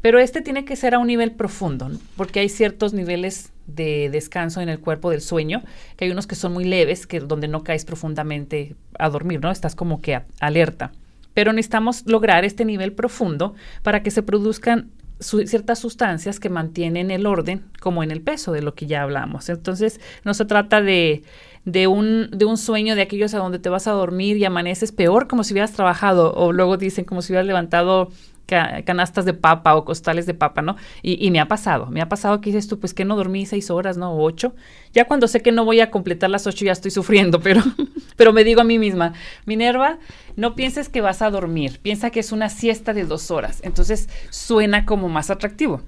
Pero 0.00 0.18
este 0.18 0.40
tiene 0.40 0.64
que 0.64 0.76
ser 0.76 0.94
a 0.94 0.98
un 0.98 1.06
nivel 1.06 1.32
profundo, 1.32 1.90
porque 2.16 2.40
hay 2.40 2.48
ciertos 2.48 2.92
niveles 2.92 3.52
de 3.66 4.10
descanso 4.10 4.60
en 4.60 4.68
el 4.68 4.80
cuerpo 4.80 5.10
del 5.10 5.20
sueño, 5.20 5.62
que 5.96 6.06
hay 6.06 6.10
unos 6.10 6.26
que 6.26 6.34
son 6.34 6.52
muy 6.52 6.64
leves, 6.64 7.06
que 7.06 7.20
donde 7.20 7.48
no 7.48 7.62
caes 7.62 7.84
profundamente 7.84 8.74
a 8.98 9.08
dormir, 9.08 9.40
¿no? 9.40 9.50
Estás 9.50 9.74
como 9.74 10.00
que 10.00 10.20
alerta. 10.40 10.92
Pero 11.34 11.52
necesitamos 11.52 12.04
lograr 12.06 12.44
este 12.44 12.64
nivel 12.64 12.92
profundo 12.92 13.54
para 13.82 14.02
que 14.02 14.10
se 14.10 14.22
produzcan 14.22 14.90
ciertas 15.20 15.78
sustancias 15.78 16.40
que 16.40 16.48
mantienen 16.48 17.10
el 17.10 17.26
orden, 17.26 17.64
como 17.80 18.02
en 18.02 18.10
el 18.10 18.20
peso, 18.20 18.52
de 18.52 18.62
lo 18.62 18.74
que 18.74 18.86
ya 18.86 19.02
hablamos. 19.02 19.48
Entonces, 19.48 20.00
no 20.24 20.34
se 20.34 20.44
trata 20.44 20.80
de 20.80 21.22
de 21.64 21.86
un, 21.86 22.28
de 22.30 22.44
un 22.44 22.58
sueño 22.58 22.94
de 22.94 23.02
aquellos 23.02 23.32
a 23.34 23.38
donde 23.38 23.58
te 23.58 23.68
vas 23.68 23.86
a 23.86 23.92
dormir 23.92 24.36
y 24.36 24.44
amaneces 24.44 24.92
peor 24.92 25.28
como 25.28 25.44
si 25.44 25.54
hubieras 25.54 25.72
trabajado 25.72 26.34
o 26.34 26.52
luego 26.52 26.76
dicen 26.76 27.04
como 27.04 27.22
si 27.22 27.32
hubieras 27.32 27.46
levantado 27.46 28.10
canastas 28.46 29.24
de 29.24 29.34
papa 29.34 29.74
o 29.74 29.84
costales 29.84 30.26
de 30.26 30.34
papa, 30.34 30.62
¿no? 30.62 30.76
Y, 31.02 31.30
me 31.30 31.40
ha 31.40 31.48
pasado, 31.48 31.86
me 31.86 32.00
ha 32.00 32.08
pasado 32.08 32.40
que 32.40 32.50
dices 32.50 32.68
tú, 32.68 32.78
pues 32.78 32.94
que 32.94 33.04
no 33.04 33.16
dormí 33.16 33.46
seis 33.46 33.70
horas, 33.70 33.96
¿no? 33.96 34.12
O 34.12 34.22
ocho. 34.22 34.54
Ya 34.92 35.06
cuando 35.06 35.28
sé 35.28 35.40
que 35.40 35.52
no 35.52 35.64
voy 35.64 35.80
a 35.80 35.90
completar 35.90 36.30
las 36.30 36.46
ocho 36.46 36.64
ya 36.64 36.72
estoy 36.72 36.90
sufriendo, 36.90 37.40
pero, 37.40 37.62
pero 38.16 38.32
me 38.32 38.44
digo 38.44 38.60
a 38.60 38.64
mí 38.64 38.78
misma, 38.78 39.14
Minerva, 39.46 39.98
no 40.36 40.54
pienses 40.54 40.88
que 40.88 41.00
vas 41.00 41.22
a 41.22 41.30
dormir, 41.30 41.80
piensa 41.82 42.10
que 42.10 42.20
es 42.20 42.32
una 42.32 42.48
siesta 42.48 42.92
de 42.92 43.04
dos 43.04 43.30
horas. 43.30 43.60
Entonces 43.62 44.08
suena 44.30 44.84
como 44.84 45.08
más 45.08 45.30
atractivo 45.30 45.82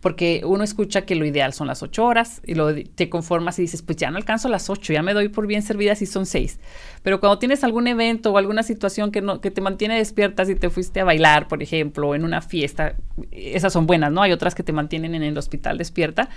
porque 0.00 0.42
uno 0.44 0.64
escucha 0.64 1.02
que 1.02 1.14
lo 1.14 1.26
ideal 1.26 1.52
son 1.52 1.66
las 1.66 1.82
ocho 1.82 2.06
horas 2.06 2.40
y 2.46 2.54
lo, 2.54 2.74
te 2.74 3.10
conformas 3.10 3.58
y 3.58 3.62
dices, 3.62 3.82
pues 3.82 3.98
ya 3.98 4.10
no 4.10 4.16
alcanzo 4.16 4.48
las 4.48 4.70
ocho, 4.70 4.92
ya 4.92 5.02
me 5.02 5.12
doy 5.12 5.28
por 5.28 5.46
bien 5.46 5.62
servida 5.62 5.94
si 5.94 6.06
son 6.06 6.24
seis. 6.24 6.58
Pero 7.02 7.20
cuando 7.20 7.38
tienes 7.38 7.64
algún 7.64 7.86
evento 7.86 8.32
o 8.32 8.38
alguna 8.38 8.62
situación 8.62 9.12
que, 9.12 9.20
no, 9.20 9.40
que 9.42 9.50
te 9.50 9.60
mantiene 9.60 9.98
despierta, 9.98 10.46
si 10.46 10.54
te 10.54 10.70
fuiste 10.70 11.00
a 11.00 11.04
bailar, 11.04 11.48
por 11.48 11.62
ejemplo, 11.62 12.08
o 12.08 12.14
en 12.14 12.24
una 12.24 12.40
fiesta, 12.40 12.94
esas 13.30 13.72
son 13.74 13.86
buenas, 13.86 14.10
¿no? 14.10 14.22
Hay 14.22 14.32
otras 14.32 14.54
que 14.54 14.62
te 14.62 14.72
mantienen 14.72 15.14
en 15.14 15.22
el 15.22 15.36
hospital 15.36 15.76
despierta 15.76 16.30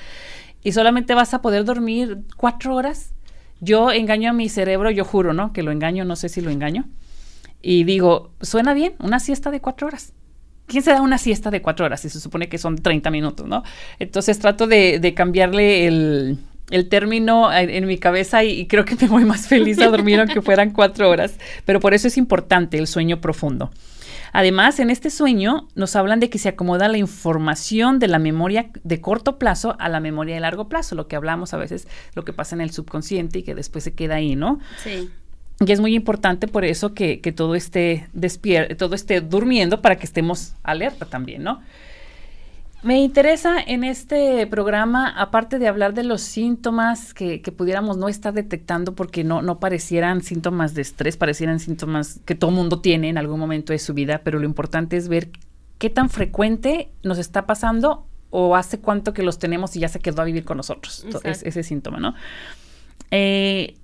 y 0.62 0.74
solamente 0.74 1.14
vas 1.14 1.34
a 1.34 1.42
poder 1.42 1.64
dormir 1.64 2.20
cuatro 2.36 2.76
horas. 2.76 3.14
Yo 3.62 3.92
engaño 3.92 4.32
a 4.32 4.34
mi 4.34 4.50
cerebro, 4.50 4.92
yo 4.92 5.06
juro, 5.06 5.34
¿no? 5.34 5.54
Que 5.54 5.64
lo 5.64 5.72
engaño, 5.72 6.04
no 6.04 6.18
sé 6.18 6.28
si 6.28 6.42
lo 6.42 6.50
engaño. 6.52 6.90
Y 7.62 7.86
digo, 7.86 8.32
suena 8.42 8.74
bien, 8.74 8.96
una 9.00 9.22
siesta 9.22 9.52
de 9.52 9.62
cuatro 9.62 9.88
horas 9.88 10.14
¿quién 10.68 10.84
se 10.84 10.92
da 10.92 11.02
una 11.02 11.18
siesta 11.18 11.52
de 11.52 11.62
cuatro 11.62 11.86
horas? 11.86 12.04
Y 12.06 12.10
se 12.10 12.20
supone 12.20 12.50
que 12.50 12.58
son 12.58 12.78
30 12.78 13.12
minutos, 13.12 13.48
¿no? 13.48 13.64
Entonces 14.00 14.40
trato 14.40 14.68
de, 14.68 15.14
cambiarle 15.16 15.88
el, 15.88 16.38
término 16.90 17.54
en, 17.54 17.86
mi 17.86 17.98
cabeza 17.98 18.44
y, 18.44 18.68
creo 18.68 18.86
que 18.86 18.96
me 18.96 19.08
voy 19.08 19.26
más 19.26 19.48
feliz 19.48 19.80
a 19.80 19.88
dormir 19.88 20.20
aunque 20.20 20.42
fueran 20.42 20.72
cuatro 20.72 21.10
horas. 21.10 21.36
Pero 21.66 21.80
por 21.80 21.94
eso 21.94 22.08
es 22.08 22.18
importante 22.18 22.78
el 22.78 22.88
sueño 22.88 23.22
profundo. 23.22 23.72
Además, 24.34 24.80
en 24.80 24.90
este 24.90 25.12
sueño 25.12 25.68
nos 25.76 25.96
hablan 25.96 26.20
de 26.20 26.32
que 26.32 26.40
se 26.40 26.50
acomoda 26.50 26.88
la 26.88 26.98
información 26.98 28.00
de 28.00 28.08
la 28.08 28.18
memoria 28.18 28.72
de 28.84 29.00
corto 29.00 29.38
plazo 29.38 29.76
a 29.80 29.90
la 29.90 30.00
memoria 30.00 30.34
de 30.34 30.42
largo 30.42 30.68
plazo, 30.68 30.96
lo 30.96 31.08
que 31.08 31.16
hablamos 31.16 31.54
a 31.54 31.58
veces, 31.58 31.88
lo 32.16 32.26
que 32.26 32.34
pasa 32.34 32.56
en 32.56 32.62
el 32.62 32.72
subconsciente 32.72 33.40
y 33.40 33.44
que 33.44 33.54
después 33.54 33.84
se 33.84 33.94
queda 33.94 34.16
ahí, 34.16 34.36
¿no? 34.36 34.60
Sí. 34.84 35.12
Y 35.66 35.72
es 35.72 35.80
muy 35.80 35.96
importante 35.96 36.48
por 36.48 36.66
eso 36.66 36.94
que, 36.94 37.18
todo 37.36 37.56
esté 37.56 38.08
despierto, 38.14 38.76
todo 38.76 38.96
esté 38.96 39.22
durmiendo 39.22 39.82
para 39.82 39.98
que 39.98 40.06
estemos 40.06 40.54
alerta 40.64 41.06
también, 41.06 41.44
¿no? 41.44 41.62
Me 42.82 43.02
interesa 43.02 43.62
en 43.66 43.86
este 43.86 44.46
programa, 44.48 45.08
aparte 45.08 45.58
de 45.58 45.70
hablar 45.70 45.94
de 45.94 46.04
los 46.04 46.22
síntomas 46.22 47.14
que, 47.14 47.40
pudiéramos 47.56 47.96
no 47.96 48.10
estar 48.10 48.34
detectando 48.34 48.94
porque 48.94 49.24
no, 49.24 49.42
no 49.42 49.60
parecieran 49.60 50.22
síntomas 50.22 50.74
de 50.74 50.82
estrés, 50.82 51.16
parecieran 51.16 51.60
síntomas 51.60 52.20
que 52.26 52.36
todo 52.36 52.52
mundo 52.52 52.82
tiene 52.82 53.08
en 53.08 53.18
algún 53.18 53.40
momento 53.40 53.72
de 53.72 53.80
su 53.80 53.94
vida, 53.94 54.22
pero 54.24 54.38
lo 54.38 54.46
importante 54.46 54.98
es 54.98 55.08
ver 55.08 55.30
qué 55.78 55.90
tan 55.90 56.10
frecuente 56.10 56.90
nos 57.04 57.20
está 57.20 57.46
pasando 57.46 58.06
o 58.32 58.56
hace 58.58 58.80
cuánto 58.80 59.14
que 59.14 59.24
los 59.24 59.40
tenemos 59.40 59.76
y 59.78 59.80
ya 59.80 59.88
se 59.88 60.00
quedó 60.00 60.22
a 60.22 60.26
vivir 60.26 60.44
con 60.44 60.58
nosotros, 60.58 61.06
ese 61.24 61.64
síntoma, 61.64 62.00
¿no? 62.00 62.16
Eh, 63.12 63.76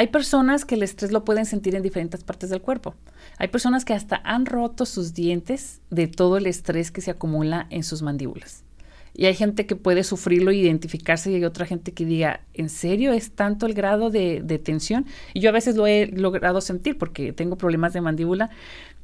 hay 0.00 0.06
personas 0.06 0.64
que 0.64 0.76
el 0.76 0.82
estrés 0.82 1.12
lo 1.12 1.26
pueden 1.26 1.44
sentir 1.44 1.74
en 1.74 1.82
diferentes 1.82 2.24
partes 2.24 2.48
del 2.48 2.62
cuerpo. 2.62 2.94
Hay 3.36 3.48
personas 3.48 3.84
que 3.84 3.92
hasta 3.92 4.18
han 4.24 4.46
roto 4.46 4.86
sus 4.86 5.12
dientes 5.12 5.82
de 5.90 6.06
todo 6.06 6.38
el 6.38 6.46
estrés 6.46 6.90
que 6.90 7.02
se 7.02 7.10
acumula 7.10 7.66
en 7.68 7.82
sus 7.82 8.00
mandíbulas. 8.00 8.64
Y 9.12 9.26
hay 9.26 9.34
gente 9.34 9.66
que 9.66 9.76
puede 9.76 10.02
sufrirlo, 10.02 10.52
identificarse, 10.52 11.30
y 11.30 11.34
hay 11.34 11.44
otra 11.44 11.66
gente 11.66 11.92
que 11.92 12.06
diga, 12.06 12.40
¿en 12.54 12.70
serio 12.70 13.12
es 13.12 13.32
tanto 13.32 13.66
el 13.66 13.74
grado 13.74 14.08
de, 14.08 14.40
tensión? 14.64 15.04
Y 15.34 15.40
yo 15.40 15.50
a 15.50 15.52
veces 15.52 15.76
lo 15.76 15.86
he 15.86 16.06
logrado 16.06 16.62
sentir 16.62 16.96
porque 16.96 17.34
tengo 17.34 17.58
problemas 17.58 17.92
de 17.92 18.00
mandíbula 18.00 18.48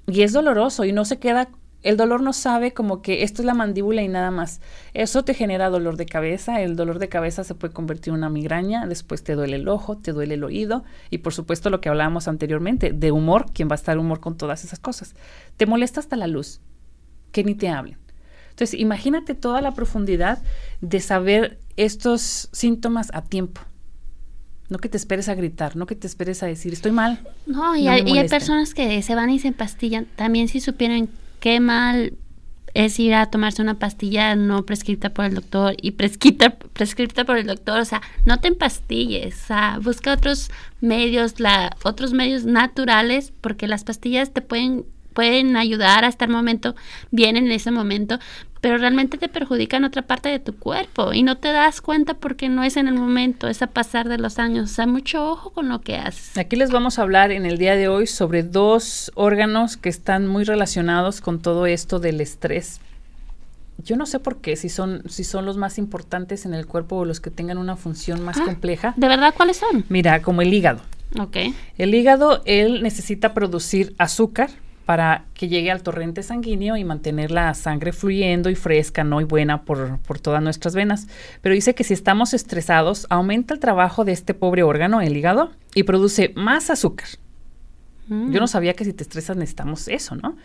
y 0.07 0.23
es 0.23 0.33
doloroso 0.33 0.87
y 0.87 0.93
no 0.93 1.05
se 1.05 1.19
queda 1.19 1.51
el 1.87 1.97
dolor 1.97 2.21
no 2.21 2.33
sabe 2.33 2.73
como 2.73 3.01
que 3.01 3.23
esto 3.23 3.43
es 3.43 3.47
la 3.47 3.55
mandíbula 3.55 4.03
y 4.03 4.09
nada 4.09 4.33
más. 4.33 4.61
Eso 4.93 5.25
te 5.25 5.35
genera 5.35 5.71
dolor 5.71 5.97
de 5.97 6.05
cabeza, 6.05 6.61
el 6.61 6.75
dolor 6.75 6.99
de 6.99 7.09
cabeza 7.09 7.45
se 7.45 7.55
puede 7.55 7.73
convertir 7.73 8.09
en 8.09 8.17
una 8.17 8.29
migraña, 8.29 8.87
después 8.87 9.23
te 9.23 9.35
duele 9.35 9.55
el 9.55 9.69
ojo, 9.69 9.97
te 9.97 10.13
duele 10.13 10.35
el 10.35 10.43
oído 10.43 10.83
y 11.11 11.19
por 11.19 11.33
supuesto 11.33 11.71
lo 11.71 11.81
que 11.81 11.89
hablábamos 11.89 12.27
anteriormente, 12.27 12.93
de 12.93 13.13
humor, 13.13 13.47
¿quién 13.55 13.69
va 13.69 13.75
a 13.75 13.77
estar 13.77 13.99
humor 13.99 14.19
con 14.19 14.37
todas 14.37 14.65
esas 14.65 14.81
cosas? 14.81 15.15
Te 15.57 15.67
molesta 15.67 16.01
hasta 16.01 16.17
la 16.17 16.27
luz, 16.27 16.61
que 17.31 17.45
ni 17.45 17.55
te 17.55 17.69
hablen. 17.69 17.99
Entonces, 18.51 18.81
imagínate 18.81 19.35
toda 19.35 19.61
la 19.61 19.73
profundidad 19.73 20.43
de 20.81 20.99
saber 20.99 21.61
estos 21.77 22.49
síntomas 22.51 23.11
a 23.15 23.23
tiempo. 23.23 23.61
No 24.71 24.79
que 24.79 24.89
te 24.89 24.97
esperes 24.97 25.29
a 25.29 25.37
gritar, 25.37 25.77
no 25.77 25.87
que 25.87 25.95
te 25.95 26.09
esperes 26.09 26.43
a 26.43 26.47
decir, 26.47 26.73
estoy 26.73 26.91
mal. 26.91 27.21
No, 27.47 27.77
y, 27.77 27.87
hay, 27.87 28.03
y 28.05 28.19
hay 28.19 28.29
personas 28.29 28.75
que 28.75 29.01
se 29.03 29.15
van 29.15 29.31
y 29.31 29.39
se 29.39 29.47
empastillan. 29.49 30.07
También 30.17 30.49
si 30.49 30.59
supieran 30.59 31.11
qué 31.47 31.61
mal 31.61 32.15
es 32.75 32.99
ir 32.99 33.15
a 33.15 33.27
tomarse 33.27 33.63
una 33.63 33.79
pastilla 33.79 34.35
no 34.35 34.67
prescrita 34.67 35.11
por 35.11 35.27
el 35.27 35.37
doctor 35.37 35.77
y 35.81 35.93
prescrita, 35.93 36.51
prescrita 36.51 37.25
por 37.25 37.39
el 37.39 37.47
doctor, 37.47 37.79
o 37.79 37.85
sea, 37.85 38.03
no 38.25 38.41
te 38.41 38.49
empastilles, 38.49 39.45
o 39.45 39.47
sea, 39.47 39.79
busca 39.81 40.13
otros 40.13 40.51
medios, 40.81 41.39
la, 41.39 41.77
otros 41.85 42.13
medios 42.15 42.47
naturales, 42.47 43.33
porque 43.43 43.69
las 43.69 43.85
pastillas 43.85 44.33
te 44.33 44.41
pueden 44.41 44.87
pueden 45.17 45.57
ayudar 45.57 46.05
a 46.05 46.09
estar 46.09 46.29
momento 46.29 46.77
bien 47.11 47.39
en 47.39 47.51
ese 47.51 47.71
momento, 47.71 48.19
pero 48.61 48.77
realmente 48.77 49.17
te 49.17 49.29
perjudican 49.29 49.83
otra 49.85 50.03
parte 50.03 50.29
de 50.29 50.39
tu 50.41 50.55
cuerpo 50.57 51.15
y 51.15 51.23
no 51.23 51.39
te 51.39 51.53
das 51.53 51.81
cuenta 51.81 52.13
porque 52.15 52.51
no 52.51 52.63
es 52.65 52.77
en 52.77 52.87
el 52.87 52.95
momento, 52.95 53.49
es 53.49 53.63
a 53.63 53.67
pasar 53.69 54.09
de 54.11 54.19
los 54.19 54.39
años. 54.39 54.71
O 54.71 54.75
sea, 54.75 54.87
mucho 54.87 55.27
ojo 55.31 55.51
con 55.51 55.71
lo 55.71 55.81
que 55.81 55.97
haces. 55.97 56.37
Aquí 56.37 56.55
les 56.57 56.71
vamos 56.71 56.99
a 56.99 57.03
hablar 57.03 57.31
en 57.33 57.47
el 57.47 57.57
día 57.57 57.77
de 57.77 57.89
hoy 57.89 58.07
sobre 58.07 58.43
dos 58.43 59.11
órganos 59.15 59.79
que 59.79 59.89
están 59.89 60.27
muy 60.27 60.45
relacionados 60.45 61.23
con 61.23 61.41
todo 61.41 61.65
esto 61.65 61.99
del 61.99 62.21
estrés. 62.21 62.81
Yo 63.83 63.97
no 63.97 64.05
sé 64.05 64.19
por 64.21 64.43
qué, 64.43 64.57
si 64.57 64.69
son, 64.69 65.03
si 65.09 65.25
son 65.25 65.47
los 65.47 65.57
más 65.57 65.79
importantes 65.79 66.45
en 66.45 66.53
el 66.53 66.67
cuerpo 66.67 66.97
o 66.97 67.05
los 67.07 67.21
que 67.21 67.31
tengan 67.31 67.57
una 67.57 67.77
función 67.77 68.23
más 68.23 68.37
Ah, 68.39 68.45
compleja. 68.45 68.93
¿De 68.99 69.09
verdad 69.09 69.33
cuáles 69.35 69.57
son? 69.57 69.85
Mira, 69.89 70.21
como 70.21 70.43
el 70.43 70.53
hígado. 70.53 70.81
Ok. 71.19 71.37
El 71.79 71.95
hígado, 71.95 72.43
él 72.45 72.83
necesita 72.83 73.33
producir 73.33 73.95
azúcar 73.97 74.51
para 74.87 75.25
que 75.35 75.49
llegue 75.49 75.73
al 75.73 75.83
torrente 75.83 76.23
sanguíneo 76.23 76.77
y 76.77 76.85
mantener 76.85 77.33
la 77.33 77.53
sangre 77.55 77.93
fluyendo 77.93 78.49
y 78.51 78.55
fresca, 78.55 79.03
¿no? 79.03 79.21
Y 79.21 79.25
buena 79.25 79.65
por, 79.65 79.99
por 79.99 80.21
todas 80.21 80.41
nuestras 80.41 80.77
venas. 80.77 81.09
Pero 81.43 81.57
dice 81.57 81.75
que 81.75 81.83
si 81.83 81.93
estamos 81.93 82.33
estresados, 82.33 83.07
aumenta 83.11 83.53
el 83.53 83.61
trabajo 83.61 84.05
de 84.05 84.13
este 84.13 84.33
pobre 84.33 84.63
órgano, 84.63 85.01
el 85.01 85.17
hígado, 85.17 85.51
y 85.75 85.83
produce 85.83 86.33
más 86.37 86.71
azúcar. 86.71 87.09
Mm. 88.07 88.31
Yo 88.31 88.39
no 88.39 88.47
sabía 88.47 88.75
que 88.75 88.85
si 88.85 88.93
te 88.93 89.03
estresas 89.03 89.37
necesitamos 89.37 89.89
eso, 89.89 90.15
¿no? 90.15 90.37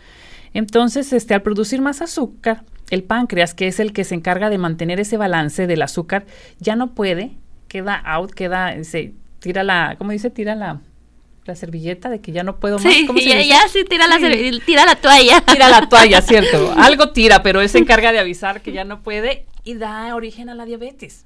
Entonces, 0.54 1.12
este, 1.12 1.34
al 1.34 1.42
producir 1.42 1.80
más 1.80 2.02
azúcar, 2.02 2.64
el 2.90 3.04
páncreas, 3.04 3.54
que 3.54 3.68
es 3.68 3.78
el 3.78 3.92
que 3.92 4.02
se 4.02 4.16
encarga 4.16 4.50
de 4.50 4.58
mantener 4.58 4.98
ese 4.98 5.16
balance 5.16 5.68
del 5.68 5.82
azúcar, 5.82 6.26
ya 6.58 6.74
no 6.74 6.94
puede, 6.94 7.36
queda 7.68 7.94
out, 7.94 8.32
queda, 8.32 8.82
se 8.82 9.14
tira 9.38 9.62
la, 9.62 9.94
¿cómo 9.96 10.10
dice? 10.10 10.30
Tira 10.30 10.56
la, 10.56 10.80
la 11.44 11.56
servilleta 11.56 12.08
de 12.08 12.20
que 12.20 12.32
ya 12.32 12.44
no 12.44 12.56
puedo 12.60 12.78
más. 12.78 12.92
Sí, 12.92 13.06
¿Cómo 13.06 13.18
se 13.18 13.46
ya, 13.46 13.66
sí, 13.68 13.84
tira, 13.88 14.06
La, 14.06 14.18
Sí. 14.18 14.60
tira 14.64 14.84
la 14.86 14.94
toalla. 14.96 15.40
Tira 15.40 15.68
la 15.68 15.88
toalla, 15.88 16.22
cierto. 16.22 16.72
Algo 16.76 17.10
tira, 17.10 17.42
pero 17.42 17.60
él 17.60 17.68
se 17.68 17.78
encarga 17.78 18.12
de 18.12 18.18
avisar 18.20 18.60
que 18.60 18.72
ya 18.72 18.84
no 18.84 19.02
puede 19.02 19.46
y 19.64 19.74
da 19.74 20.14
origen 20.14 20.48
a 20.48 20.54
la 20.54 20.64
diabetes. 20.64 21.24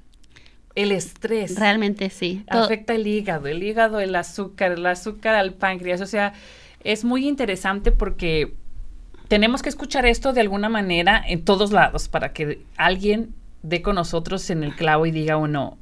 El 0.75 0.91
estrés. 0.91 1.55
Realmente 1.59 2.09
sí. 2.09 2.43
Todo- 2.51 2.63
afecta 2.65 2.93
el 2.95 3.05
hígado, 3.07 3.47
el 3.47 3.63
hígado, 3.63 3.99
el 3.99 4.15
azúcar, 4.15 4.71
el 4.73 4.85
azúcar 4.85 5.35
al 5.35 5.53
páncreas. 5.53 6.01
O 6.01 6.05
sea, 6.05 6.33
es 6.83 7.03
muy 7.03 7.27
interesante 7.27 7.91
porque 7.91 8.53
tenemos 9.27 9.61
que 9.61 9.69
escuchar 9.69 10.05
esto 10.05 10.33
de 10.33 10.41
alguna 10.41 10.69
manera 10.69 11.21
en 11.27 11.43
todos 11.43 11.71
lados 11.71 12.07
para 12.07 12.31
que 12.33 12.61
alguien 12.77 13.33
dé 13.63 13.81
con 13.81 13.95
nosotros 13.95 14.49
en 14.51 14.63
el 14.63 14.75
clavo 14.75 15.05
y 15.05 15.11
diga 15.11 15.37
uno, 15.37 15.77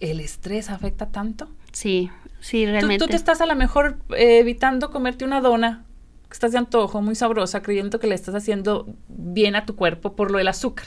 ¿el 0.00 0.20
estrés 0.20 0.70
afecta 0.70 1.06
tanto? 1.10 1.48
sí, 1.72 2.10
sí, 2.42 2.66
Tú, 2.66 2.72
realmente. 2.72 2.98
tú 2.98 3.10
te 3.10 3.16
estás 3.16 3.40
a 3.40 3.46
lo 3.46 3.56
mejor 3.56 3.96
eh, 4.10 4.40
evitando 4.40 4.90
comerte 4.90 5.24
una 5.24 5.40
dona 5.40 5.84
que 6.28 6.34
estás 6.34 6.52
de 6.52 6.58
antojo, 6.58 7.00
muy 7.00 7.14
sabrosa, 7.14 7.62
creyendo 7.62 7.98
que 7.98 8.06
le 8.06 8.14
estás 8.14 8.34
haciendo 8.34 8.86
bien 9.08 9.56
a 9.56 9.64
tu 9.64 9.76
cuerpo 9.76 10.14
por 10.14 10.30
lo 10.30 10.38
del 10.38 10.48
azúcar. 10.48 10.86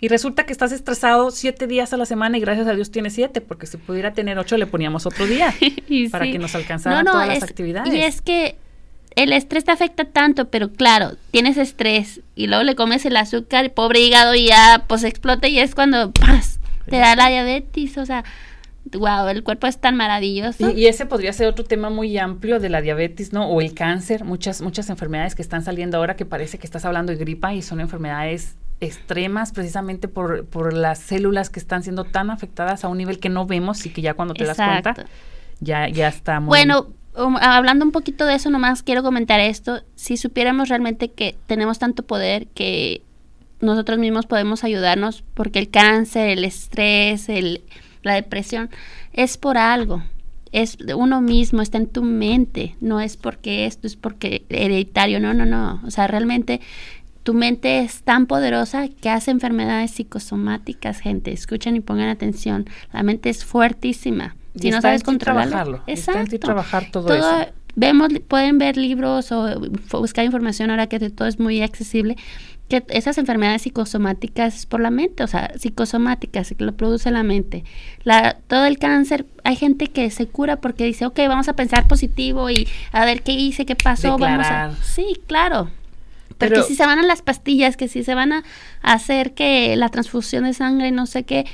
Y 0.00 0.08
resulta 0.08 0.46
que 0.46 0.52
estás 0.52 0.70
estresado 0.70 1.32
siete 1.32 1.66
días 1.66 1.92
a 1.92 1.96
la 1.96 2.06
semana 2.06 2.38
y 2.38 2.40
gracias 2.40 2.68
a 2.68 2.74
Dios 2.74 2.90
tienes 2.92 3.14
siete, 3.14 3.40
porque 3.40 3.66
si 3.66 3.78
pudiera 3.78 4.12
tener 4.12 4.38
ocho 4.38 4.56
le 4.56 4.66
poníamos 4.66 5.06
otro 5.06 5.26
día 5.26 5.52
Y 5.88 6.08
para 6.08 6.24
sí. 6.24 6.32
que 6.32 6.38
nos 6.38 6.54
alcanzaran 6.54 7.04
todas 7.04 7.26
las 7.26 7.42
actividades. 7.42 7.92
Y 7.92 8.00
es 8.00 8.22
que 8.22 8.56
el 9.16 9.32
estrés 9.32 9.64
te 9.64 9.72
afecta 9.72 10.04
tanto, 10.04 10.48
pero 10.48 10.70
claro, 10.70 11.12
tienes 11.32 11.56
estrés 11.56 12.20
y 12.36 12.46
luego 12.46 12.62
le 12.62 12.76
comes 12.76 13.04
el 13.06 13.16
azúcar, 13.16 13.64
y 13.64 13.68
pobre 13.70 14.00
hígado, 14.00 14.34
y 14.34 14.46
ya 14.46 14.84
pues 14.86 15.02
explota 15.02 15.48
y 15.48 15.58
es 15.58 15.74
cuando 15.74 16.12
¡paz! 16.20 16.60
te 16.88 16.96
da 16.96 17.16
la 17.16 17.28
diabetes, 17.28 17.98
o 17.98 18.06
sea, 18.06 18.24
wow, 18.94 19.28
el 19.28 19.42
cuerpo 19.42 19.66
es 19.66 19.78
tan 19.78 19.96
maravilloso. 19.96 20.70
Y, 20.70 20.82
y 20.82 20.86
ese 20.86 21.06
podría 21.06 21.32
ser 21.32 21.48
otro 21.48 21.64
tema 21.64 21.90
muy 21.90 22.16
amplio 22.18 22.60
de 22.60 22.68
la 22.68 22.80
diabetes, 22.80 23.32
¿no? 23.32 23.48
O 23.48 23.60
el 23.60 23.74
cáncer, 23.74 24.24
muchas, 24.24 24.62
muchas 24.62 24.90
enfermedades 24.90 25.34
que 25.34 25.42
están 25.42 25.62
saliendo 25.62 25.96
ahora 25.98 26.16
que 26.16 26.24
parece 26.24 26.58
que 26.58 26.66
estás 26.66 26.84
hablando 26.84 27.12
de 27.12 27.18
gripa 27.18 27.54
y 27.54 27.62
son 27.62 27.80
enfermedades 27.80 28.56
extremas 28.80 29.52
precisamente 29.52 30.08
por, 30.08 30.46
por 30.46 30.72
las 30.72 30.98
células 31.00 31.50
que 31.50 31.58
están 31.58 31.82
siendo 31.82 32.04
tan 32.04 32.30
afectadas 32.30 32.84
a 32.84 32.88
un 32.88 32.98
nivel 32.98 33.18
que 33.18 33.28
no 33.28 33.46
vemos 33.46 33.84
y 33.86 33.90
que 33.90 34.02
ya 34.02 34.14
cuando 34.14 34.34
te 34.34 34.44
das 34.44 34.56
cuenta 34.56 34.94
ya, 35.60 35.88
ya 35.88 36.08
está 36.08 36.40
muy... 36.40 36.48
Bueno, 36.48 36.88
um, 37.16 37.36
hablando 37.36 37.84
un 37.84 37.92
poquito 37.92 38.26
de 38.26 38.34
eso, 38.34 38.50
nomás 38.50 38.82
quiero 38.82 39.02
comentar 39.02 39.40
esto. 39.40 39.82
Si 39.96 40.16
supiéramos 40.16 40.68
realmente 40.68 41.10
que 41.10 41.36
tenemos 41.46 41.78
tanto 41.78 42.04
poder 42.04 42.46
que 42.48 43.02
nosotros 43.60 43.98
mismos 43.98 44.26
podemos 44.26 44.62
ayudarnos, 44.62 45.24
porque 45.34 45.58
el 45.58 45.70
cáncer, 45.70 46.28
el 46.28 46.44
estrés, 46.44 47.28
el, 47.28 47.62
la 48.02 48.14
depresión, 48.14 48.70
es 49.12 49.36
por 49.36 49.58
algo. 49.58 50.02
Es 50.50 50.78
uno 50.96 51.20
mismo, 51.20 51.60
está 51.60 51.76
en 51.78 51.88
tu 51.88 52.02
mente. 52.02 52.74
No 52.80 53.00
es 53.00 53.16
porque 53.16 53.66
esto 53.66 53.86
es 53.86 53.96
porque 53.96 54.44
hereditario. 54.48 55.20
No, 55.20 55.34
no, 55.34 55.44
no. 55.44 55.80
O 55.86 55.90
sea, 55.90 56.06
realmente 56.06 56.60
tu 57.22 57.34
mente 57.34 57.80
es 57.80 58.02
tan 58.02 58.24
poderosa 58.26 58.88
que 58.88 59.10
hace 59.10 59.30
enfermedades 59.30 59.90
psicosomáticas, 59.90 61.00
gente. 61.00 61.32
Escuchen 61.32 61.76
y 61.76 61.80
pongan 61.80 62.08
atención. 62.08 62.64
La 62.92 63.02
mente 63.02 63.28
es 63.28 63.44
fuertísima. 63.44 64.34
Y 64.54 64.60
Si 64.60 64.70
no 64.70 64.80
sabes 64.80 65.02
ti 65.02 65.06
controlarla. 65.06 65.50
trabajarlo, 65.50 65.82
está 65.86 66.12
en 66.12 66.18
Exacto. 66.20 66.38
trabajar 66.46 66.90
todo 66.90 67.14
eso. 67.14 67.52
Vemos, 67.76 68.08
pueden 68.26 68.58
ver 68.58 68.76
libros 68.76 69.30
o 69.30 69.60
buscar 69.92 70.24
información 70.24 70.70
ahora 70.70 70.88
que 70.88 70.98
de 70.98 71.10
todo 71.10 71.28
es 71.28 71.38
muy 71.38 71.62
accesible. 71.62 72.16
Que 72.68 72.84
esas 72.90 73.16
enfermedades 73.16 73.62
psicosomáticas 73.62 74.54
es 74.54 74.66
por 74.66 74.80
la 74.80 74.90
mente, 74.90 75.24
o 75.24 75.26
sea, 75.26 75.52
psicosomáticas, 75.58 76.52
que 76.56 76.64
lo 76.64 76.72
produce 76.72 77.10
la 77.10 77.22
mente. 77.22 77.64
La, 78.04 78.36
todo 78.46 78.66
el 78.66 78.78
cáncer, 78.78 79.24
hay 79.42 79.56
gente 79.56 79.86
que 79.86 80.10
se 80.10 80.26
cura 80.26 80.56
porque 80.56 80.84
dice, 80.84 81.06
ok, 81.06 81.18
vamos 81.28 81.48
a 81.48 81.54
pensar 81.54 81.88
positivo 81.88 82.50
y 82.50 82.68
a 82.92 83.04
ver 83.06 83.22
qué 83.22 83.32
hice, 83.32 83.64
qué 83.64 83.74
pasó. 83.74 84.18
Vamos 84.18 84.46
a... 84.46 84.72
Sí, 84.82 85.18
claro. 85.26 85.70
Porque 86.28 86.50
Pero- 86.54 86.62
si 86.62 86.74
se 86.74 86.84
van 86.86 86.98
a 86.98 87.02
las 87.02 87.22
pastillas, 87.22 87.76
que 87.76 87.88
si 87.88 88.04
se 88.04 88.14
van 88.14 88.32
a 88.32 88.44
hacer 88.82 89.32
que 89.32 89.74
la 89.76 89.88
transfusión 89.88 90.44
de 90.44 90.52
sangre, 90.52 90.90
no 90.92 91.06
sé 91.06 91.24
qué, 91.24 91.46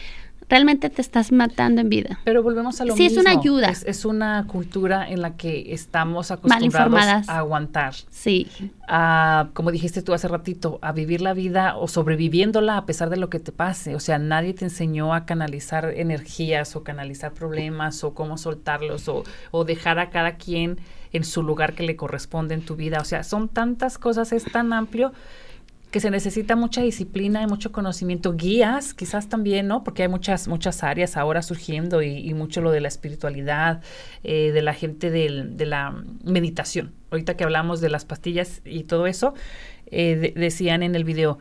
realmente 0.49 0.91
te 0.91 1.01
estás 1.01 1.33
matando 1.33 1.81
en 1.81 1.89
vida. 1.89 2.21
Pero 2.25 2.43
volvemos 2.43 2.81
a 2.81 2.85
lo 2.85 2.95
Sí, 2.97 3.07
es 3.07 3.13
mismo. 3.13 3.23
una 3.31 3.41
ayuda. 3.41 3.69
Es, 3.69 3.85
es 3.85 4.05
una 4.05 4.47
cultura 4.47 5.09
en 5.09 5.23
la 5.23 5.37
que 5.37 5.73
estamos 5.73 6.31
acostumbrados 6.31 7.29
a 7.29 7.39
aguantar. 7.39 7.95
Sí, 8.11 8.49
a, 8.87 9.49
como 9.55 9.71
dijiste 9.71 10.03
tú 10.03 10.13
hace 10.13 10.29
ratito, 10.29 10.79
a 10.83 10.93
vivir 10.93 11.21
la 11.21 11.33
vida 11.35 11.77
o 11.77 11.89
sobreviviéndola 11.89 12.77
a 12.77 12.87
pesar 12.87 13.11
de 13.11 13.17
lo 13.17 13.31
que 13.31 13.41
te 13.41 13.53
pase. 13.53 13.95
O 13.95 14.01
sea, 14.01 14.19
nadie 14.19 14.55
te 14.55 14.65
enseñó 14.65 15.15
a 15.15 15.25
canalizar 15.27 15.93
energías 15.97 16.77
o 16.77 16.85
canalizar 16.85 17.33
problemas 17.33 18.05
o 18.05 18.15
cómo 18.15 18.39
soltarlos 18.39 19.09
o, 19.09 19.25
o 19.51 19.65
dejar 19.65 19.99
a 19.99 20.11
cada 20.11 20.37
quien 20.37 20.79
en 21.13 21.25
su 21.25 21.43
lugar 21.43 21.75
que 21.75 21.85
le 21.85 21.97
corresponde 21.97 22.55
en 22.55 22.63
tu 22.63 22.77
vida. 22.77 22.99
O 23.01 23.05
sea, 23.05 23.23
son 23.23 23.49
tantas 23.49 23.99
cosas, 23.99 24.33
es 24.33 24.45
tan 24.45 24.73
amplio 24.73 25.13
que 25.95 26.01
se 26.01 26.11
necesita 26.11 26.57
mucha 26.57 26.83
disciplina 26.83 27.41
y 27.41 27.47
mucho 27.47 27.71
conocimiento, 27.71 28.35
guías 28.35 28.95
quizás 28.95 29.29
también, 29.29 29.69
¿no? 29.69 29.85
Porque 29.85 30.03
hay 30.03 30.09
muchas, 30.09 30.49
muchas 30.49 30.83
áreas 30.83 31.17
ahora 31.17 31.41
surgiendo 31.41 32.03
y, 32.03 32.35
mucho 32.35 32.61
lo 32.63 32.73
de 32.73 32.81
la 32.81 32.89
espiritualidad, 32.89 33.81
eh, 34.25 34.51
de 34.51 34.61
la 34.61 34.75
gente 34.75 35.13
de 35.13 35.67
la 35.67 35.95
meditación. 36.25 36.93
Ahorita 37.13 37.37
que 37.37 37.45
hablamos 37.45 37.81
de 37.81 37.91
las 37.91 38.05
pastillas 38.05 38.61
y 38.65 38.83
todo 38.83 39.07
eso, 39.07 39.35
eh, 39.87 40.17
de- 40.17 40.33
decían 40.41 40.83
en 40.83 40.97
el 40.97 41.05
video, 41.05 41.39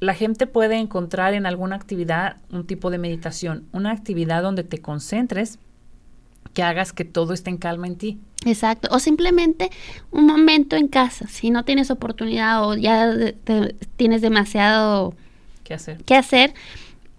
la 0.00 0.14
gente 0.14 0.48
puede 0.48 0.74
encontrar 0.78 1.32
en 1.32 1.46
alguna 1.46 1.76
actividad 1.76 2.38
un 2.50 2.66
tipo 2.66 2.90
de 2.90 2.98
meditación, 2.98 3.68
una 3.70 3.92
actividad 3.92 4.42
donde 4.42 4.64
te 4.64 4.78
concentres, 4.78 5.60
que 6.56 6.62
hagas 6.62 6.94
que 6.94 7.04
todo 7.04 7.34
esté 7.34 7.50
en 7.50 7.58
calma 7.58 7.86
en 7.86 7.96
ti. 7.96 8.18
Exacto. 8.46 8.88
O 8.90 8.98
simplemente 8.98 9.70
un 10.10 10.24
momento 10.26 10.74
en 10.74 10.88
casa. 10.88 11.26
Si 11.28 11.50
no 11.50 11.66
tienes 11.66 11.90
oportunidad 11.90 12.64
o 12.66 12.74
ya 12.74 13.12
te- 13.44 13.74
tienes 13.96 14.22
demasiado 14.22 15.12
¿Qué 15.64 15.74
hacer? 15.74 16.02
que 16.04 16.14
hacer, 16.14 16.54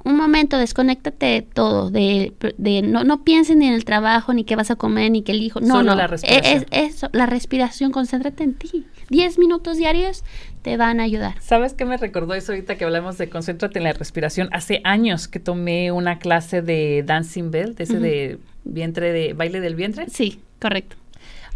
un 0.04 0.16
momento, 0.16 0.58
desconéctate 0.58 1.26
de 1.26 1.42
todo, 1.42 1.90
de, 1.90 2.34
de 2.58 2.82
no, 2.82 3.04
no 3.04 3.24
pienses 3.24 3.58
ni 3.58 3.68
en 3.68 3.74
el 3.74 3.84
trabajo, 3.84 4.34
ni 4.34 4.44
qué 4.44 4.56
vas 4.56 4.72
a 4.72 4.76
comer, 4.76 5.12
ni 5.12 5.22
qué 5.22 5.34
el 5.34 5.42
hijo. 5.42 5.60
No, 5.60 5.76
Solo 5.76 5.92
no. 5.92 5.96
la 5.96 6.08
respiración. 6.08 6.66
Es, 6.72 6.94
eso, 6.96 7.10
la 7.12 7.26
respiración, 7.26 7.92
concéntrate 7.92 8.44
en 8.44 8.54
ti. 8.54 8.86
Diez 9.10 9.38
minutos 9.40 9.78
diarios 9.78 10.24
te 10.62 10.78
van 10.78 11.00
a 11.00 11.04
ayudar. 11.04 11.36
¿Sabes 11.42 11.74
qué 11.74 11.86
me 11.86 11.98
recordó 11.98 12.34
eso 12.34 12.52
ahorita 12.52 12.76
que 12.76 12.86
hablamos 12.86 13.18
de 13.18 13.30
concéntrate 13.30 13.80
en 13.80 13.84
la 13.84 13.94
respiración? 13.94 14.50
Hace 14.52 14.82
años 14.84 15.28
que 15.28 15.40
tomé 15.40 15.92
una 15.92 16.20
clase 16.20 16.62
de 16.62 17.04
Dancing 17.06 17.52
Bell, 17.52 17.76
de 17.76 17.84
ese 17.84 18.00
de 18.00 18.40
vientre 18.66 19.12
de 19.14 19.34
baile 19.34 19.62
del 19.62 19.76
vientre. 19.76 20.08
Sí, 20.10 20.42
correcto. 20.60 20.96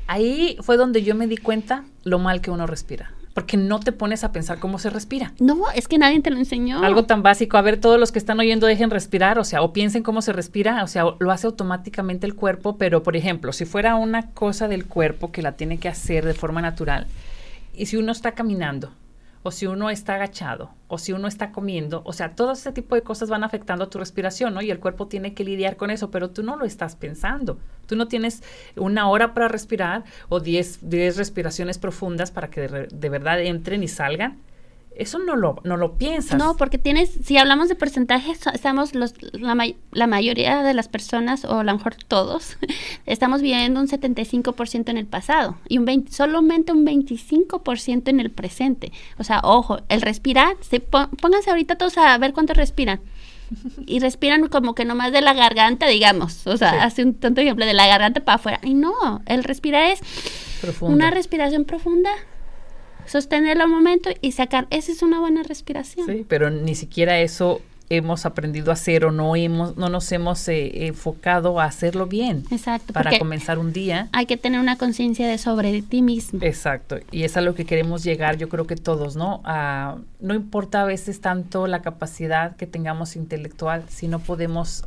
Ahí 0.07 0.57
fue 0.61 0.77
donde 0.77 1.03
yo 1.03 1.15
me 1.15 1.27
di 1.27 1.37
cuenta 1.37 1.83
lo 2.03 2.19
mal 2.19 2.41
que 2.41 2.51
uno 2.51 2.67
respira, 2.67 3.13
porque 3.33 3.57
no 3.57 3.79
te 3.79 3.91
pones 3.91 4.23
a 4.23 4.31
pensar 4.31 4.59
cómo 4.59 4.79
se 4.79 4.89
respira. 4.89 5.33
No, 5.39 5.69
es 5.73 5.87
que 5.87 5.97
nadie 5.97 6.19
te 6.21 6.29
lo 6.29 6.37
enseñó. 6.37 6.83
Algo 6.83 7.05
tan 7.05 7.23
básico, 7.23 7.57
a 7.57 7.61
ver, 7.61 7.79
todos 7.79 7.99
los 7.99 8.11
que 8.11 8.19
están 8.19 8.39
oyendo 8.39 8.67
dejen 8.67 8.89
respirar, 8.89 9.39
o 9.39 9.43
sea, 9.43 9.61
o 9.61 9.73
piensen 9.73 10.03
cómo 10.03 10.21
se 10.21 10.33
respira, 10.33 10.83
o 10.83 10.87
sea, 10.87 11.05
lo 11.19 11.31
hace 11.31 11.47
automáticamente 11.47 12.25
el 12.25 12.35
cuerpo, 12.35 12.77
pero 12.77 13.03
por 13.03 13.15
ejemplo, 13.15 13.53
si 13.53 13.65
fuera 13.65 13.95
una 13.95 14.31
cosa 14.31 14.67
del 14.67 14.85
cuerpo 14.85 15.31
que 15.31 15.41
la 15.41 15.53
tiene 15.53 15.77
que 15.77 15.89
hacer 15.89 16.25
de 16.25 16.33
forma 16.33 16.61
natural, 16.61 17.07
y 17.73 17.85
si 17.85 17.97
uno 17.97 18.11
está 18.11 18.33
caminando, 18.33 18.91
o 19.43 19.51
si 19.51 19.67
uno 19.67 19.89
está 19.89 20.15
agachado, 20.15 20.71
o 20.87 20.97
si 20.97 21.13
uno 21.13 21.27
está 21.27 21.51
comiendo, 21.51 22.01
o 22.05 22.13
sea, 22.13 22.35
todo 22.35 22.51
ese 22.51 22.71
tipo 22.71 22.95
de 22.95 23.01
cosas 23.01 23.29
van 23.29 23.43
afectando 23.43 23.85
a 23.85 23.89
tu 23.89 23.97
respiración, 23.97 24.53
¿no? 24.53 24.61
Y 24.61 24.71
el 24.71 24.79
cuerpo 24.79 25.07
tiene 25.07 25.33
que 25.33 25.43
lidiar 25.43 25.77
con 25.77 25.89
eso, 25.89 26.11
pero 26.11 26.29
tú 26.29 26.43
no 26.43 26.55
lo 26.55 26.65
estás 26.65 26.95
pensando. 26.95 27.57
Tú 27.87 27.95
no 27.95 28.07
tienes 28.07 28.43
una 28.75 29.09
hora 29.09 29.33
para 29.33 29.47
respirar 29.47 30.03
o 30.29 30.39
10 30.39 30.89
10 30.89 31.17
respiraciones 31.17 31.77
profundas 31.77 32.31
para 32.31 32.49
que 32.49 32.61
de, 32.61 32.87
de 32.87 33.09
verdad 33.09 33.41
entren 33.41 33.83
y 33.83 33.87
salgan. 33.87 34.39
Eso 35.01 35.19
no 35.19 35.35
lo, 35.35 35.59
no 35.63 35.77
lo 35.77 35.97
piensas. 35.97 36.37
No, 36.37 36.55
porque 36.57 36.77
tienes, 36.77 37.09
si 37.23 37.37
hablamos 37.37 37.69
de 37.69 37.75
porcentajes, 37.75 38.39
so- 38.39 38.51
estamos 38.51 38.93
los, 38.93 39.13
la, 39.33 39.55
may- 39.55 39.75
la 39.91 40.05
mayoría 40.07 40.61
de 40.63 40.73
las 40.73 40.87
personas, 40.87 41.43
o 41.45 41.59
a 41.59 41.63
lo 41.63 41.73
mejor 41.73 41.95
todos, 41.95 42.57
estamos 43.05 43.41
viviendo 43.41 43.79
un 43.79 43.87
75% 43.87 44.89
en 44.89 44.97
el 44.97 45.05
pasado 45.07 45.57
y 45.67 45.77
un 45.79 45.85
20, 45.85 46.11
solamente 46.11 46.71
un 46.71 46.85
25% 46.85 48.07
en 48.09 48.19
el 48.19 48.29
presente. 48.31 48.91
O 49.17 49.23
sea, 49.23 49.41
ojo, 49.43 49.79
el 49.89 50.01
respirar, 50.01 50.55
se, 50.61 50.79
pó- 50.79 51.09
pónganse 51.19 51.49
ahorita 51.49 51.75
todos 51.77 51.97
a 51.97 52.17
ver 52.17 52.33
cuánto 52.33 52.53
respiran. 52.53 53.01
Y 53.85 53.99
respiran 53.99 54.47
como 54.47 54.75
que 54.75 54.85
nomás 54.85 55.11
de 55.11 55.19
la 55.19 55.33
garganta, 55.33 55.87
digamos. 55.87 56.47
O 56.47 56.55
sea, 56.55 56.71
Sí. 56.71 56.77
hace 56.79 57.03
un 57.03 57.15
tonto 57.15 57.41
ejemplo 57.41 57.65
de 57.65 57.73
la 57.73 57.85
garganta 57.85 58.21
para 58.21 58.35
afuera. 58.37 58.59
Y 58.63 58.73
no, 58.75 59.21
el 59.25 59.43
respirar 59.43 59.91
es 59.91 59.99
una 60.79 61.11
respiración 61.11 61.65
profunda, 61.65 62.11
sostenerla 63.11 63.65
un 63.65 63.71
momento 63.71 64.09
y 64.21 64.31
sacar. 64.31 64.67
Esa 64.69 64.91
es 64.91 65.01
una 65.01 65.19
buena 65.19 65.43
respiración. 65.43 66.07
Sí, 66.07 66.25
pero 66.27 66.49
ni 66.49 66.75
siquiera 66.75 67.19
eso 67.19 67.61
hemos 67.89 68.25
aprendido 68.25 68.71
a 68.71 68.75
hacer 68.75 69.03
o 69.03 69.11
no 69.11 69.35
hemos 69.35 69.75
no 69.75 69.89
nos 69.89 70.09
hemos 70.13 70.47
eh, 70.47 70.87
enfocado 70.87 71.59
a 71.59 71.65
hacerlo 71.65 72.05
bien 72.07 72.45
Exacto, 72.49 72.93
para 72.93 73.19
comenzar 73.19 73.59
un 73.59 73.73
día. 73.73 74.07
hay 74.13 74.25
que 74.27 74.37
tener 74.37 74.61
una 74.61 74.77
conciencia 74.77 75.27
de 75.27 75.37
sobre 75.37 75.81
ti 75.81 76.01
mismo. 76.01 76.39
Exacto, 76.41 76.99
y 77.11 77.23
es 77.23 77.35
a 77.35 77.41
lo 77.41 77.53
que 77.53 77.65
queremos 77.65 78.01
llegar, 78.05 78.37
yo 78.37 78.47
creo 78.47 78.65
que 78.65 78.77
todos, 78.77 79.17
¿no? 79.17 79.41
A- 79.43 79.97
no 80.21 80.33
importa 80.33 80.83
a 80.83 80.85
veces 80.85 81.19
tanto 81.19 81.67
la 81.67 81.81
capacidad 81.81 82.55
que 82.55 82.65
tengamos 82.65 83.17
intelectual, 83.17 83.83
si 83.89 84.07
no 84.07 84.19
podemos 84.19 84.85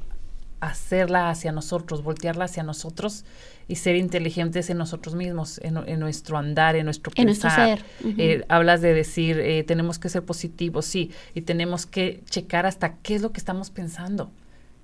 hacerla 0.61 1.29
hacia 1.29 1.53
nosotros, 1.53 2.03
voltearla 2.03 2.47
hacia 2.47 2.63
nosotros 2.63 3.25
y 3.69 3.77
ser 3.77 3.97
inteligentes 3.97 4.71
en 4.71 4.79
nosotros 4.79 5.15
mismos, 5.15 5.59
en, 5.63 5.77
en 5.87 6.01
nuestro 6.01 6.37
andar, 6.39 6.77
en 6.77 6.85
nuestro 6.85 7.13
En 7.17 7.27
nuestro 7.27 7.49
pensar. 7.49 7.81
Eh, 8.19 8.45
hablas 8.49 8.81
de 8.83 8.93
decir, 8.95 9.39
eh, 9.41 9.63
tenemos 9.65 9.99
que 9.99 10.09
ser 10.09 10.23
positivos, 10.25 10.85
sí, 10.85 11.11
y 11.35 11.43
tenemos 11.43 11.87
que 11.87 12.23
checar 12.29 12.67
hasta 12.67 12.97
qué 12.99 13.15
es 13.15 13.23
lo 13.23 13.33
que 13.33 13.39
estamos 13.39 13.71
pensando, 13.71 14.31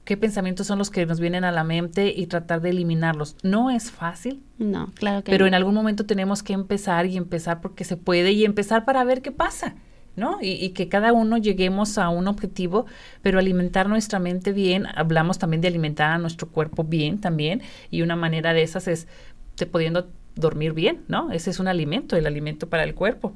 qué 0.05 0.17
pensamientos 0.17 0.67
son 0.67 0.79
los 0.79 0.91
que 0.91 1.05
nos 1.07 1.21
vienen 1.21 1.45
a 1.45 1.53
la 1.53 1.63
mente 1.65 2.13
y 2.17 2.27
tratar 2.27 2.61
de 2.63 2.71
eliminarlos. 2.71 3.37
No 3.43 3.71
es 3.71 3.91
fácil, 3.91 4.43
No, 4.59 4.91
claro 4.95 5.23
que 5.23 5.31
pero 5.31 5.45
no. 5.45 5.49
en 5.49 5.55
algún 5.55 5.75
momento 5.75 6.07
tenemos 6.07 6.43
que 6.43 6.53
empezar 6.55 7.07
y 7.07 7.17
empezar 7.17 7.61
porque 7.61 7.85
se 7.85 7.97
puede 7.97 8.33
y 8.33 8.45
empezar 8.45 8.85
para 8.85 9.05
ver 9.05 9.21
qué 9.23 9.31
pasa, 9.33 9.75
¿no? 10.17 10.39
Y, 10.41 10.53
y 10.65 10.71
que 10.71 10.89
cada 10.89 11.13
uno 11.13 11.39
lleguemos 11.39 11.99
a 11.99 12.09
un 12.09 12.29
objetivo, 12.29 12.87
pero 13.23 13.39
alimentar 13.39 13.89
nuestra 13.89 14.19
mente 14.19 14.53
bien, 14.53 14.87
hablamos 14.95 15.39
también 15.39 15.61
de 15.61 15.69
alimentar 15.69 16.11
a 16.13 16.19
nuestro 16.19 16.49
cuerpo 16.49 16.85
bien 16.85 17.21
también, 17.21 17.63
y 17.91 18.03
una 18.03 18.17
manera 18.17 18.53
de 18.53 18.63
esas 18.63 18.89
es 18.89 19.07
te 19.57 19.67
pudiendo 19.67 20.09
dormir 20.37 20.73
bien, 20.73 21.03
¿no? 21.09 21.31
Ese 21.33 21.51
es 21.51 21.61
un 21.61 21.69
alimento, 21.69 22.17
el 22.17 22.27
alimento 22.27 22.69
para 22.69 22.85
el 22.85 22.95
cuerpo. 22.95 23.35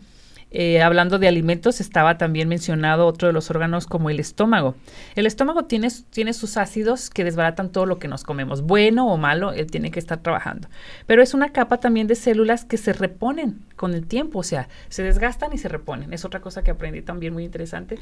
Eh, 0.57 0.80
hablando 0.82 1.18
de 1.18 1.26
alimentos, 1.26 1.80
estaba 1.80 2.16
también 2.16 2.48
mencionado 2.48 3.07
otro 3.07 3.26
de 3.26 3.34
los 3.34 3.50
órganos 3.50 3.88
como 3.88 4.09
el 4.09 4.20
estómago. 4.20 4.76
El 5.16 5.26
estómago 5.26 5.64
tiene, 5.64 5.88
tiene 6.11 6.32
sus 6.32 6.57
ácidos 6.57 7.11
que 7.11 7.24
desbaratan 7.24 7.72
todo 7.72 7.86
lo 7.86 7.98
que 7.98 8.07
nos 8.07 8.22
comemos, 8.22 8.62
bueno 8.62 9.09
o 9.09 9.16
malo, 9.16 9.52
él 9.52 9.68
tiene 9.68 9.90
que 9.90 9.98
estar 9.98 10.22
trabajando. 10.22 10.68
Pero 11.09 11.24
es 11.24 11.34
una 11.34 11.48
capa 11.48 11.78
también 11.78 12.07
de 12.07 12.14
células 12.14 12.64
que 12.64 12.76
se 12.76 12.92
reponen 12.92 13.64
con 13.74 13.94
el 13.94 14.07
tiempo, 14.07 14.38
o 14.38 14.42
sea, 14.44 14.68
se 14.90 15.02
desgastan 15.02 15.52
y 15.52 15.59
se 15.59 15.68
reponen. 15.68 16.12
Es 16.12 16.24
otra 16.24 16.38
cosa 16.38 16.62
que 16.62 16.70
aprendí 16.70 17.02
también 17.02 17.32
muy 17.32 17.42
interesante. 17.42 17.98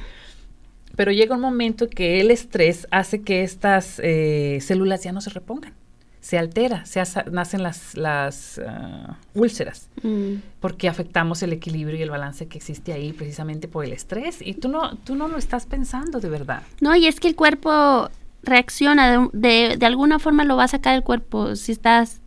Pero 0.94 1.10
llega 1.10 1.34
un 1.34 1.40
momento 1.40 1.88
que 1.88 2.20
el 2.20 2.30
estrés 2.30 2.86
hace 2.90 3.22
que 3.22 3.44
estas 3.44 3.98
eh, 4.04 4.58
células 4.60 5.02
ya 5.02 5.12
no 5.12 5.22
se 5.22 5.30
repongan. 5.30 5.72
Se 6.22 6.38
altera, 6.38 6.86
se 6.86 7.00
asa- 7.00 7.24
nacen 7.30 7.62
las, 7.62 7.94
las 7.96 8.58
ah, 8.66 9.16
úlceras 9.34 9.88
Mm. 10.02 10.36
porque 10.60 10.88
afectamos 10.88 11.42
el 11.42 11.52
equilibrio 11.52 11.98
y 11.98 12.02
el 12.02 12.10
balance 12.10 12.46
que 12.48 12.56
existe 12.58 12.92
ahí 12.94 13.12
precisamente 13.12 13.68
por 13.68 13.84
el 13.84 13.92
estrés 13.92 14.38
y 14.40 14.54
tú 14.54 14.68
no 14.68 14.96
tú 14.98 15.14
no 15.16 15.28
lo 15.28 15.36
estás 15.36 15.66
pensando 15.66 16.18
de 16.20 16.28
verdad. 16.30 16.62
No, 16.80 16.94
y 16.96 17.06
es 17.06 17.20
que 17.20 17.28
el 17.28 17.34
cuerpo 17.36 18.08
reacciona, 18.44 19.28
de, 19.32 19.48
de, 19.48 19.76
de 19.76 19.86
alguna 19.86 20.18
forma 20.18 20.44
lo 20.44 20.56
va 20.56 20.64
a 20.64 20.68
sacar 20.68 20.94
el 20.94 21.02
cuerpo. 21.02 21.54
Si 21.56 21.70
estás, 21.72 22.20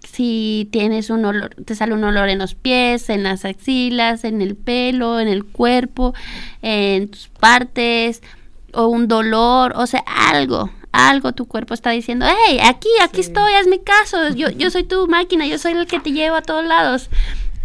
si 0.00 0.68
tienes 0.72 1.10
un 1.10 1.24
olor, 1.24 1.54
te 1.64 1.74
sale 1.76 1.94
un 1.94 2.02
olor 2.04 2.28
en 2.28 2.38
los 2.38 2.54
pies, 2.54 3.08
en 3.10 3.22
las 3.22 3.44
axilas, 3.44 4.24
en 4.24 4.40
el 4.42 4.56
pelo, 4.56 5.20
en 5.20 5.28
el 5.28 5.44
cuerpo, 5.44 6.14
en 6.62 7.08
tus 7.08 7.28
partes, 7.28 8.22
o 8.72 8.86
un 8.88 9.06
dolor, 9.06 9.72
o 9.76 9.86
sea, 9.86 10.02
algo, 10.06 10.70
algo 10.92 11.32
tu 11.32 11.46
cuerpo 11.46 11.74
está 11.74 11.90
diciendo, 11.90 12.26
hey, 12.28 12.60
aquí, 12.64 12.88
aquí 13.02 13.20
estoy, 13.20 13.54
hazme 13.54 13.80
caso, 13.80 14.28
yo, 14.34 14.50
yo 14.50 14.70
soy 14.72 14.84
tu 14.84 15.08
máquina, 15.08 15.46
yo 15.46 15.58
soy 15.58 15.72
el 15.72 15.86
que 15.86 16.00
te 16.00 16.12
llevo 16.12 16.36
a 16.36 16.42
todos 16.42 16.64
lados. 16.64 17.10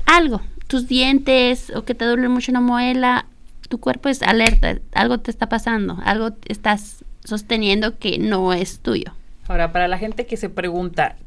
Algo, 0.06 0.42
tus 0.68 0.88
dientes, 0.88 1.72
o 1.76 1.84
que 1.84 1.94
te 1.94 2.06
duele 2.06 2.30
mucho 2.30 2.52
una 2.52 2.62
muela, 2.62 3.26
tu 3.68 3.80
cuerpo 3.80 4.10
es 4.10 4.24
alerta, 4.24 4.80
algo 4.94 5.20
te 5.20 5.30
está 5.30 5.50
pasando, 5.50 5.98
algo 6.04 6.32
estás 6.48 7.04
sosteniendo 7.24 7.98
que 8.00 8.18
no 8.18 8.54
es 8.54 8.80
tuyo. 8.80 9.14
Ahora, 9.48 9.72
para 9.72 9.88
la 9.88 9.98
gente 9.98 10.26
que 10.26 10.38
se 10.38 10.50
pregunta, 10.50 11.18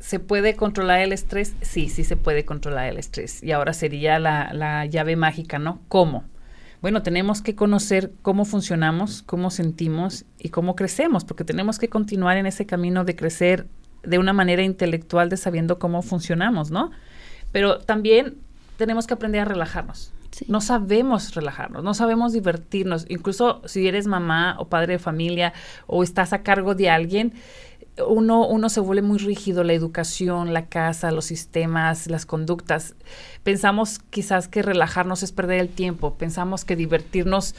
¿se 0.00 0.18
puede 0.18 0.56
controlar 0.56 1.00
el 1.00 1.12
estrés? 1.12 1.54
Sí, 1.60 1.88
sí 1.88 2.04
se 2.04 2.16
puede 2.16 2.44
controlar 2.44 2.88
el 2.88 2.98
estrés. 2.98 3.42
Y 3.42 3.52
ahora 3.52 3.74
sería 3.74 4.18
la, 4.18 4.50
la 4.54 4.86
llave 4.86 5.16
mágica, 5.16 5.58
¿no? 5.58 5.80
¿Cómo? 5.88 6.24
Bueno, 6.80 7.02
tenemos 7.02 7.42
que 7.42 7.54
conocer 7.54 8.12
cómo 8.22 8.44
funcionamos, 8.44 9.22
cómo 9.22 9.50
sentimos 9.50 10.24
y 10.38 10.48
cómo 10.48 10.76
crecemos, 10.76 11.24
porque 11.24 11.44
tenemos 11.44 11.78
que 11.78 11.88
continuar 11.88 12.38
en 12.38 12.46
ese 12.46 12.64
camino 12.64 13.04
de 13.04 13.16
crecer 13.16 13.66
de 14.02 14.18
una 14.18 14.32
manera 14.32 14.62
intelectual, 14.62 15.28
de 15.28 15.36
sabiendo 15.36 15.78
cómo 15.78 16.00
funcionamos, 16.00 16.70
¿no? 16.70 16.90
Pero 17.52 17.80
también 17.80 18.36
tenemos 18.78 19.06
que 19.06 19.12
aprender 19.12 19.42
a 19.42 19.44
relajarnos. 19.44 20.12
Sí. 20.30 20.46
No 20.48 20.62
sabemos 20.62 21.34
relajarnos, 21.34 21.84
no 21.84 21.92
sabemos 21.92 22.32
divertirnos. 22.32 23.04
Incluso 23.08 23.60
si 23.66 23.86
eres 23.86 24.06
mamá 24.06 24.56
o 24.58 24.68
padre 24.68 24.94
de 24.94 24.98
familia 24.98 25.52
o 25.86 26.02
estás 26.02 26.32
a 26.32 26.42
cargo 26.42 26.74
de 26.74 26.88
alguien, 26.88 27.34
uno, 28.06 28.46
uno 28.46 28.68
se 28.68 28.80
vuelve 28.80 29.02
muy 29.02 29.18
rígido, 29.18 29.64
la 29.64 29.72
educación, 29.72 30.52
la 30.52 30.66
casa, 30.66 31.10
los 31.10 31.26
sistemas, 31.26 32.06
las 32.06 32.26
conductas. 32.26 32.94
Pensamos 33.42 33.98
quizás 34.10 34.48
que 34.48 34.62
relajarnos 34.62 35.22
es 35.22 35.32
perder 35.32 35.60
el 35.60 35.68
tiempo, 35.68 36.14
pensamos 36.14 36.64
que 36.64 36.76
divertirnos 36.76 37.54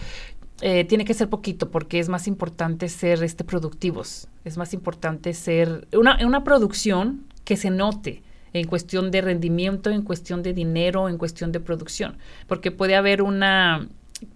eh, 0.62 0.86
tiene 0.86 1.06
que 1.06 1.16
ser 1.16 1.28
poquito 1.28 1.72
porque 1.72 2.00
es 2.00 2.08
más 2.08 2.28
importante 2.28 2.88
ser 2.88 3.24
este, 3.24 3.44
productivos, 3.44 4.28
es 4.46 4.58
más 4.58 4.74
importante 4.74 5.34
ser 5.34 5.88
una, 5.92 6.20
una 6.26 6.44
producción 6.44 7.26
que 7.44 7.58
se 7.58 7.72
note 7.72 8.22
en 8.54 8.68
cuestión 8.68 9.10
de 9.10 9.22
rendimiento, 9.22 9.90
en 9.90 10.04
cuestión 10.04 10.44
de 10.44 10.54
dinero, 10.54 11.10
en 11.10 11.18
cuestión 11.18 11.52
de 11.52 11.60
producción, 11.60 12.18
porque 12.48 12.70
puede 12.70 12.96
haber 12.96 13.22
una, 13.22 13.88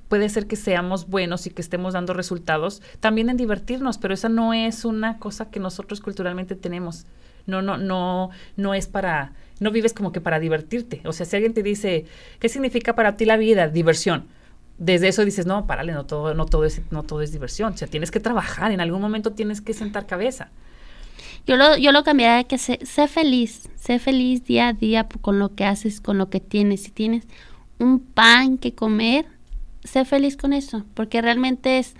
puede 0.08 0.30
ser 0.30 0.48
que 0.48 0.56
seamos 0.56 1.08
buenos 1.08 1.48
y 1.48 1.50
que 1.50 1.62
estemos 1.62 1.94
dando 1.94 2.14
resultados 2.14 2.82
también 3.00 3.30
en 3.30 3.38
divertirnos, 3.38 3.98
pero 3.98 4.14
esa 4.14 4.30
no 4.30 4.54
es 4.54 4.86
una 4.86 5.20
cosa 5.20 5.50
que 5.50 5.60
nosotros 5.60 6.02
culturalmente 6.02 6.56
tenemos. 6.56 7.06
No, 7.48 7.62
no, 7.62 7.78
no, 7.78 8.32
no 8.56 8.74
es 8.74 8.88
para, 8.88 9.34
no 9.60 9.72
vives 9.72 9.94
como 9.94 10.12
que 10.12 10.22
para 10.22 10.40
divertirte. 10.40 11.02
O 11.06 11.14
sea, 11.14 11.26
si 11.26 11.36
alguien 11.36 11.54
te 11.54 11.64
dice, 11.64 12.06
¿qué 12.40 12.50
significa 12.50 12.96
para 12.96 13.18
ti 13.18 13.26
la 13.26 13.38
vida? 13.38 13.68
Diversión. 13.68 14.26
Desde 14.78 15.08
eso 15.08 15.24
dices, 15.24 15.46
no, 15.46 15.68
párale, 15.68 15.94
no 15.94 16.06
todo, 16.06 16.34
no 16.34 16.46
todo 16.46 16.66
es, 16.66 16.82
no 16.92 17.04
todo 17.04 17.22
es 17.22 17.32
diversión. 17.32 17.74
O 17.74 17.78
sea, 17.78 17.88
tienes 17.88 18.12
que 18.12 18.20
trabajar, 18.20 18.72
en 18.72 18.82
algún 18.82 19.02
momento 19.02 19.32
tienes 19.34 19.62
que 19.62 19.74
sentar 19.74 20.08
cabeza. 20.08 20.50
Yo 21.46 21.56
lo, 21.56 21.78
yo 21.78 21.92
lo 21.92 22.04
cambiaría 22.04 22.38
de 22.38 22.46
que 22.46 22.58
sé, 22.58 22.80
sé 22.84 23.08
feliz, 23.08 23.70
sé 23.76 24.00
feliz 24.00 24.44
día 24.46 24.70
a 24.70 24.74
día 24.74 25.08
con 25.22 25.38
lo 25.38 25.54
que 25.54 25.66
haces, 25.66 26.02
con 26.02 26.18
lo 26.18 26.30
que 26.30 26.40
tienes. 26.40 26.82
Si 26.82 26.92
tienes 26.92 27.26
un 27.78 28.00
pan 28.00 28.58
que 28.58 28.74
comer, 28.74 29.28
sé 29.86 30.04
feliz 30.06 30.36
con 30.38 30.52
eso, 30.54 30.84
porque 30.94 31.22
realmente 31.22 31.80
es 31.80 31.94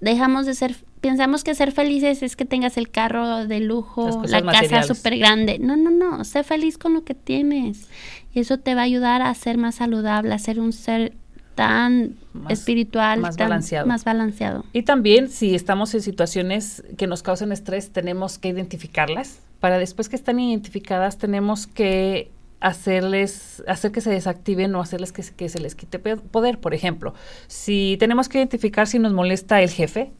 dejamos 0.00 0.46
de 0.46 0.54
ser, 0.54 0.74
pensamos 1.00 1.44
que 1.44 1.54
ser 1.54 1.70
felices 1.72 2.22
es 2.22 2.34
que 2.36 2.44
tengas 2.44 2.76
el 2.76 2.90
carro 2.90 3.46
de 3.46 3.60
lujo, 3.60 4.22
la 4.26 4.42
casa 4.42 4.82
súper 4.82 5.16
grande. 5.18 5.58
No, 5.60 5.76
no, 5.76 5.90
no, 5.90 6.24
sé 6.24 6.42
feliz 6.42 6.76
con 6.76 6.92
lo 6.94 7.04
que 7.04 7.14
tienes. 7.14 7.88
Y 8.34 8.40
eso 8.40 8.58
te 8.58 8.74
va 8.74 8.80
a 8.80 8.84
ayudar 8.84 9.22
a 9.22 9.32
ser 9.34 9.58
más 9.58 9.76
saludable, 9.76 10.34
a 10.34 10.38
ser 10.38 10.58
un 10.58 10.72
ser 10.72 11.12
tan 11.54 12.16
Más- 12.32 12.52
espiritual, 12.52 13.20
más 13.20 13.36
tan- 13.36 13.48
balanceado. 13.50 13.86
más 13.86 14.04
balanceado. 14.04 14.64
Y 14.72 14.82
también 14.82 15.28
si 15.28 15.54
estamos 15.54 15.94
en 15.94 16.00
situaciones 16.02 16.82
que 16.96 17.06
nos 17.06 17.22
causan 17.22 17.52
estrés, 17.52 17.92
tenemos 17.92 18.38
que 18.38 18.48
identificarlas. 18.48 19.38
Para 19.60 19.78
después 19.78 20.08
que 20.08 20.16
están 20.16 20.40
identificadas, 20.40 21.18
tenemos 21.18 21.66
que 21.68 22.30
hacerles, 22.62 23.62
hacer 23.66 23.92
que 23.92 24.00
se 24.00 24.10
desactiven 24.10 24.74
o 24.74 24.80
hacerles 24.80 25.12
que, 25.12 25.22
se- 25.22 25.60
les 25.60 25.74
quite 25.74 25.98
poder. 25.98 26.58
Por 26.58 26.74
ejemplo, 26.74 27.12
si 27.48 27.96
tenemos 28.00 28.28
que 28.28 28.38
identificar 28.38 28.86
si 28.86 28.98
nos 28.98 29.12
molesta 29.12 29.60
el 29.62 29.70
jefe, 29.70 30.12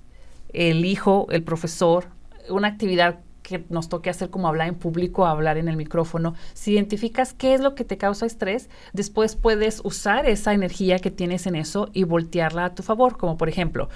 el 0.52 0.84
hijo, 0.84 1.26
el 1.30 1.42
profesor, 1.42 2.06
una 2.50 2.68
actividad 2.68 3.20
que 3.42 3.64
nos 3.70 3.88
toque 3.88 4.08
hacer 4.10 4.30
como 4.30 4.46
hablar 4.48 4.68
en 4.68 4.74
público, 4.76 5.26
hablar 5.26 5.56
en 5.58 5.68
el 5.68 5.76
micrófono, 5.76 6.34
si 6.54 6.72
identificas 6.74 7.32
qué 7.34 7.54
es 7.54 7.60
lo 7.60 7.74
que 7.74 7.84
te 7.84 7.96
causa 7.98 8.24
estrés, 8.26 8.68
después 8.92 9.34
puedes 9.34 9.80
usar 9.84 10.26
esa 10.28 10.52
energía 10.52 10.98
que 11.00 11.10
tienes 11.10 11.46
en 11.46 11.56
eso 11.56 11.88
y 11.92 12.04
voltearla 12.04 12.66
a 12.66 12.74
tu 12.74 12.82
favor, 12.82 13.18
como 13.18 13.36
por 13.36 13.48
ejemplo, 13.48 13.88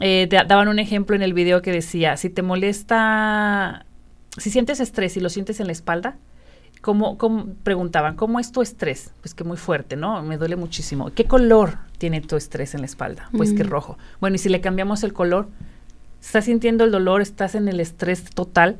eh, 0.00 0.28
da- 0.30 0.44
daban 0.44 0.68
un 0.68 0.78
ejemplo 0.78 1.16
en 1.16 1.22
el 1.22 1.34
video 1.34 1.62
que 1.62 1.72
decía, 1.72 2.16
si 2.16 2.30
te 2.30 2.42
molesta, 2.42 3.86
si 4.36 4.50
sientes 4.50 4.80
estrés 4.80 5.16
y 5.16 5.20
lo 5.20 5.30
sientes 5.30 5.58
en 5.60 5.66
la 5.66 5.72
espalda, 5.72 6.16
¿cómo, 6.86 7.18
cómo- 7.18 7.46
preguntaban, 7.64 8.14
¿cómo 8.14 8.38
es 8.38 8.52
tu 8.52 8.62
estrés? 8.62 9.10
Pues 9.20 9.34
que 9.34 9.42
muy 9.42 9.56
fuerte, 9.56 9.96
¿no? 9.96 10.22
Me 10.22 10.38
duele 10.38 10.54
muchísimo. 10.54 11.10
¿Qué 11.12 11.24
color 11.24 11.78
tiene 11.98 12.20
tu 12.20 12.36
estrés 12.36 12.74
en 12.74 12.80
la 12.82 12.86
espalda? 12.86 13.28
Pues 13.36 13.52
que 13.52 13.64
Mm. 13.64 13.68
rojo. 13.68 13.98
Bueno, 14.20 14.36
y 14.36 14.38
si 14.38 14.48
le 14.48 14.60
cambiamos 14.60 15.02
el 15.02 15.12
color, 15.12 15.48
estás 16.22 16.44
sintiendo 16.44 16.84
el 16.84 16.92
dolor, 16.92 17.22
estás 17.22 17.56
en 17.56 17.66
el 17.66 17.80
estrés 17.80 18.24
total 18.30 18.76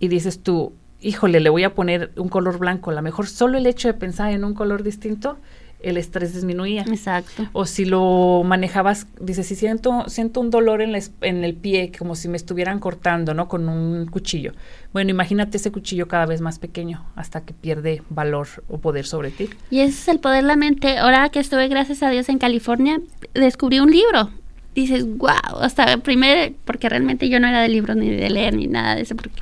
y 0.00 0.08
dices 0.08 0.40
tú, 0.42 0.72
híjole, 1.00 1.38
le 1.38 1.48
voy 1.48 1.62
a 1.62 1.76
poner 1.76 2.10
un 2.16 2.28
color 2.28 2.58
blanco. 2.58 2.90
A 2.90 2.94
lo 2.94 3.02
mejor 3.02 3.28
solo 3.28 3.56
el 3.56 3.66
hecho 3.66 3.86
de 3.86 3.94
pensar 3.94 4.32
en 4.32 4.42
un 4.44 4.54
color 4.54 4.82
distinto, 4.82 5.38
el 5.80 5.96
estrés 5.96 6.34
disminuía. 6.34 6.82
Exacto. 6.82 7.48
O 7.52 7.64
si 7.66 7.84
lo 7.84 8.42
manejabas, 8.44 9.06
dices, 9.20 9.46
si 9.46 9.54
siento, 9.54 10.04
siento 10.08 10.40
un 10.40 10.50
dolor 10.50 10.82
en, 10.82 10.92
la 10.92 11.00
en 11.20 11.44
el 11.44 11.54
pie, 11.54 11.92
como 11.96 12.16
si 12.16 12.28
me 12.28 12.36
estuvieran 12.36 12.80
cortando, 12.80 13.34
¿no? 13.34 13.48
Con 13.48 13.68
un 13.68 14.06
cuchillo. 14.06 14.52
Bueno, 14.92 15.10
imagínate 15.10 15.56
ese 15.56 15.70
cuchillo 15.70 16.08
cada 16.08 16.26
vez 16.26 16.40
más 16.40 16.58
pequeño, 16.58 17.06
hasta 17.14 17.42
que 17.42 17.54
pierde 17.54 18.02
valor 18.10 18.48
o 18.68 18.78
poder 18.78 19.06
sobre 19.06 19.30
ti. 19.30 19.48
Y 19.70 19.80
ese 19.80 19.90
es 19.90 20.08
el 20.08 20.18
poder 20.18 20.42
de 20.42 20.48
la 20.48 20.56
mente. 20.56 20.98
Ahora 20.98 21.28
que 21.28 21.40
estuve, 21.40 21.68
gracias 21.68 22.02
a 22.02 22.10
Dios, 22.10 22.28
en 22.28 22.38
California, 22.38 23.00
descubrí 23.34 23.78
un 23.78 23.90
libro. 23.90 24.30
Dices, 24.74 25.06
wow, 25.06 25.60
hasta 25.60 25.98
primero, 25.98 26.54
porque 26.64 26.88
realmente 26.88 27.28
yo 27.28 27.40
no 27.40 27.48
era 27.48 27.60
de 27.60 27.68
libros 27.68 27.96
ni 27.96 28.10
de 28.10 28.30
leer 28.30 28.54
ni 28.54 28.66
nada 28.66 28.96
de 28.96 29.02
eso. 29.02 29.16
Porque, 29.16 29.40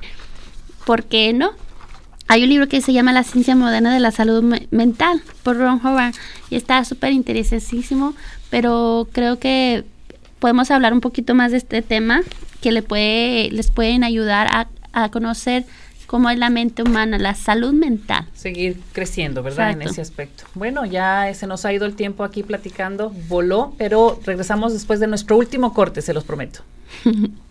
¿Por 0.85 1.05
qué 1.05 1.33
no? 1.33 1.51
Hay 2.29 2.43
un 2.43 2.49
libro 2.49 2.67
que 2.69 2.81
se 2.81 2.93
llama 2.93 3.13
La 3.13 3.23
ciencia 3.23 3.55
moderna 3.55 3.95
de 3.95 4.01
la 4.01 4.11
salud 4.11 4.43
me- 4.43 4.67
mental 4.71 5.23
por 5.43 5.57
Ron 5.57 5.81
Howard 5.85 6.15
y 6.51 6.57
está 6.57 6.85
súper 6.85 7.13
interesantísimo, 7.13 8.15
pero 8.51 9.09
creo 9.13 9.39
que 9.39 9.85
podemos 10.41 10.71
hablar 10.71 10.93
un 10.93 11.01
poquito 11.01 11.35
más 11.35 11.53
de 11.53 11.59
este 11.59 11.83
tema 11.83 12.23
que 12.61 12.73
le 12.73 12.83
puede, 12.83 13.51
les 13.53 13.71
pueden 13.71 14.03
ayudar 14.03 14.49
a, 14.51 14.67
a 14.93 15.09
conocer 15.11 15.65
cómo 16.09 16.31
es 16.31 16.39
la 16.39 16.51
mente 16.51 16.83
humana, 16.83 17.19
la 17.19 17.35
salud 17.35 17.73
mental. 17.73 18.27
Seguir 18.35 18.81
creciendo, 18.93 19.43
¿verdad? 19.43 19.71
En 19.71 19.77
Exacto. 19.83 19.93
ese 19.93 20.01
aspecto. 20.03 20.45
Bueno, 20.55 20.85
ya 20.85 21.33
se 21.35 21.47
nos 21.47 21.65
ha 21.65 21.73
ido 21.73 21.87
el 21.87 21.95
tiempo 21.95 22.23
aquí 22.25 22.43
platicando, 22.43 23.11
voló, 23.29 23.75
pero 23.79 24.21
regresamos 24.25 24.73
después 24.73 24.99
de 25.01 25.07
nuestro 25.07 25.37
último 25.37 25.73
corte, 25.75 26.03
se 26.03 26.13
los 26.15 26.25
prometo. 26.25 26.61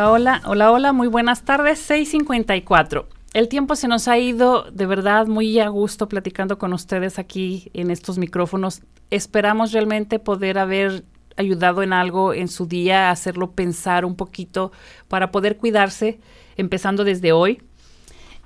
Hola, 0.00 0.12
hola, 0.12 0.42
hola, 0.46 0.72
hola, 0.72 0.92
muy 0.94 1.08
buenas 1.08 1.44
tardes, 1.44 1.90
6.54. 1.90 3.04
El 3.34 3.48
tiempo 3.48 3.76
se 3.76 3.86
nos 3.86 4.08
ha 4.08 4.16
ido 4.16 4.62
de 4.70 4.86
verdad 4.86 5.26
muy 5.26 5.58
a 5.60 5.68
gusto 5.68 6.08
platicando 6.08 6.58
con 6.58 6.72
ustedes 6.72 7.18
aquí 7.18 7.70
en 7.74 7.90
estos 7.90 8.16
micrófonos. 8.16 8.80
Esperamos 9.10 9.72
realmente 9.72 10.18
poder 10.18 10.56
haber 10.56 11.04
ayudado 11.36 11.82
en 11.82 11.92
algo 11.92 12.32
en 12.32 12.48
su 12.48 12.64
día, 12.64 13.10
hacerlo 13.10 13.50
pensar 13.52 14.06
un 14.06 14.16
poquito 14.16 14.72
para 15.06 15.30
poder 15.30 15.58
cuidarse, 15.58 16.18
empezando 16.56 17.04
desde 17.04 17.32
hoy. 17.32 17.60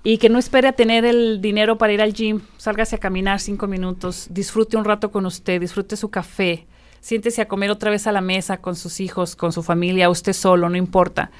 Y 0.02 0.18
que 0.18 0.30
no 0.30 0.40
espere 0.40 0.66
a 0.66 0.72
tener 0.72 1.04
el 1.04 1.40
dinero 1.40 1.78
para 1.78 1.92
ir 1.92 2.02
al 2.02 2.14
gym, 2.14 2.40
sálgase 2.56 2.96
a 2.96 3.00
caminar 3.00 3.38
cinco 3.38 3.68
minutos, 3.68 4.26
disfrute 4.28 4.76
un 4.76 4.84
rato 4.84 5.12
con 5.12 5.24
usted, 5.24 5.60
disfrute 5.60 5.96
su 5.96 6.10
café, 6.10 6.66
siéntese 7.04 7.42
a 7.42 7.48
comer 7.48 7.70
otra 7.70 7.90
vez 7.90 8.06
a 8.06 8.12
la 8.12 8.22
mesa 8.22 8.56
con 8.56 8.76
sus 8.76 8.98
hijos, 8.98 9.36
con 9.36 9.52
su 9.52 9.62
familia, 9.62 10.08
usted 10.08 10.32
solo, 10.32 10.70
no 10.70 10.78
importa. 10.78 11.30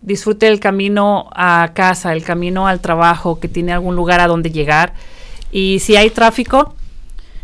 Disfrute 0.00 0.48
el 0.48 0.58
camino 0.58 1.30
a 1.32 1.70
casa, 1.74 2.12
el 2.12 2.24
camino 2.24 2.66
al 2.66 2.80
trabajo, 2.80 3.38
que 3.38 3.46
tiene 3.46 3.72
algún 3.72 3.94
lugar 3.94 4.18
a 4.18 4.26
donde 4.26 4.50
llegar. 4.50 4.94
Y 5.52 5.78
si 5.78 5.94
hay 5.94 6.10
tráfico, 6.10 6.74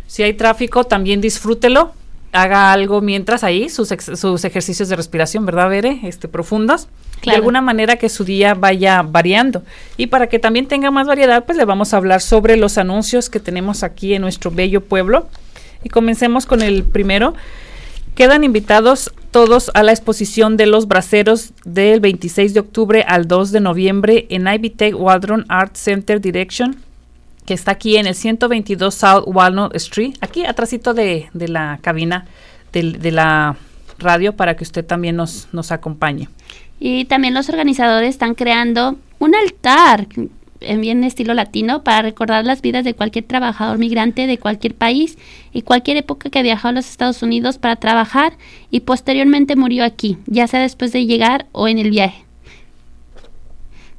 si 0.08 0.24
hay 0.24 0.32
tráfico, 0.32 0.82
también 0.82 1.20
disfrútelo. 1.20 1.92
Haga 2.32 2.72
algo 2.72 3.00
mientras 3.00 3.44
ahí, 3.44 3.68
sus, 3.68 3.92
ex- 3.92 4.18
sus 4.18 4.44
ejercicios 4.44 4.88
de 4.88 4.96
respiración, 4.96 5.46
¿verdad, 5.46 5.68
Bere? 5.68 6.00
Este, 6.02 6.26
profundos. 6.26 6.88
De 7.24 7.30
alguna 7.30 7.60
manera 7.60 7.94
que 7.94 8.08
su 8.08 8.24
día 8.24 8.54
vaya 8.54 9.02
variando. 9.02 9.62
Y 9.96 10.08
para 10.08 10.26
que 10.26 10.40
también 10.40 10.66
tenga 10.66 10.90
más 10.90 11.06
variedad, 11.06 11.44
pues 11.44 11.56
le 11.56 11.64
vamos 11.64 11.94
a 11.94 11.98
hablar 11.98 12.22
sobre 12.22 12.56
los 12.56 12.76
anuncios 12.76 13.30
que 13.30 13.38
tenemos 13.38 13.84
aquí 13.84 14.14
en 14.14 14.22
nuestro 14.22 14.50
bello 14.50 14.80
pueblo. 14.80 15.28
Y 15.84 15.90
comencemos 15.90 16.44
con 16.44 16.60
el 16.60 16.82
primero. 16.82 17.34
Quedan 18.18 18.42
invitados 18.42 19.12
todos 19.30 19.70
a 19.74 19.84
la 19.84 19.92
exposición 19.92 20.56
de 20.56 20.66
los 20.66 20.88
braceros 20.88 21.52
del 21.64 22.00
26 22.00 22.52
de 22.52 22.58
octubre 22.58 23.04
al 23.06 23.28
2 23.28 23.52
de 23.52 23.60
noviembre 23.60 24.26
en 24.28 24.48
Ivy 24.48 24.70
Tech 24.70 24.96
Waldron 24.98 25.46
Art 25.48 25.76
Center 25.76 26.20
Direction, 26.20 26.74
que 27.46 27.54
está 27.54 27.70
aquí 27.70 27.96
en 27.96 28.08
el 28.08 28.16
122 28.16 28.92
South 28.92 29.22
Walnut 29.26 29.72
Street, 29.76 30.14
aquí 30.20 30.44
atrásito 30.44 30.94
de, 30.94 31.28
la 31.32 31.78
cabina 31.80 32.26
de, 32.72 33.12
la 33.12 33.54
radio 34.00 34.34
para 34.34 34.56
que 34.56 34.64
usted 34.64 34.84
también 34.84 35.14
nos 35.14 35.70
acompañe. 35.70 36.28
Y 36.80 37.04
también 37.04 37.34
los 37.34 37.48
organizadores 37.48 38.10
están 38.10 38.34
creando 38.34 38.96
un 39.20 39.36
altar 39.36 40.08
en 40.60 40.80
bien 40.80 41.04
estilo 41.04 41.34
latino 41.34 41.84
para 41.84 42.02
recordar 42.02 42.44
las 42.44 42.60
vidas 42.62 42.84
de 42.84 42.94
cualquier 42.94 43.24
trabajador 43.24 43.78
migrante 43.78 44.26
de 44.26 44.38
cualquier 44.38 44.74
país 44.74 45.16
y 45.52 45.62
cualquier 45.62 45.96
época 45.98 46.30
que 46.30 46.42
viajó 46.42 46.68
a 46.68 46.72
los 46.72 46.88
Estados 46.88 47.22
Unidos 47.22 47.58
para 47.58 47.76
trabajar 47.76 48.32
y 48.70 48.80
posteriormente 48.80 49.56
murió 49.56 49.84
aquí, 49.84 50.18
ya 50.26 50.46
sea 50.46 50.60
después 50.60 50.92
de 50.92 51.06
llegar 51.06 51.46
o 51.52 51.68
en 51.68 51.78
el 51.78 51.90
viaje. 51.90 52.24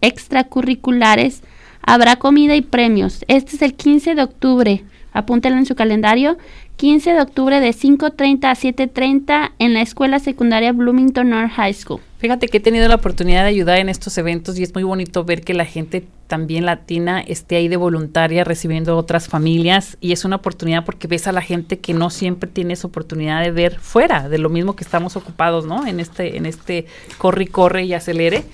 extracurriculares. 0.00 1.42
Habrá 1.82 2.16
comida 2.16 2.56
y 2.56 2.62
premios. 2.62 3.24
Este 3.28 3.56
es 3.56 3.62
el 3.62 3.74
15 3.74 4.16
de 4.16 4.22
octubre. 4.22 4.84
Apúntelo 5.12 5.56
en 5.56 5.66
su 5.66 5.76
calendario. 5.76 6.36
15 6.76 7.14
de 7.14 7.20
octubre 7.22 7.58
de 7.58 7.70
5.30 7.70 8.44
a 8.44 8.54
7.30 8.54 9.52
en 9.58 9.72
la 9.72 9.80
escuela 9.80 10.18
secundaria 10.18 10.72
Bloomington 10.72 11.30
North 11.30 11.52
High 11.52 11.72
School. 11.72 12.00
Fíjate 12.18 12.48
que 12.48 12.58
he 12.58 12.60
tenido 12.60 12.86
la 12.88 12.96
oportunidad 12.96 13.42
de 13.42 13.48
ayudar 13.48 13.78
en 13.78 13.88
estos 13.88 14.16
eventos 14.18 14.58
y 14.58 14.62
es 14.62 14.74
muy 14.74 14.82
bonito 14.82 15.24
ver 15.24 15.42
que 15.42 15.54
la 15.54 15.64
gente 15.64 16.06
también 16.26 16.66
latina 16.66 17.20
esté 17.20 17.56
ahí 17.56 17.68
de 17.68 17.76
voluntaria 17.76 18.44
recibiendo 18.44 18.96
otras 18.96 19.28
familias 19.28 19.96
y 20.00 20.12
es 20.12 20.24
una 20.24 20.36
oportunidad 20.36 20.84
porque 20.84 21.08
ves 21.08 21.26
a 21.26 21.32
la 21.32 21.40
gente 21.40 21.78
que 21.78 21.94
no 21.94 22.10
siempre 22.10 22.50
tiene 22.50 22.74
esa 22.74 22.88
oportunidad 22.88 23.42
de 23.42 23.52
ver 23.52 23.78
fuera 23.78 24.28
de 24.28 24.38
lo 24.38 24.50
mismo 24.50 24.76
que 24.76 24.84
estamos 24.84 25.16
ocupados, 25.16 25.64
¿no? 25.64 25.86
En 25.86 25.98
este 25.98 26.36
en 26.36 26.44
este 26.44 26.86
corre 27.16 27.44
y 27.44 27.46
corre 27.46 27.84
y 27.84 27.94
acelere. 27.94 28.44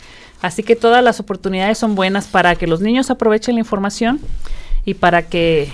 Así 0.43 0.63
que 0.63 0.77
todas 0.77 1.03
las 1.03 1.19
oportunidades 1.19 1.79
son 1.79 1.95
buenas 1.95 2.27
para 2.27 2.55
que 2.55 2.67
los 2.67 2.81
niños 2.81 3.11
aprovechen 3.11 3.55
la 3.55 3.61
información 3.61 4.21
y 4.85 4.95
para 4.95 5.23
que 5.23 5.71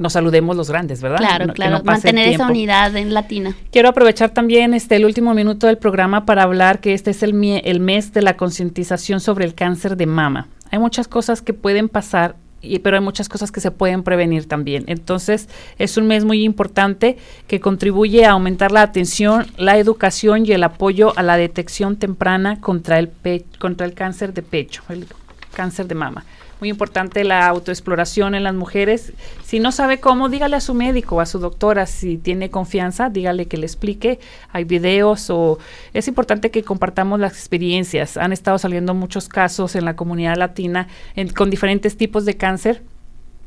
nos 0.00 0.14
saludemos 0.14 0.56
los 0.56 0.70
grandes, 0.70 1.02
¿verdad? 1.02 1.18
Claro, 1.18 1.52
claro, 1.52 1.84
mantener 1.84 2.28
esa 2.28 2.46
unidad 2.46 2.96
en 2.96 3.12
latina. 3.12 3.54
Quiero 3.70 3.90
aprovechar 3.90 4.30
también 4.30 4.72
este 4.72 4.96
el 4.96 5.04
último 5.04 5.34
minuto 5.34 5.66
del 5.66 5.76
programa 5.76 6.24
para 6.24 6.42
hablar 6.42 6.80
que 6.80 6.94
este 6.94 7.10
es 7.10 7.22
el, 7.22 7.34
el 7.62 7.80
mes 7.80 8.14
de 8.14 8.22
la 8.22 8.38
concientización 8.38 9.20
sobre 9.20 9.44
el 9.44 9.54
cáncer 9.54 9.98
de 9.98 10.06
mama. 10.06 10.48
Hay 10.70 10.78
muchas 10.78 11.06
cosas 11.06 11.42
que 11.42 11.52
pueden 11.52 11.90
pasar 11.90 12.36
y, 12.62 12.78
pero 12.78 12.96
hay 12.96 13.02
muchas 13.02 13.28
cosas 13.28 13.52
que 13.52 13.60
se 13.60 13.70
pueden 13.70 14.02
prevenir 14.02 14.48
también. 14.48 14.84
Entonces, 14.86 15.50
es 15.78 15.98
un 15.98 16.06
mes 16.06 16.24
muy 16.24 16.44
importante 16.44 17.18
que 17.46 17.60
contribuye 17.60 18.24
a 18.24 18.30
aumentar 18.30 18.72
la 18.72 18.80
atención, 18.80 19.48
la 19.58 19.76
educación 19.76 20.46
y 20.46 20.52
el 20.52 20.62
apoyo 20.64 21.12
a 21.16 21.22
la 21.22 21.36
detección 21.36 21.96
temprana 21.96 22.58
contra 22.60 22.98
el, 22.98 23.10
contra 23.58 23.86
el 23.86 23.92
cáncer 23.92 24.32
de 24.32 24.42
pecho, 24.42 24.82
el 24.88 25.06
cáncer 25.52 25.86
de 25.88 25.94
mama 25.94 26.24
muy 26.60 26.68
importante 26.68 27.24
la 27.24 27.46
autoexploración 27.48 28.34
en 28.34 28.44
las 28.44 28.54
mujeres. 28.54 29.12
Si 29.42 29.60
no 29.60 29.72
sabe 29.72 29.98
cómo, 29.98 30.28
dígale 30.28 30.56
a 30.56 30.60
su 30.60 30.74
médico, 30.74 31.20
a 31.20 31.26
su 31.26 31.38
doctora, 31.38 31.86
si 31.86 32.18
tiene 32.18 32.50
confianza, 32.50 33.08
dígale 33.08 33.46
que 33.46 33.56
le 33.56 33.66
explique. 33.66 34.20
Hay 34.52 34.64
videos 34.64 35.30
o 35.30 35.58
es 35.94 36.06
importante 36.08 36.50
que 36.50 36.62
compartamos 36.62 37.18
las 37.18 37.32
experiencias. 37.32 38.16
Han 38.16 38.32
estado 38.32 38.58
saliendo 38.58 38.94
muchos 38.94 39.28
casos 39.28 39.74
en 39.74 39.84
la 39.84 39.96
comunidad 39.96 40.36
latina 40.36 40.88
con 41.36 41.50
diferentes 41.50 41.96
tipos 41.96 42.24
de 42.24 42.36
cáncer. 42.36 42.82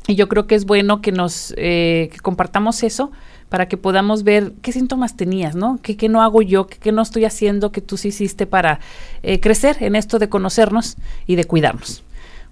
Y 0.08 0.16
yo 0.16 0.28
creo 0.28 0.48
que 0.48 0.56
es 0.56 0.66
bueno 0.66 1.02
que 1.02 1.14
nos 1.14 1.54
eh, 1.56 2.10
compartamos 2.22 2.84
eso 2.84 3.12
para 3.48 3.68
que 3.68 3.78
podamos 3.78 4.24
ver 4.24 4.54
qué 4.62 4.72
síntomas 4.72 5.16
tenías, 5.16 5.56
¿no? 5.56 5.80
¿Qué, 5.82 5.96
qué 5.96 6.10
no 6.10 6.22
hago 6.22 6.42
yo? 6.42 6.68
¿Qué, 6.68 6.92
no 6.92 7.02
estoy 7.02 7.24
haciendo 7.24 7.72
que 7.72 7.82
tú 7.82 7.98
sí 7.98 8.10
hiciste 8.10 8.48
para 8.48 8.80
eh, 9.22 9.40
crecer 9.40 9.78
en 9.82 9.96
esto 9.96 10.20
de 10.20 10.28
conocernos 10.28 10.98
y 11.28 11.36
de 11.36 11.46
cuidarnos? 11.46 12.04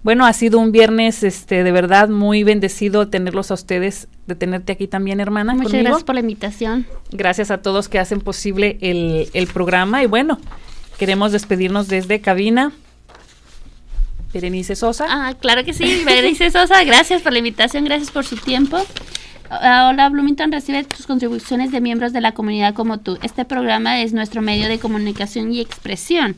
Bueno, 0.04 0.26
ha 0.26 0.34
sido 0.34 0.60
un 0.60 0.72
viernes 0.72 1.22
este 1.22 1.64
de 1.64 1.72
verdad 1.72 2.10
muy 2.10 2.44
bendecido 2.44 3.08
tenerlos 3.08 3.52
a 3.52 3.54
ustedes, 3.54 4.08
de 4.26 4.36
tenerte 4.36 4.72
aquí 4.72 4.88
también, 4.88 5.20
hermana. 5.20 5.54
Muchas 5.54 5.74
gracias 5.74 6.04
por 6.04 6.16
la 6.16 6.22
invitación. 6.22 6.88
Gracias 7.12 7.52
a 7.52 7.62
todos 7.62 7.88
que 7.88 8.00
hacen 8.00 8.20
posible 8.20 8.78
el, 8.82 9.30
el 9.34 9.48
programa. 9.48 10.02
Y 10.02 10.08
bueno, 10.08 10.40
queremos 10.98 11.32
despedirnos 11.32 11.88
desde 11.88 12.20
cabina. 12.20 12.72
Berenice 14.34 14.76
Sosa. 14.76 15.06
Ah, 15.10 15.34
claro 15.40 15.64
que 15.64 15.74
sí, 15.74 16.04
Berenice 16.06 16.50
Sosa, 16.50 16.84
gracias 16.84 17.22
por 17.22 17.34
la 17.34 17.40
invitación, 17.40 17.86
gracias 17.86 18.10
por 18.12 18.26
su 18.26 18.38
tiempo. 18.38 18.78
Ah, 19.50 19.90
hola, 19.92 20.08
Bloomington 20.10 20.52
recibe 20.52 20.84
tus 20.86 21.06
contribuciones 21.06 21.72
de 21.72 21.82
miembros 21.82 22.14
de 22.14 22.22
la 22.22 22.32
comunidad 22.32 22.74
como 22.74 23.00
tú. 23.00 23.20
Este 23.22 23.44
programa 23.44 24.02
es 24.02 24.14
nuestro 24.14 24.42
medio 24.42 24.70
de 24.70 24.80
comunicación 24.80 25.52
y 25.52 25.60
expresión 25.60 26.38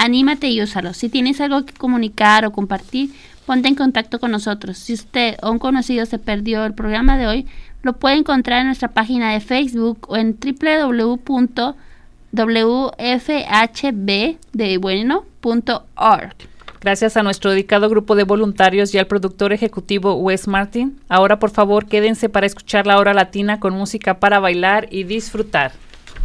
anímate 0.00 0.48
y 0.48 0.62
úsalo. 0.62 0.94
Si 0.94 1.08
tienes 1.08 1.40
algo 1.40 1.64
que 1.64 1.74
comunicar 1.74 2.44
o 2.44 2.52
compartir, 2.52 3.10
ponte 3.46 3.68
en 3.68 3.74
contacto 3.74 4.18
con 4.18 4.30
nosotros. 4.30 4.78
Si 4.78 4.94
usted 4.94 5.36
o 5.42 5.50
un 5.50 5.58
conocido 5.58 6.06
se 6.06 6.18
perdió 6.18 6.64
el 6.64 6.74
programa 6.74 7.18
de 7.18 7.26
hoy, 7.26 7.46
lo 7.82 7.94
puede 7.94 8.16
encontrar 8.16 8.60
en 8.60 8.66
nuestra 8.66 8.88
página 8.88 9.32
de 9.32 9.40
Facebook 9.40 10.06
o 10.08 10.16
en 10.16 10.36
www.wfhb 10.38 11.26
Gracias 16.80 17.16
a 17.18 17.22
nuestro 17.22 17.50
dedicado 17.50 17.90
grupo 17.90 18.14
de 18.14 18.24
voluntarios 18.24 18.94
y 18.94 18.98
al 18.98 19.06
productor 19.06 19.52
ejecutivo 19.52 20.14
Wes 20.14 20.48
Martin. 20.48 20.98
Ahora, 21.08 21.38
por 21.38 21.50
favor, 21.50 21.86
quédense 21.86 22.30
para 22.30 22.46
escuchar 22.46 22.86
la 22.86 22.98
hora 22.98 23.12
latina 23.12 23.60
con 23.60 23.74
música 23.74 24.18
para 24.18 24.40
bailar 24.40 24.88
y 24.90 25.04
disfrutar. 25.04 25.72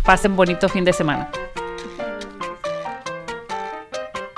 Pasen 0.06 0.36
bonito 0.38 0.70
fin 0.70 0.86
de 0.86 0.94
semana. 0.94 1.30